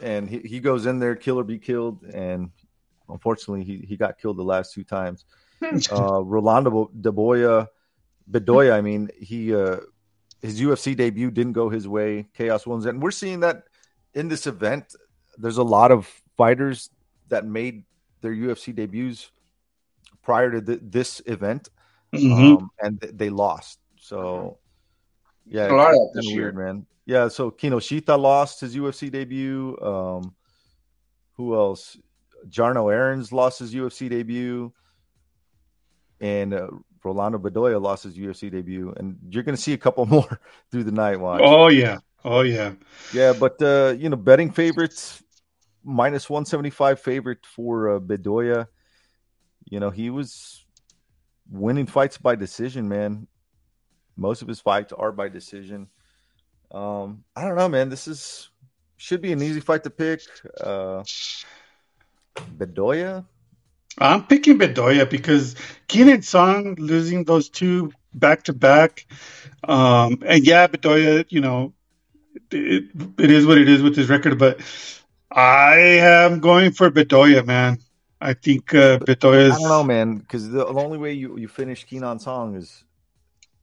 [0.00, 2.02] And he, he goes in there, kill or be killed.
[2.04, 2.50] And
[3.08, 5.26] unfortunately, he, he got killed the last two times
[5.92, 7.68] uh, Rolando Bedoya,
[8.30, 8.72] Bedoya.
[8.72, 9.76] I mean, he uh,
[10.42, 12.28] his UFC debut didn't go his way.
[12.34, 13.64] Chaos wins, and we're seeing that
[14.14, 14.94] in this event.
[15.38, 16.06] There's a lot of
[16.36, 16.90] fighters
[17.28, 17.84] that made
[18.20, 19.30] their UFC debuts
[20.22, 21.68] prior to th- this event,
[22.12, 22.58] Mhm.
[22.58, 23.78] um, and th- they lost.
[23.98, 24.58] So,
[25.46, 26.42] yeah, A lot of it's this kinda year.
[26.52, 26.86] weird, man.
[27.06, 29.78] Yeah, so Kinoshita lost his UFC debut.
[29.80, 30.34] Um,
[31.34, 31.96] who else?
[32.48, 34.72] Jarno Errens lost his UFC debut,
[36.20, 36.68] and uh,
[37.02, 38.92] Rolando Bedoya lost his UFC debut.
[38.96, 40.40] And you're going to see a couple more
[40.70, 41.20] through the night.
[41.20, 41.40] Watch.
[41.44, 42.72] Oh yeah, oh yeah.
[43.12, 45.22] Yeah, but uh, you know, betting favorites
[45.84, 48.66] minus one seventy five favorite for uh, Bedoya.
[49.64, 50.64] You know, he was
[51.50, 53.26] winning fights by decision, man.
[54.16, 55.88] Most of his fights are by decision.
[56.70, 57.88] Um, I don't know, man.
[57.88, 58.50] This is
[58.96, 60.20] should be an easy fight to pick.
[60.60, 61.02] Uh,
[62.36, 63.24] Bedoya,
[63.98, 65.56] I'm picking Bedoya because
[65.88, 69.06] Kenan Song losing those two back to back,
[69.64, 71.72] um, and yeah, Bedoya, you know,
[72.50, 72.84] it,
[73.18, 74.60] it is what it is with his record, but
[75.30, 77.78] I am going for Bedoya, man.
[78.20, 79.58] I think uh, Bedoya I is.
[79.58, 82.84] don't know, man, because the, the only way you, you finish Keenan Song is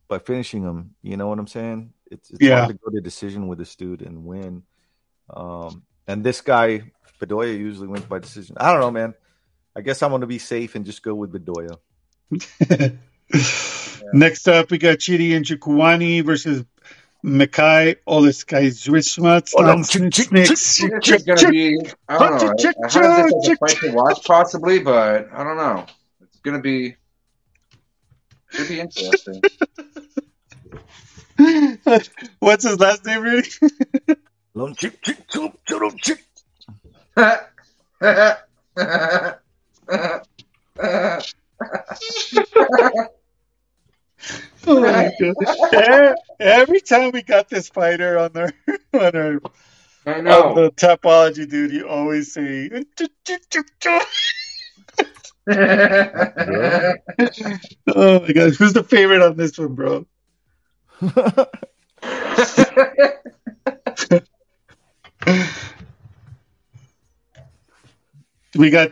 [0.07, 0.95] by finishing him.
[1.03, 1.93] You know what I'm saying?
[2.11, 2.55] It's, it's Yeah.
[2.55, 4.63] hard to go to decision with this dude and win.
[5.29, 6.91] Um, and this guy
[7.21, 8.57] Bedoya usually wins by decision.
[8.59, 9.13] I don't know, man.
[9.77, 11.77] I guess I'm going to be safe and just go with Bedoya.
[14.13, 16.65] Next up, we got Chidi Njokuani versus
[17.23, 19.51] Mikai Oleskaizwismat.
[19.53, 21.79] Hold on, oh, chick, chick, This is gonna be.
[22.09, 22.71] I don't know.
[22.91, 25.85] I, I have this as a fight to watch, possibly, but I don't know.
[26.21, 26.95] It's gonna be.
[28.49, 29.43] Should be interesting.
[32.39, 33.47] What's his last name, really?
[34.55, 35.51] Lone chick, chick, chick,
[36.01, 36.23] chick,
[38.75, 39.39] chick.
[44.65, 45.35] Oh my god!
[45.73, 48.51] Eh, Every time we got this fighter on our
[48.93, 49.39] on our
[50.05, 50.53] I on know.
[50.53, 52.69] the Tapology, dude, you always say.
[57.95, 60.05] Oh my god, who's the favorite on this one, bro?
[68.55, 68.91] We got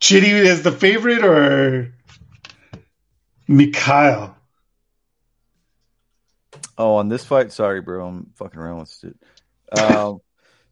[0.00, 1.92] Chitty as the favorite or
[3.48, 4.36] Mikhail?
[6.76, 9.80] Oh, on this fight, sorry, bro, I'm fucking around with it.
[9.80, 10.20] Um,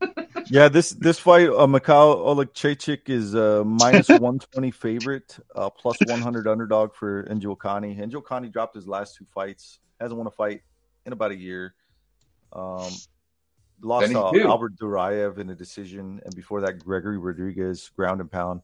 [0.50, 5.96] yeah, this this fight, uh, Mikhail Olekchechik is uh, minus one twenty favorite, uh, plus
[6.06, 7.98] one hundred underdog for Njokuani.
[7.98, 10.62] Enjo Kani dropped his last two fights, hasn't won a fight
[11.06, 11.74] in about a year.
[12.52, 12.90] Um,
[13.80, 14.32] lost uh.
[14.44, 18.62] Albert Duraev in a decision, and before that, Gregory Rodrigues ground and pound.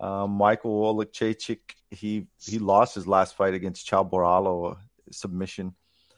[0.00, 1.58] Um, Michael Olekchechik,
[1.90, 4.76] he he lost his last fight against Caio Borralho,
[5.10, 5.74] submission.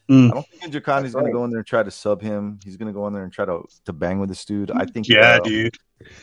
[0.09, 0.29] Mm.
[0.31, 1.31] I don't think Njokuani's That's going right.
[1.31, 2.59] to go in there and try to sub him.
[2.63, 4.69] He's going to go in there and try to to bang with this dude.
[4.71, 5.07] I think.
[5.07, 5.77] Yeah, uh, dude.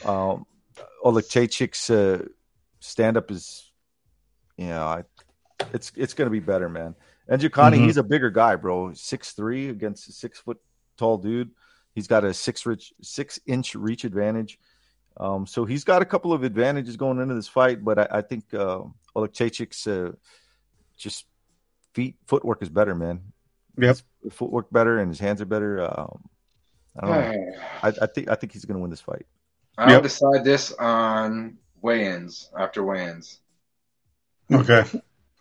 [0.04, 0.44] Um,
[1.04, 2.24] Olekchechik's uh,
[2.80, 3.70] stand up is,
[4.56, 5.04] you know, I,
[5.72, 6.94] it's it's going to be better, man.
[7.28, 7.84] And Njokuani, Mhm.
[7.84, 8.92] he's a bigger guy, bro.
[8.94, 10.58] Six three against a six foot
[10.96, 11.50] tall dude.
[11.94, 14.58] He's got a six rich six inch reach advantage.
[15.18, 18.22] Um, so he's got a couple of advantages going into this fight, but I, I
[18.22, 18.82] think uh,
[19.16, 20.12] Olekchechik's uh,
[20.96, 21.26] just
[21.94, 23.20] feet footwork is better, man.
[23.76, 23.96] Yep.
[24.22, 25.80] His footwork better and his hands are better.
[25.82, 26.22] Um,
[27.00, 27.52] I don't know.
[27.82, 29.26] I, I think I think he's going to win this fight.
[29.76, 30.02] I'll Yep.
[30.02, 33.38] decide this on weigh-ins after weigh-ins.
[34.52, 34.84] Okay.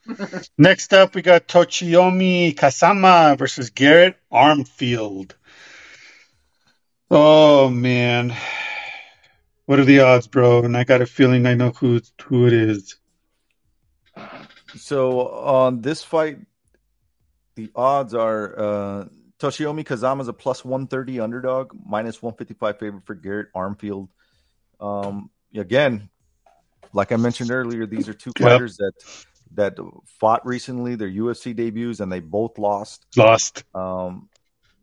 [0.58, 5.32] Next up, we got Toshiomi Kazama versus Garrett Armfield.
[7.10, 8.36] Oh man,
[9.68, 10.64] what are the odds, bro?
[10.64, 12.96] And I got a feeling I know who who it is.
[14.76, 16.40] So on this fight,
[17.56, 19.06] the odds are uh,
[19.40, 24.08] Toshiomi Kazama's a plus 130 underdog, minus 155 favorite for Garrett Armfield.
[24.80, 26.10] Um, again,
[26.94, 28.50] like I mentioned earlier, these are two Yep.
[28.50, 28.94] fighters that
[29.56, 29.78] that
[30.20, 30.96] fought recently.
[30.96, 33.06] Their UFC debuts, and they both lost.
[33.18, 33.66] Lost.
[33.76, 34.30] Um,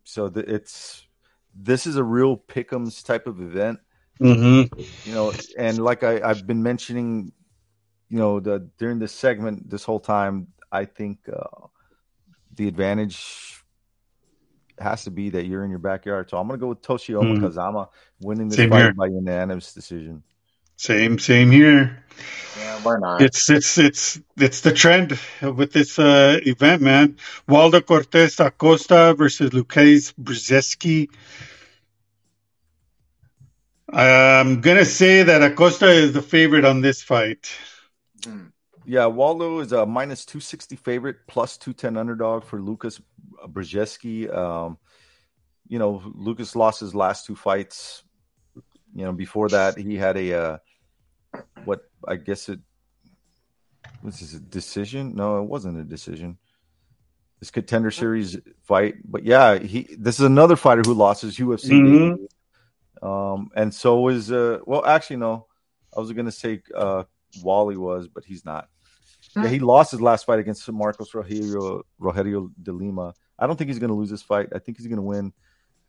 [0.04, 1.06] so the, it's
[1.54, 3.80] this is a real pick'ems type of event
[4.20, 4.80] Mm-hmm.
[5.08, 7.32] you know and like I, i've been mentioning
[8.08, 11.66] you know the during this segment this whole time i think uh
[12.54, 13.60] the advantage
[14.78, 17.40] has to be that you're in your backyard so i'm gonna go with toshiomi Mhm.
[17.42, 17.88] kazama
[18.20, 18.94] winning this Same fight here.
[18.94, 20.22] by unanimous decision
[20.76, 22.02] Same, same here.
[22.58, 23.22] Yeah, why not?
[23.22, 27.16] It's it's it's it's the trend with this uh, event, man.
[27.46, 31.08] Waldo Cortes Acosta versus Lukasz Brzezinski.
[33.94, 37.50] I'm gonna say that Acosta is the favorite on this fight.
[38.24, 38.46] Hmm.
[38.86, 43.00] yeah waldo is a minus 260 favorite plus 210 underdog for lucas
[43.48, 44.78] brzezinski um
[45.68, 48.02] you know lucas lost his last two fights
[48.94, 50.58] you know before that he had a uh
[51.64, 52.60] what i guess it
[54.02, 56.38] was this a decision no it wasn't a decision
[57.40, 61.68] this contender series fight but yeah he this is another fighter who lost his ufc
[61.68, 62.26] Mhm.
[63.04, 63.14] Debut.
[63.14, 65.46] um and so is uh well actually no
[65.96, 67.04] i was gonna say uh
[67.42, 68.68] wally was but he's not
[69.36, 73.68] yeah he lost his last fight against marcos rogerio rogerio de lima i don't think
[73.68, 75.32] he's gonna lose this fight i think he's gonna win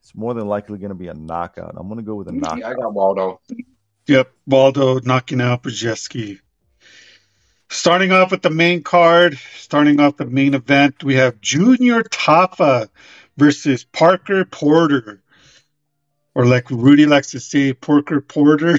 [0.01, 2.73] it's more than likely gonna be a knockout i'm gonna go with a knockout I
[2.73, 3.41] got Waldo.
[4.07, 6.39] Yep, Waldo knocking out Brzezinski.
[7.69, 12.89] Starting off with the main card, starting off the main event, we have Junior Tafa
[13.35, 15.23] versus Parker Porter.
[16.35, 18.77] Or like Rudy likes to say, Porker Porter.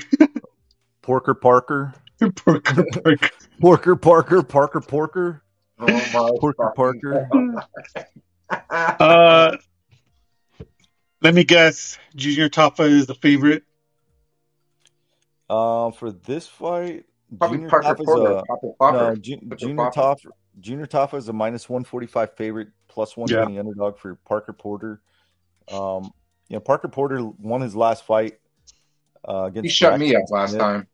[1.03, 1.95] porker parker
[2.37, 3.31] Porker Parker.
[3.61, 5.43] porker parker parker porker
[5.79, 7.27] Oh my porker parker
[8.51, 9.57] Uh,
[11.23, 13.63] let me guess, Junior Tafa is the favorite.
[15.49, 17.05] Uh, for this fight,
[17.39, 18.33] Probably Junior Parker Top is Porter.
[18.33, 18.73] a Papa no.
[18.79, 19.17] Popper.
[19.17, 20.17] Ju- Put your Junior papa.
[20.61, 25.01] Junior Tafa is a minus 145 favorite, plus 120 underdog for Parker Porter.
[25.71, 26.13] Um,
[26.49, 28.39] you know, Parker Porter won his last fight
[29.29, 29.65] uh, against.
[29.65, 30.61] He shut me up last Smith.
[30.61, 30.87] time.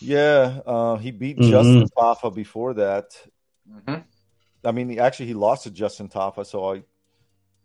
[0.00, 1.48] Yeah, uh, he beat Mhm.
[1.50, 3.06] Justin Tafa before that.
[3.86, 3.94] hmm
[4.66, 6.82] I mean, he, actually, he lost to Justin Tafa, so I,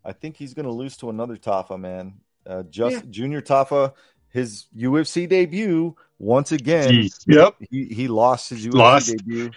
[0.04, 2.16] I think he's going to lose to another Tafa man.
[2.46, 3.10] Uh, just Yeah.
[3.10, 3.94] Junior Tafa,
[4.32, 6.92] his UFC debut once again.
[7.04, 7.56] Gee, Yep.
[7.70, 9.08] He he lost his UFC Lost.
[9.08, 9.52] debut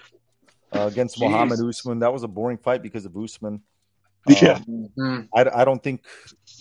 [0.72, 1.30] uh, against Jesus.
[1.30, 1.98] Muhammad Usman.
[2.00, 3.62] That was a boring fight because of Usman.
[4.28, 4.60] Yeah.
[4.68, 6.04] Um, hmm I, I don't think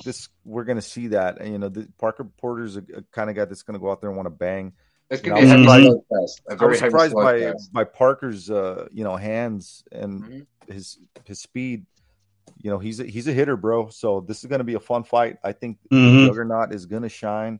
[0.03, 1.39] this we're going to see that.
[1.39, 3.91] And, you know, the, Parker Porter's a, a kind of guy that's going to go
[3.91, 4.73] out there and want to bang.
[5.09, 6.03] It's gonna be a know, heavy Mhm.
[6.09, 6.57] slugfest.
[6.57, 7.71] A I was surprised by slugfest.
[7.73, 10.45] by Parker's uh, you know hands and Mhm.
[10.69, 11.85] his his speed.
[12.61, 13.89] You know, he's a, he's a hitter, bro.
[13.89, 15.37] So this is going to be a fun fight.
[15.43, 16.27] I think Mhm.
[16.27, 17.59] Juggernaut is going to shine.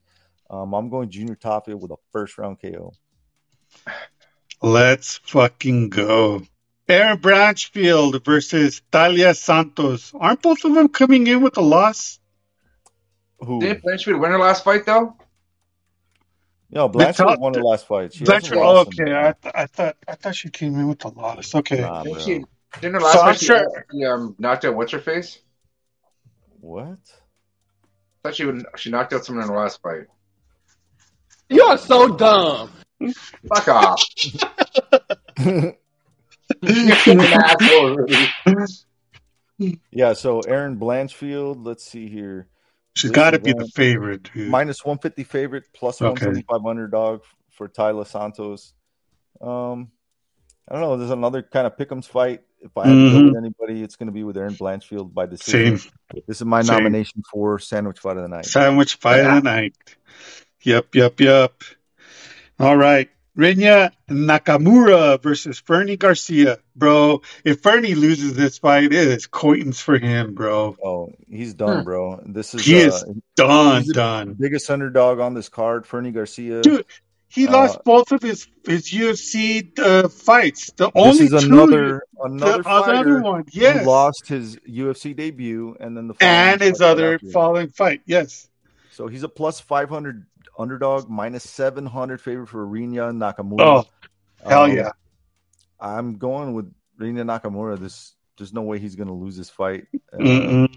[0.50, 2.94] Um, I'm going Junior Tapia with a first round KO.
[4.62, 6.44] Let's fucking go.
[6.92, 10.12] Erin Blanchfield versus Taila Santos.
[10.14, 12.20] Aren't both of them coming in with a loss?
[13.40, 13.60] Who?
[13.62, 15.16] Did Blanchfield win her last fight though?
[16.70, 18.14] No, top- Blanchard won her last fight.
[18.14, 18.58] She hasn't Blanchard.
[18.60, 19.14] Oh, in- okay.
[19.16, 21.56] I, th- I thought I thought she came in with a loss.
[21.56, 21.82] Okay.
[21.82, 22.44] Nah, Didn't she?
[22.80, 25.40] Didn't her last So I'm fight she, sure- she um, knocked out what's her face?
[26.60, 27.00] What?
[28.24, 28.66] I thought she would.
[28.78, 30.08] She knocked out someone in her last fight.
[31.50, 32.70] You are so dumb.
[33.54, 34.04] Fuck off.
[35.38, 35.76] You're an asshole, Rudy.
[39.92, 42.48] yeah, so Erin Blanchfield, let's see here.
[42.96, 44.30] She's got to be the favorite.
[44.34, 44.50] Dude.
[44.50, 46.10] Minus 150 favorite, plus Okay.
[46.26, 47.22] 125 underdog
[47.52, 48.74] for Taila Santos.
[49.40, 49.92] Um,
[50.70, 50.98] I don't know.
[50.98, 52.42] There's another kind of pick'ems fight.
[52.64, 53.26] If I had to go Mhm.
[53.30, 55.78] with anybody, it's going to be with Erin Blanchfield by decision.
[55.78, 55.92] Same
[56.28, 56.78] This is my Same.
[56.78, 58.46] nomination for sandwich fight of the night.
[58.46, 59.76] sandwich fight of the night.
[60.62, 61.54] Yep, yep, yep.
[62.60, 63.10] All right.
[63.38, 66.60] Rinya Nakamura versus Fernie Garcia.
[66.76, 70.76] Bro, if Fernie loses this fight, it is Coitons for him, bro.
[70.84, 71.84] Oh, he's done, Hmm.
[71.84, 72.22] bro.
[72.26, 73.04] This is, He uh, is
[73.36, 74.34] Done, done.
[74.40, 75.86] biggest underdog on this card.
[75.88, 76.62] Fernie Garcia.
[76.62, 76.86] Dude,
[77.30, 80.72] he Uh, lost both of his his UFC uh, fights.
[80.76, 84.58] The this only is two, another the another other fighter one, who yes, lost his
[84.68, 88.50] UFC debut and then the and his other after following fight, yes.
[88.92, 90.26] So he's a plus 500
[90.58, 93.60] underdog, minus 700 favorite for Rinya Nakamura.
[93.62, 93.86] Oh,
[94.48, 94.92] hell Um, yeah.
[95.80, 97.80] I'm going with Rinya Nakamura.
[97.80, 99.88] This there's no way he's going to lose this fight.
[100.14, 100.68] Uh,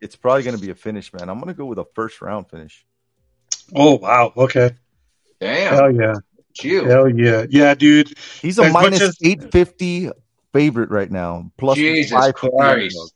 [0.00, 1.28] it's probably going to be a finish, man.
[1.28, 2.84] I'm going to go with a first round finish.
[3.74, 4.72] Oh wow, okay,
[5.40, 5.74] Damn.
[5.74, 6.14] hell yeah,
[6.54, 6.84] Chill.
[6.84, 8.12] hell yeah, yeah, dude.
[8.40, 10.10] He's a As minus as- 850
[10.52, 13.14] favorite right now, plus Jesus 550 Christ.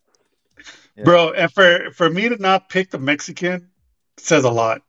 [0.96, 1.04] Yeah.
[1.04, 3.70] Bro, and for for me to not pick the Mexican
[4.16, 4.82] says a lot.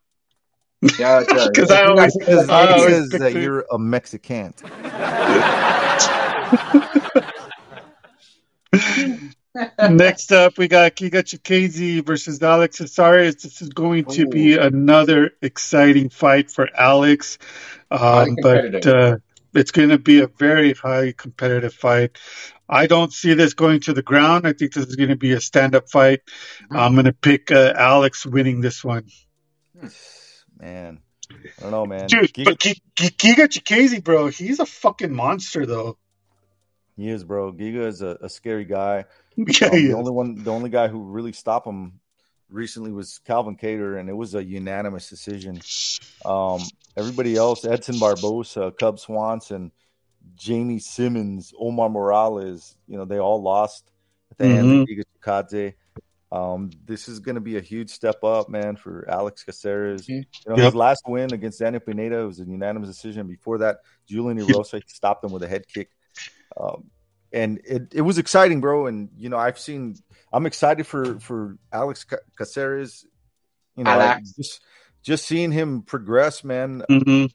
[0.98, 1.50] Yeah, that's right.
[1.56, 4.54] 'Cause I always- Because I it always says pick that the- you're a Mexican.
[9.90, 13.36] Next up, we got Giga Chikadze versus Alex Caceres.
[13.36, 17.38] This is going to be another exciting fight for Alex,
[17.92, 19.18] um, but uh,
[19.54, 22.18] it's going to be a very high competitive fight.
[22.70, 24.48] I don't see this going to the ground.
[24.48, 26.22] I think this is going to be a stand-up fight.
[26.72, 26.80] Mhm.
[26.80, 29.04] I'm going to pick uh, Alex winning this one.
[30.62, 31.00] Man,
[31.32, 32.08] I don't know, man.
[32.08, 35.98] Dude, Giga- but Gi- Gi- Giga Chikadze, bro, he's a fucking monster, though.
[36.96, 37.52] he is, bro.
[37.52, 39.06] Giga is a, a scary guy.
[39.38, 39.96] Yeah, Um, he the is.
[39.96, 42.00] only one, the only guy who really stopped him
[42.50, 45.62] recently was Calvin Kattar, and it was a unanimous decision.
[46.26, 46.60] Um,
[46.98, 49.72] everybody else, Edson Barboza, Cub Swanson,
[50.36, 53.90] Jamey Simmons, Omar Morales, you know, they all lost
[54.32, 54.46] at the
[54.82, 55.74] of Giga Chikadze.
[56.32, 60.08] Um, this is going to be a huge step up, man, for Alex Caceres.
[60.08, 60.26] Mhm.
[60.46, 60.66] You know, Yep.
[60.66, 63.28] his last win against Daniel Pineda was a unanimous decision.
[63.28, 65.92] Before that, Julian Erosa stopped him with a head kick.
[66.56, 66.90] Um,
[67.34, 68.88] and it, it was exciting, bro.
[68.88, 69.96] And you know, I've seen.
[70.34, 73.06] I'm excited for for Alex Ca- Caceres.
[73.76, 73.92] You know,
[74.38, 74.62] just
[75.02, 76.84] just seeing him progress, man.
[76.90, 77.26] hmm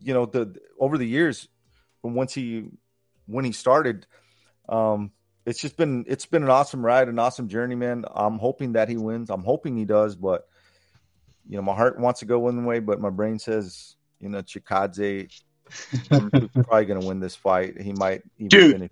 [0.00, 1.48] You know, the over the years
[2.02, 2.66] from once he
[3.26, 4.06] when he started,
[4.68, 5.10] um,
[5.46, 8.04] it's just been it's been an awesome ride, an awesome journey, man.
[8.14, 9.30] I'm hoping that he wins.
[9.30, 10.46] I'm hoping he does, but
[11.48, 14.42] you know, my heart wants to go one way, but my brain says, you know,
[14.42, 15.30] Chikadze
[16.10, 17.80] probably going to win this fight.
[17.80, 18.72] He might even Dude.
[18.72, 18.90] finish.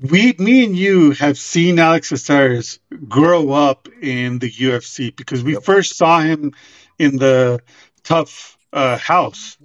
[0.00, 2.78] we, me and you have seen Alex Caceres
[3.08, 5.62] grow up in the UFC because we Yep.
[5.62, 6.52] first saw him
[6.98, 7.60] in the
[8.04, 9.58] TUF uh, house.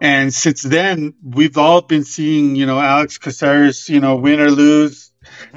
[0.00, 4.50] And since then, we've all been seeing, you know, Alex Caceres, you know, win or
[4.50, 5.12] lose.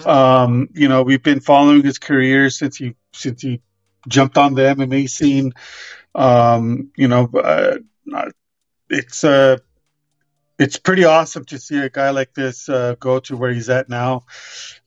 [0.06, 3.62] Um, you know, we've been following his career since he since he
[4.08, 5.54] jumped on the MMA scene.
[6.16, 7.78] Um, you know, uh,
[8.90, 9.58] it's uh,
[10.58, 13.90] it's pretty awesome to see a guy like this uh, go to where he's at
[13.90, 14.26] now.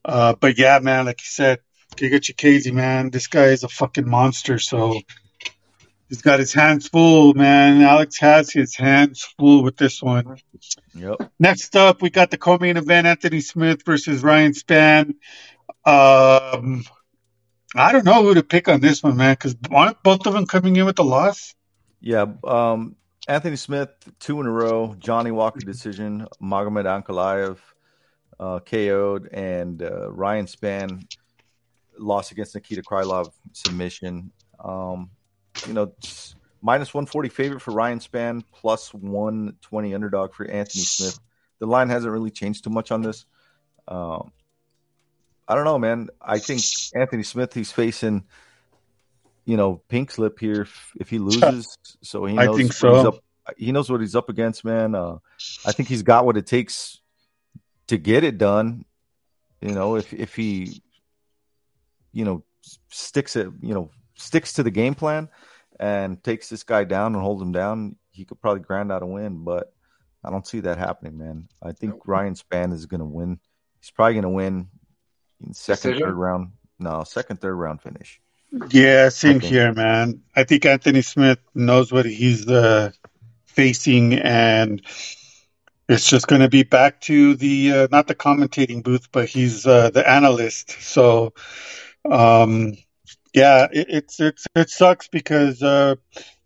[0.04, 1.60] Uh, but yeah, man, like you said,
[1.96, 4.58] Giga Chikadze, man, this guy is a fucking monster.
[4.58, 5.00] So
[6.08, 7.82] he's got his hands full, man.
[7.82, 10.38] Alex has his hands full with this one.
[10.94, 11.32] Yep.
[11.38, 15.14] Next up, we got the co-main event: Anthony Smith versus Ryan Spann.
[15.84, 16.84] Um,
[17.74, 20.46] I don't know who to pick on this one, man, because aren't both of them
[20.46, 21.54] coming in with a loss?
[22.00, 22.26] Yeah.
[22.44, 23.90] Um, Anthony Smith,
[24.20, 24.94] two in a row.
[24.98, 26.26] Johnny Walker decision.
[26.40, 27.58] Magomed Ankalaev
[28.38, 31.06] uh, KO'd, and uh, Ryan Spann
[31.98, 34.30] lost against Nikita Krylov submission.
[34.62, 35.10] Um,
[35.66, 35.92] you know,
[36.62, 41.20] minus 140 favorite for Ryan Spann, plus 120 underdog for Anthony Smith.
[41.58, 43.24] The line hasn't really changed too much on this.
[43.86, 44.32] Um,
[45.46, 46.08] I don't know, man.
[46.20, 46.62] I think
[46.94, 48.24] Anthony Smith, he's facing,
[49.44, 51.76] you know, pink slip here if, if he loses.
[52.02, 52.96] So he I knows think what so.
[52.96, 53.18] he's up.
[53.58, 54.94] He knows what he's up against, man.
[54.94, 55.18] Uh,
[55.66, 57.00] I think he's got what it takes
[57.88, 58.86] to get it done.
[59.60, 60.82] You know, if if he,
[62.12, 62.42] you know,
[62.90, 65.28] sticks it, you know, sticks to the game plan
[65.80, 69.06] and takes this guy down and holds him down, he could probably grind out a
[69.06, 69.44] win.
[69.44, 69.72] But
[70.24, 71.48] I don't see that happening, man.
[71.62, 73.40] I think Ryan Spann is going to win.
[73.80, 74.68] He's probably going to win
[75.44, 76.08] in second, Decision?
[76.08, 76.52] third round.
[76.78, 78.20] No, second, third round finish.
[78.70, 80.22] Yeah, same here, man.
[80.36, 82.92] I think Anthony Smith knows what he's uh,
[83.46, 84.80] facing, and
[85.88, 89.66] it's just going to be back to the uh, not the commentating booth, but he's
[89.66, 90.70] uh, the analyst.
[90.80, 91.34] So,
[92.08, 92.76] um,
[93.34, 95.96] yeah, it, it's it's it sucks because uh,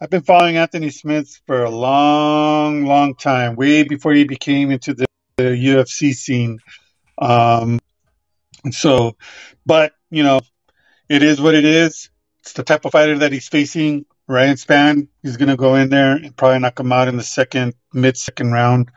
[0.00, 4.94] I've been following Anthony Smith for a long, long time, way before he became into
[4.94, 5.06] the,
[5.36, 6.58] the UFC scene.
[7.18, 7.78] Um,
[8.70, 9.16] so,
[9.66, 10.40] but you know,
[11.08, 12.10] it is what it is.
[12.40, 14.06] It's the type of fighter that he's facing.
[14.26, 17.22] Ryan Spann, he's going to go in there and probably knock him out in the
[17.22, 18.90] second, mid second round.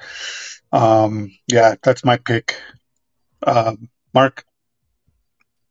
[0.73, 2.55] Um, yeah, that's my pick.
[3.43, 4.45] Um, Mark,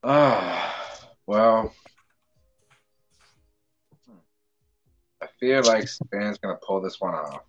[0.03, 1.75] Ah, well,
[5.41, 7.41] feel like Spann's gonna pull this one off.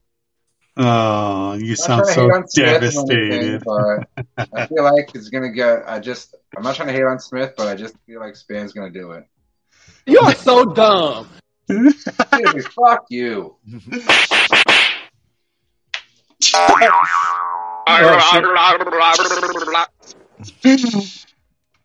[0.78, 3.64] oh, you I'm sound not trying to so hate on Smith or anything, devastated.
[3.66, 4.08] but
[4.54, 5.84] I feel like it's gonna get.
[5.88, 8.74] I just, I'm not trying to hate on Smith, but I just feel like Spann's
[8.74, 9.26] gonna do it.
[10.06, 11.28] You are so dumb.
[11.68, 11.94] Dude,
[12.74, 13.56] fuck you.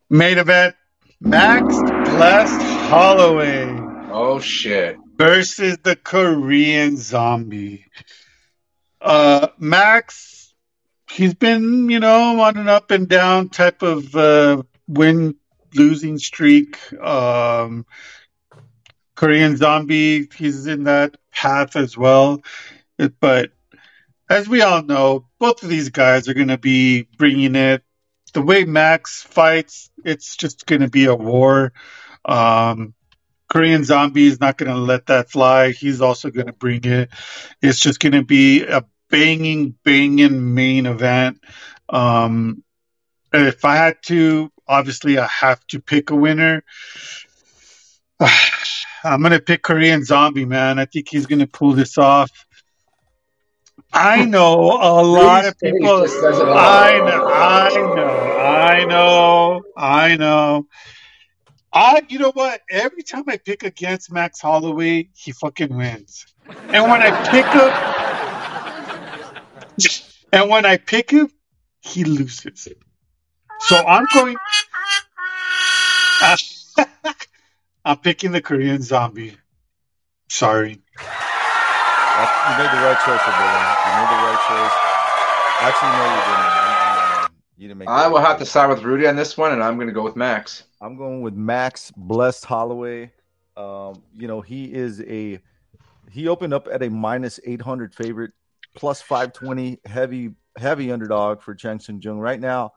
[0.08, 0.74] Main event:
[1.20, 1.74] Max
[2.10, 3.66] Blessed Holloway.
[4.10, 4.96] Oh shit.
[5.16, 7.86] Versus the Korean zombie.
[9.00, 10.54] Uh, Max,
[11.10, 15.36] he's been, you know, on an up and down type of uh, win
[15.74, 16.92] losing streak.
[17.00, 17.86] Um,
[19.14, 22.42] Korean zombie, he's in that path as well.
[23.20, 23.50] But
[24.28, 27.82] as we all know, both of these guys are going to be bringing it.
[28.32, 31.72] The way Max fights, it's just going to be a war.
[32.24, 32.92] Um,
[33.56, 35.70] Korean Zombie is not going to let that fly.
[35.70, 37.08] He's also going to bring it.
[37.62, 41.42] It's just going to be a banging, banging main event.
[41.88, 42.62] Um,
[43.32, 46.64] if I had to, obviously, I have to pick a winner.
[49.04, 50.78] I'm going to pick Korean Zombie, man.
[50.78, 52.30] I think he's going to pull this off.
[53.90, 56.02] I know a lot of people.
[56.02, 56.58] just says it all.
[56.58, 60.66] I know, I know, I know, I know.
[61.76, 62.62] I, you know what?
[62.70, 66.24] Every time I pick against Max Holloway, he fucking wins.
[66.48, 67.70] And when I pick him,
[70.32, 71.30] and when I pick him,
[71.82, 72.68] he loses.
[73.60, 74.36] So I'm going.
[77.84, 79.36] I'm picking the Korean zombie.
[80.30, 80.70] Sorry.
[80.70, 80.76] You
[82.56, 83.52] made the right choice, brother.
[83.84, 84.72] You made the right choice.
[85.60, 86.75] Actually, no, you didn't.
[87.56, 87.62] Man.
[87.62, 87.88] You didn't make.
[87.88, 88.52] I will have to choice.
[88.52, 90.64] side with Rudy on this one, and I'm gonna go with Max.
[90.80, 93.12] I'm going with Max Blessed Holloway.
[93.56, 95.40] Um, you know, he is a
[96.10, 98.32] he opened up at a minus 800 favorite,
[98.74, 102.18] plus 520 heavy heavy underdog for Chang Sung Jung.
[102.18, 102.72] Right now,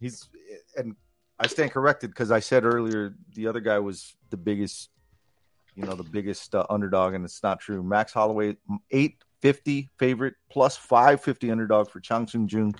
[0.00, 0.28] he's
[0.76, 0.96] and
[1.38, 4.90] I stand corrected because I said earlier the other guy was the biggest,
[5.74, 7.82] you know, the biggest uh, underdog, and it's not true.
[7.82, 8.56] Max Holloway,
[9.46, 12.74] 850 favorite, plus 550 underdog for Chang Sung Jung.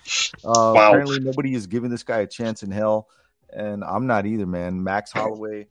[0.44, 0.88] Uh, Wow.
[0.88, 3.08] Apparently, nobody is giving this guy a chance in hell,
[3.52, 4.82] and I'm not either, man.
[4.82, 5.68] Max Holloway,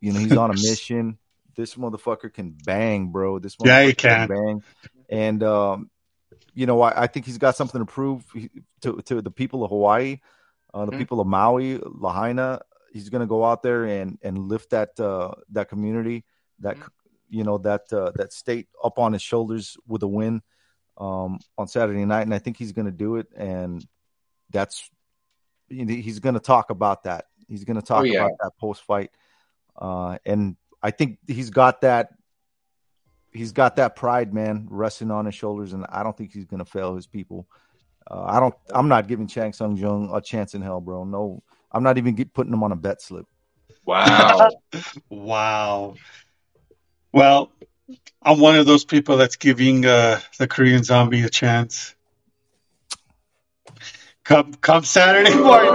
[0.00, 1.18] you know, he's on a mission.
[1.56, 3.38] This motherfucker can bang, bro.
[3.38, 4.28] This motherfucker Yeah, he can.
[4.28, 4.62] bang,
[5.08, 5.90] and um,
[6.54, 8.24] you know, I, I think he's got something to prove
[8.82, 10.20] to to the people of Hawaii,
[10.72, 10.98] uh, the Mhm.
[10.98, 12.60] people of Maui, Lahaina.
[12.92, 16.24] He's going to go out there and and lift that uh, that community,
[16.60, 16.88] that Mhm.
[17.30, 20.42] You know that uh, that state up on his shoulders with a win.
[20.98, 23.28] um, on Saturday night, and I think he's going to do it.
[23.36, 23.82] And
[24.50, 24.90] that's
[25.68, 27.26] you know, he's going to talk about that.
[27.48, 28.26] He's going to talk Oh, yeah.
[28.26, 29.10] about that post fight,
[29.80, 32.10] uh, and I think he's got that.
[33.32, 36.58] He's got that pride, man, resting on his shoulders, and I don't think he's going
[36.64, 37.46] to fail his people.
[38.10, 38.54] Uh, I don't.
[38.74, 41.04] I'm not giving Chang Sung Jung a chance in hell, bro.
[41.04, 43.26] No, I'm not even get, putting him on a bet slip.
[43.86, 44.50] Wow.
[45.08, 45.94] Wow.
[47.12, 47.50] Well,
[48.22, 51.94] I'm one of those people that's giving uh, the Korean Zombie a chance.
[54.24, 55.72] Come, come Saturday morning,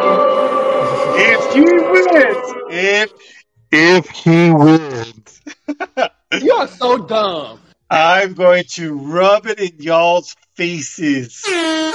[1.18, 3.12] if he wins, if
[3.72, 5.42] if he wins,
[6.42, 7.60] You are so dumb.
[7.90, 11.44] I'm going to rub it in y'all's faces.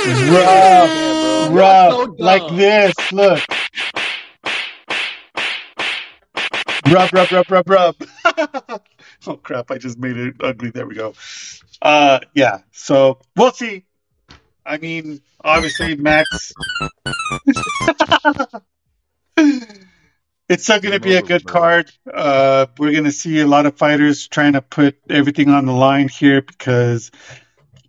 [0.07, 2.95] Rub, Yeah, rub so like this.
[3.12, 3.43] Look.
[6.89, 7.97] Rub, rub, rub, rub, rub.
[9.26, 9.70] oh crap!
[9.70, 10.70] I just made it ugly.
[10.70, 11.14] There we go.
[11.82, 12.60] Uh, yeah.
[12.72, 13.84] So we'll see.
[14.64, 16.52] I mean, obviously, Max.
[19.36, 21.90] it's still going to be a good card.
[22.12, 25.72] Uh, we're going to see a lot of fighters trying to put everything on the
[25.72, 27.10] line here because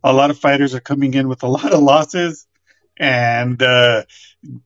[0.03, 2.47] a lot of fighters are coming in with a lot of losses,
[2.97, 4.03] and uh,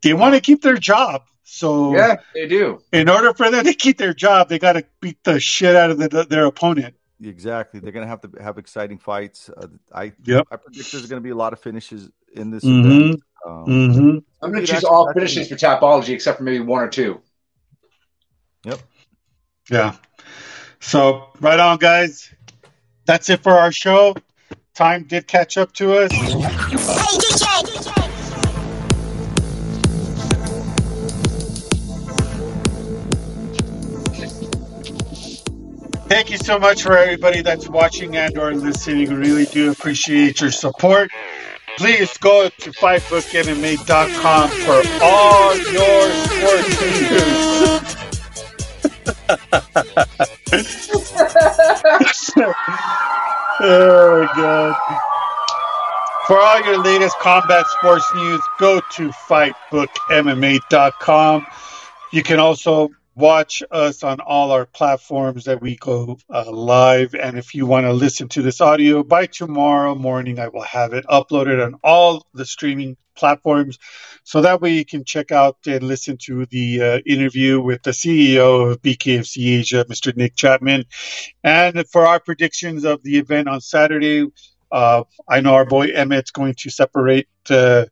[0.01, 1.23] they want to keep their job.
[1.47, 2.81] So, yeah, they do.
[2.91, 5.91] in order for them to keep their job, they got to beat the shit out
[5.91, 6.95] of the, their opponent.
[7.23, 7.79] Exactly.
[7.79, 9.49] They're gonna have to have exciting fights.
[9.55, 10.47] Uh, I Yep.
[10.51, 12.85] I predict there's gonna be a lot of finishes in this Mhm.
[12.85, 13.23] event.
[13.45, 14.17] Um, Mm-hmm.
[14.41, 17.21] I'm going to choose all finishes for Tapology except for maybe one or two.
[18.63, 18.79] Yep.
[19.69, 19.95] Yeah.
[20.79, 22.31] So, right on, guys.
[23.05, 24.15] That's it for our show.
[24.73, 26.11] Time did catch up to us.
[36.07, 39.11] Thank you so much for everybody that's watching and or listening.
[39.13, 41.09] Really do appreciate your support.
[41.77, 47.95] Please go to fightbookmma.com for all your sports news.
[53.59, 54.75] oh god.
[56.27, 61.45] For all your latest combat sports news, go to fightbookmma.com.
[62.11, 67.15] You can also watch us on all our platforms that we go uh, live.
[67.15, 70.93] And if you want to listen to this audio by tomorrow morning, I will have
[70.93, 73.79] it uploaded on all the streaming platforms.
[74.23, 77.91] So that way you can check out and listen to the uh, interview with the
[77.91, 80.15] CEO of BKFC Asia, Mr.
[80.15, 80.83] Nick Chapman.
[81.43, 84.25] And for our predictions of the event on Saturday,
[84.71, 87.85] uh, I know our boy Emmett's going to separate uh,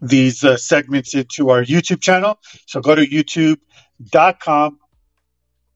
[0.00, 2.38] these uh, segments into our YouTube channel.
[2.66, 3.56] So go to
[4.02, 4.78] youtube.com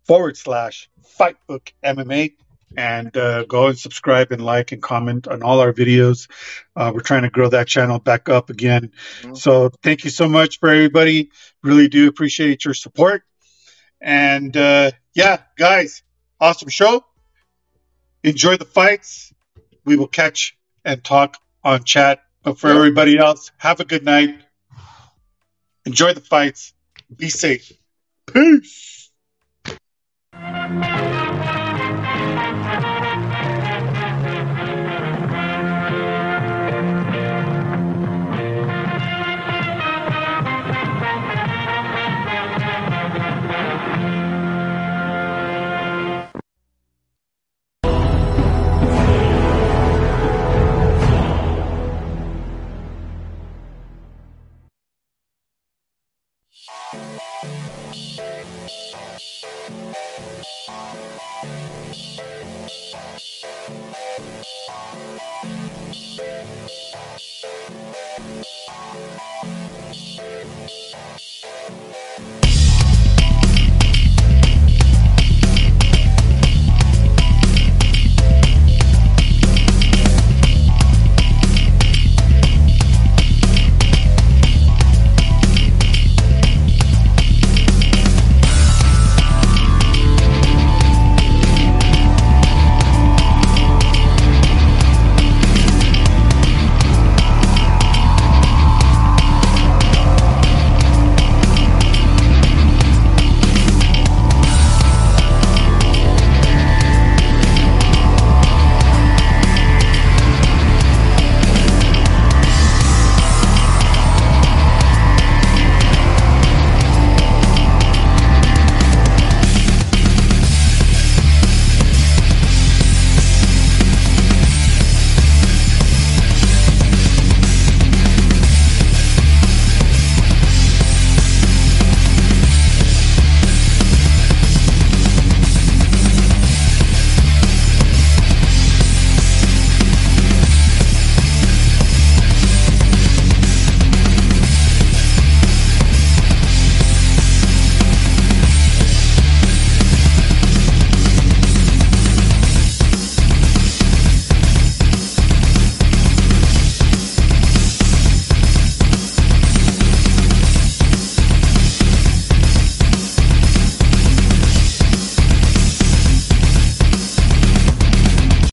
[0.04, 0.88] forward slash
[1.18, 2.34] fightbook MMA
[2.76, 6.28] and uh, go and subscribe and like and comment on all our videos.
[6.74, 8.92] Uh, we're trying to grow that channel back up again.
[9.22, 9.36] Mhm.
[9.36, 11.30] So thank you so much for everybody.
[11.62, 13.22] Really do appreciate your support.
[14.00, 16.02] And uh, yeah, guys,
[16.40, 17.04] awesome show.
[18.22, 19.32] Enjoy the fights.
[19.84, 22.22] We will catch and talk on chat.
[22.42, 24.38] But for everybody else, have a good night.
[25.84, 26.74] Enjoy the fights.
[27.16, 27.72] Be safe.
[28.32, 29.10] Peace.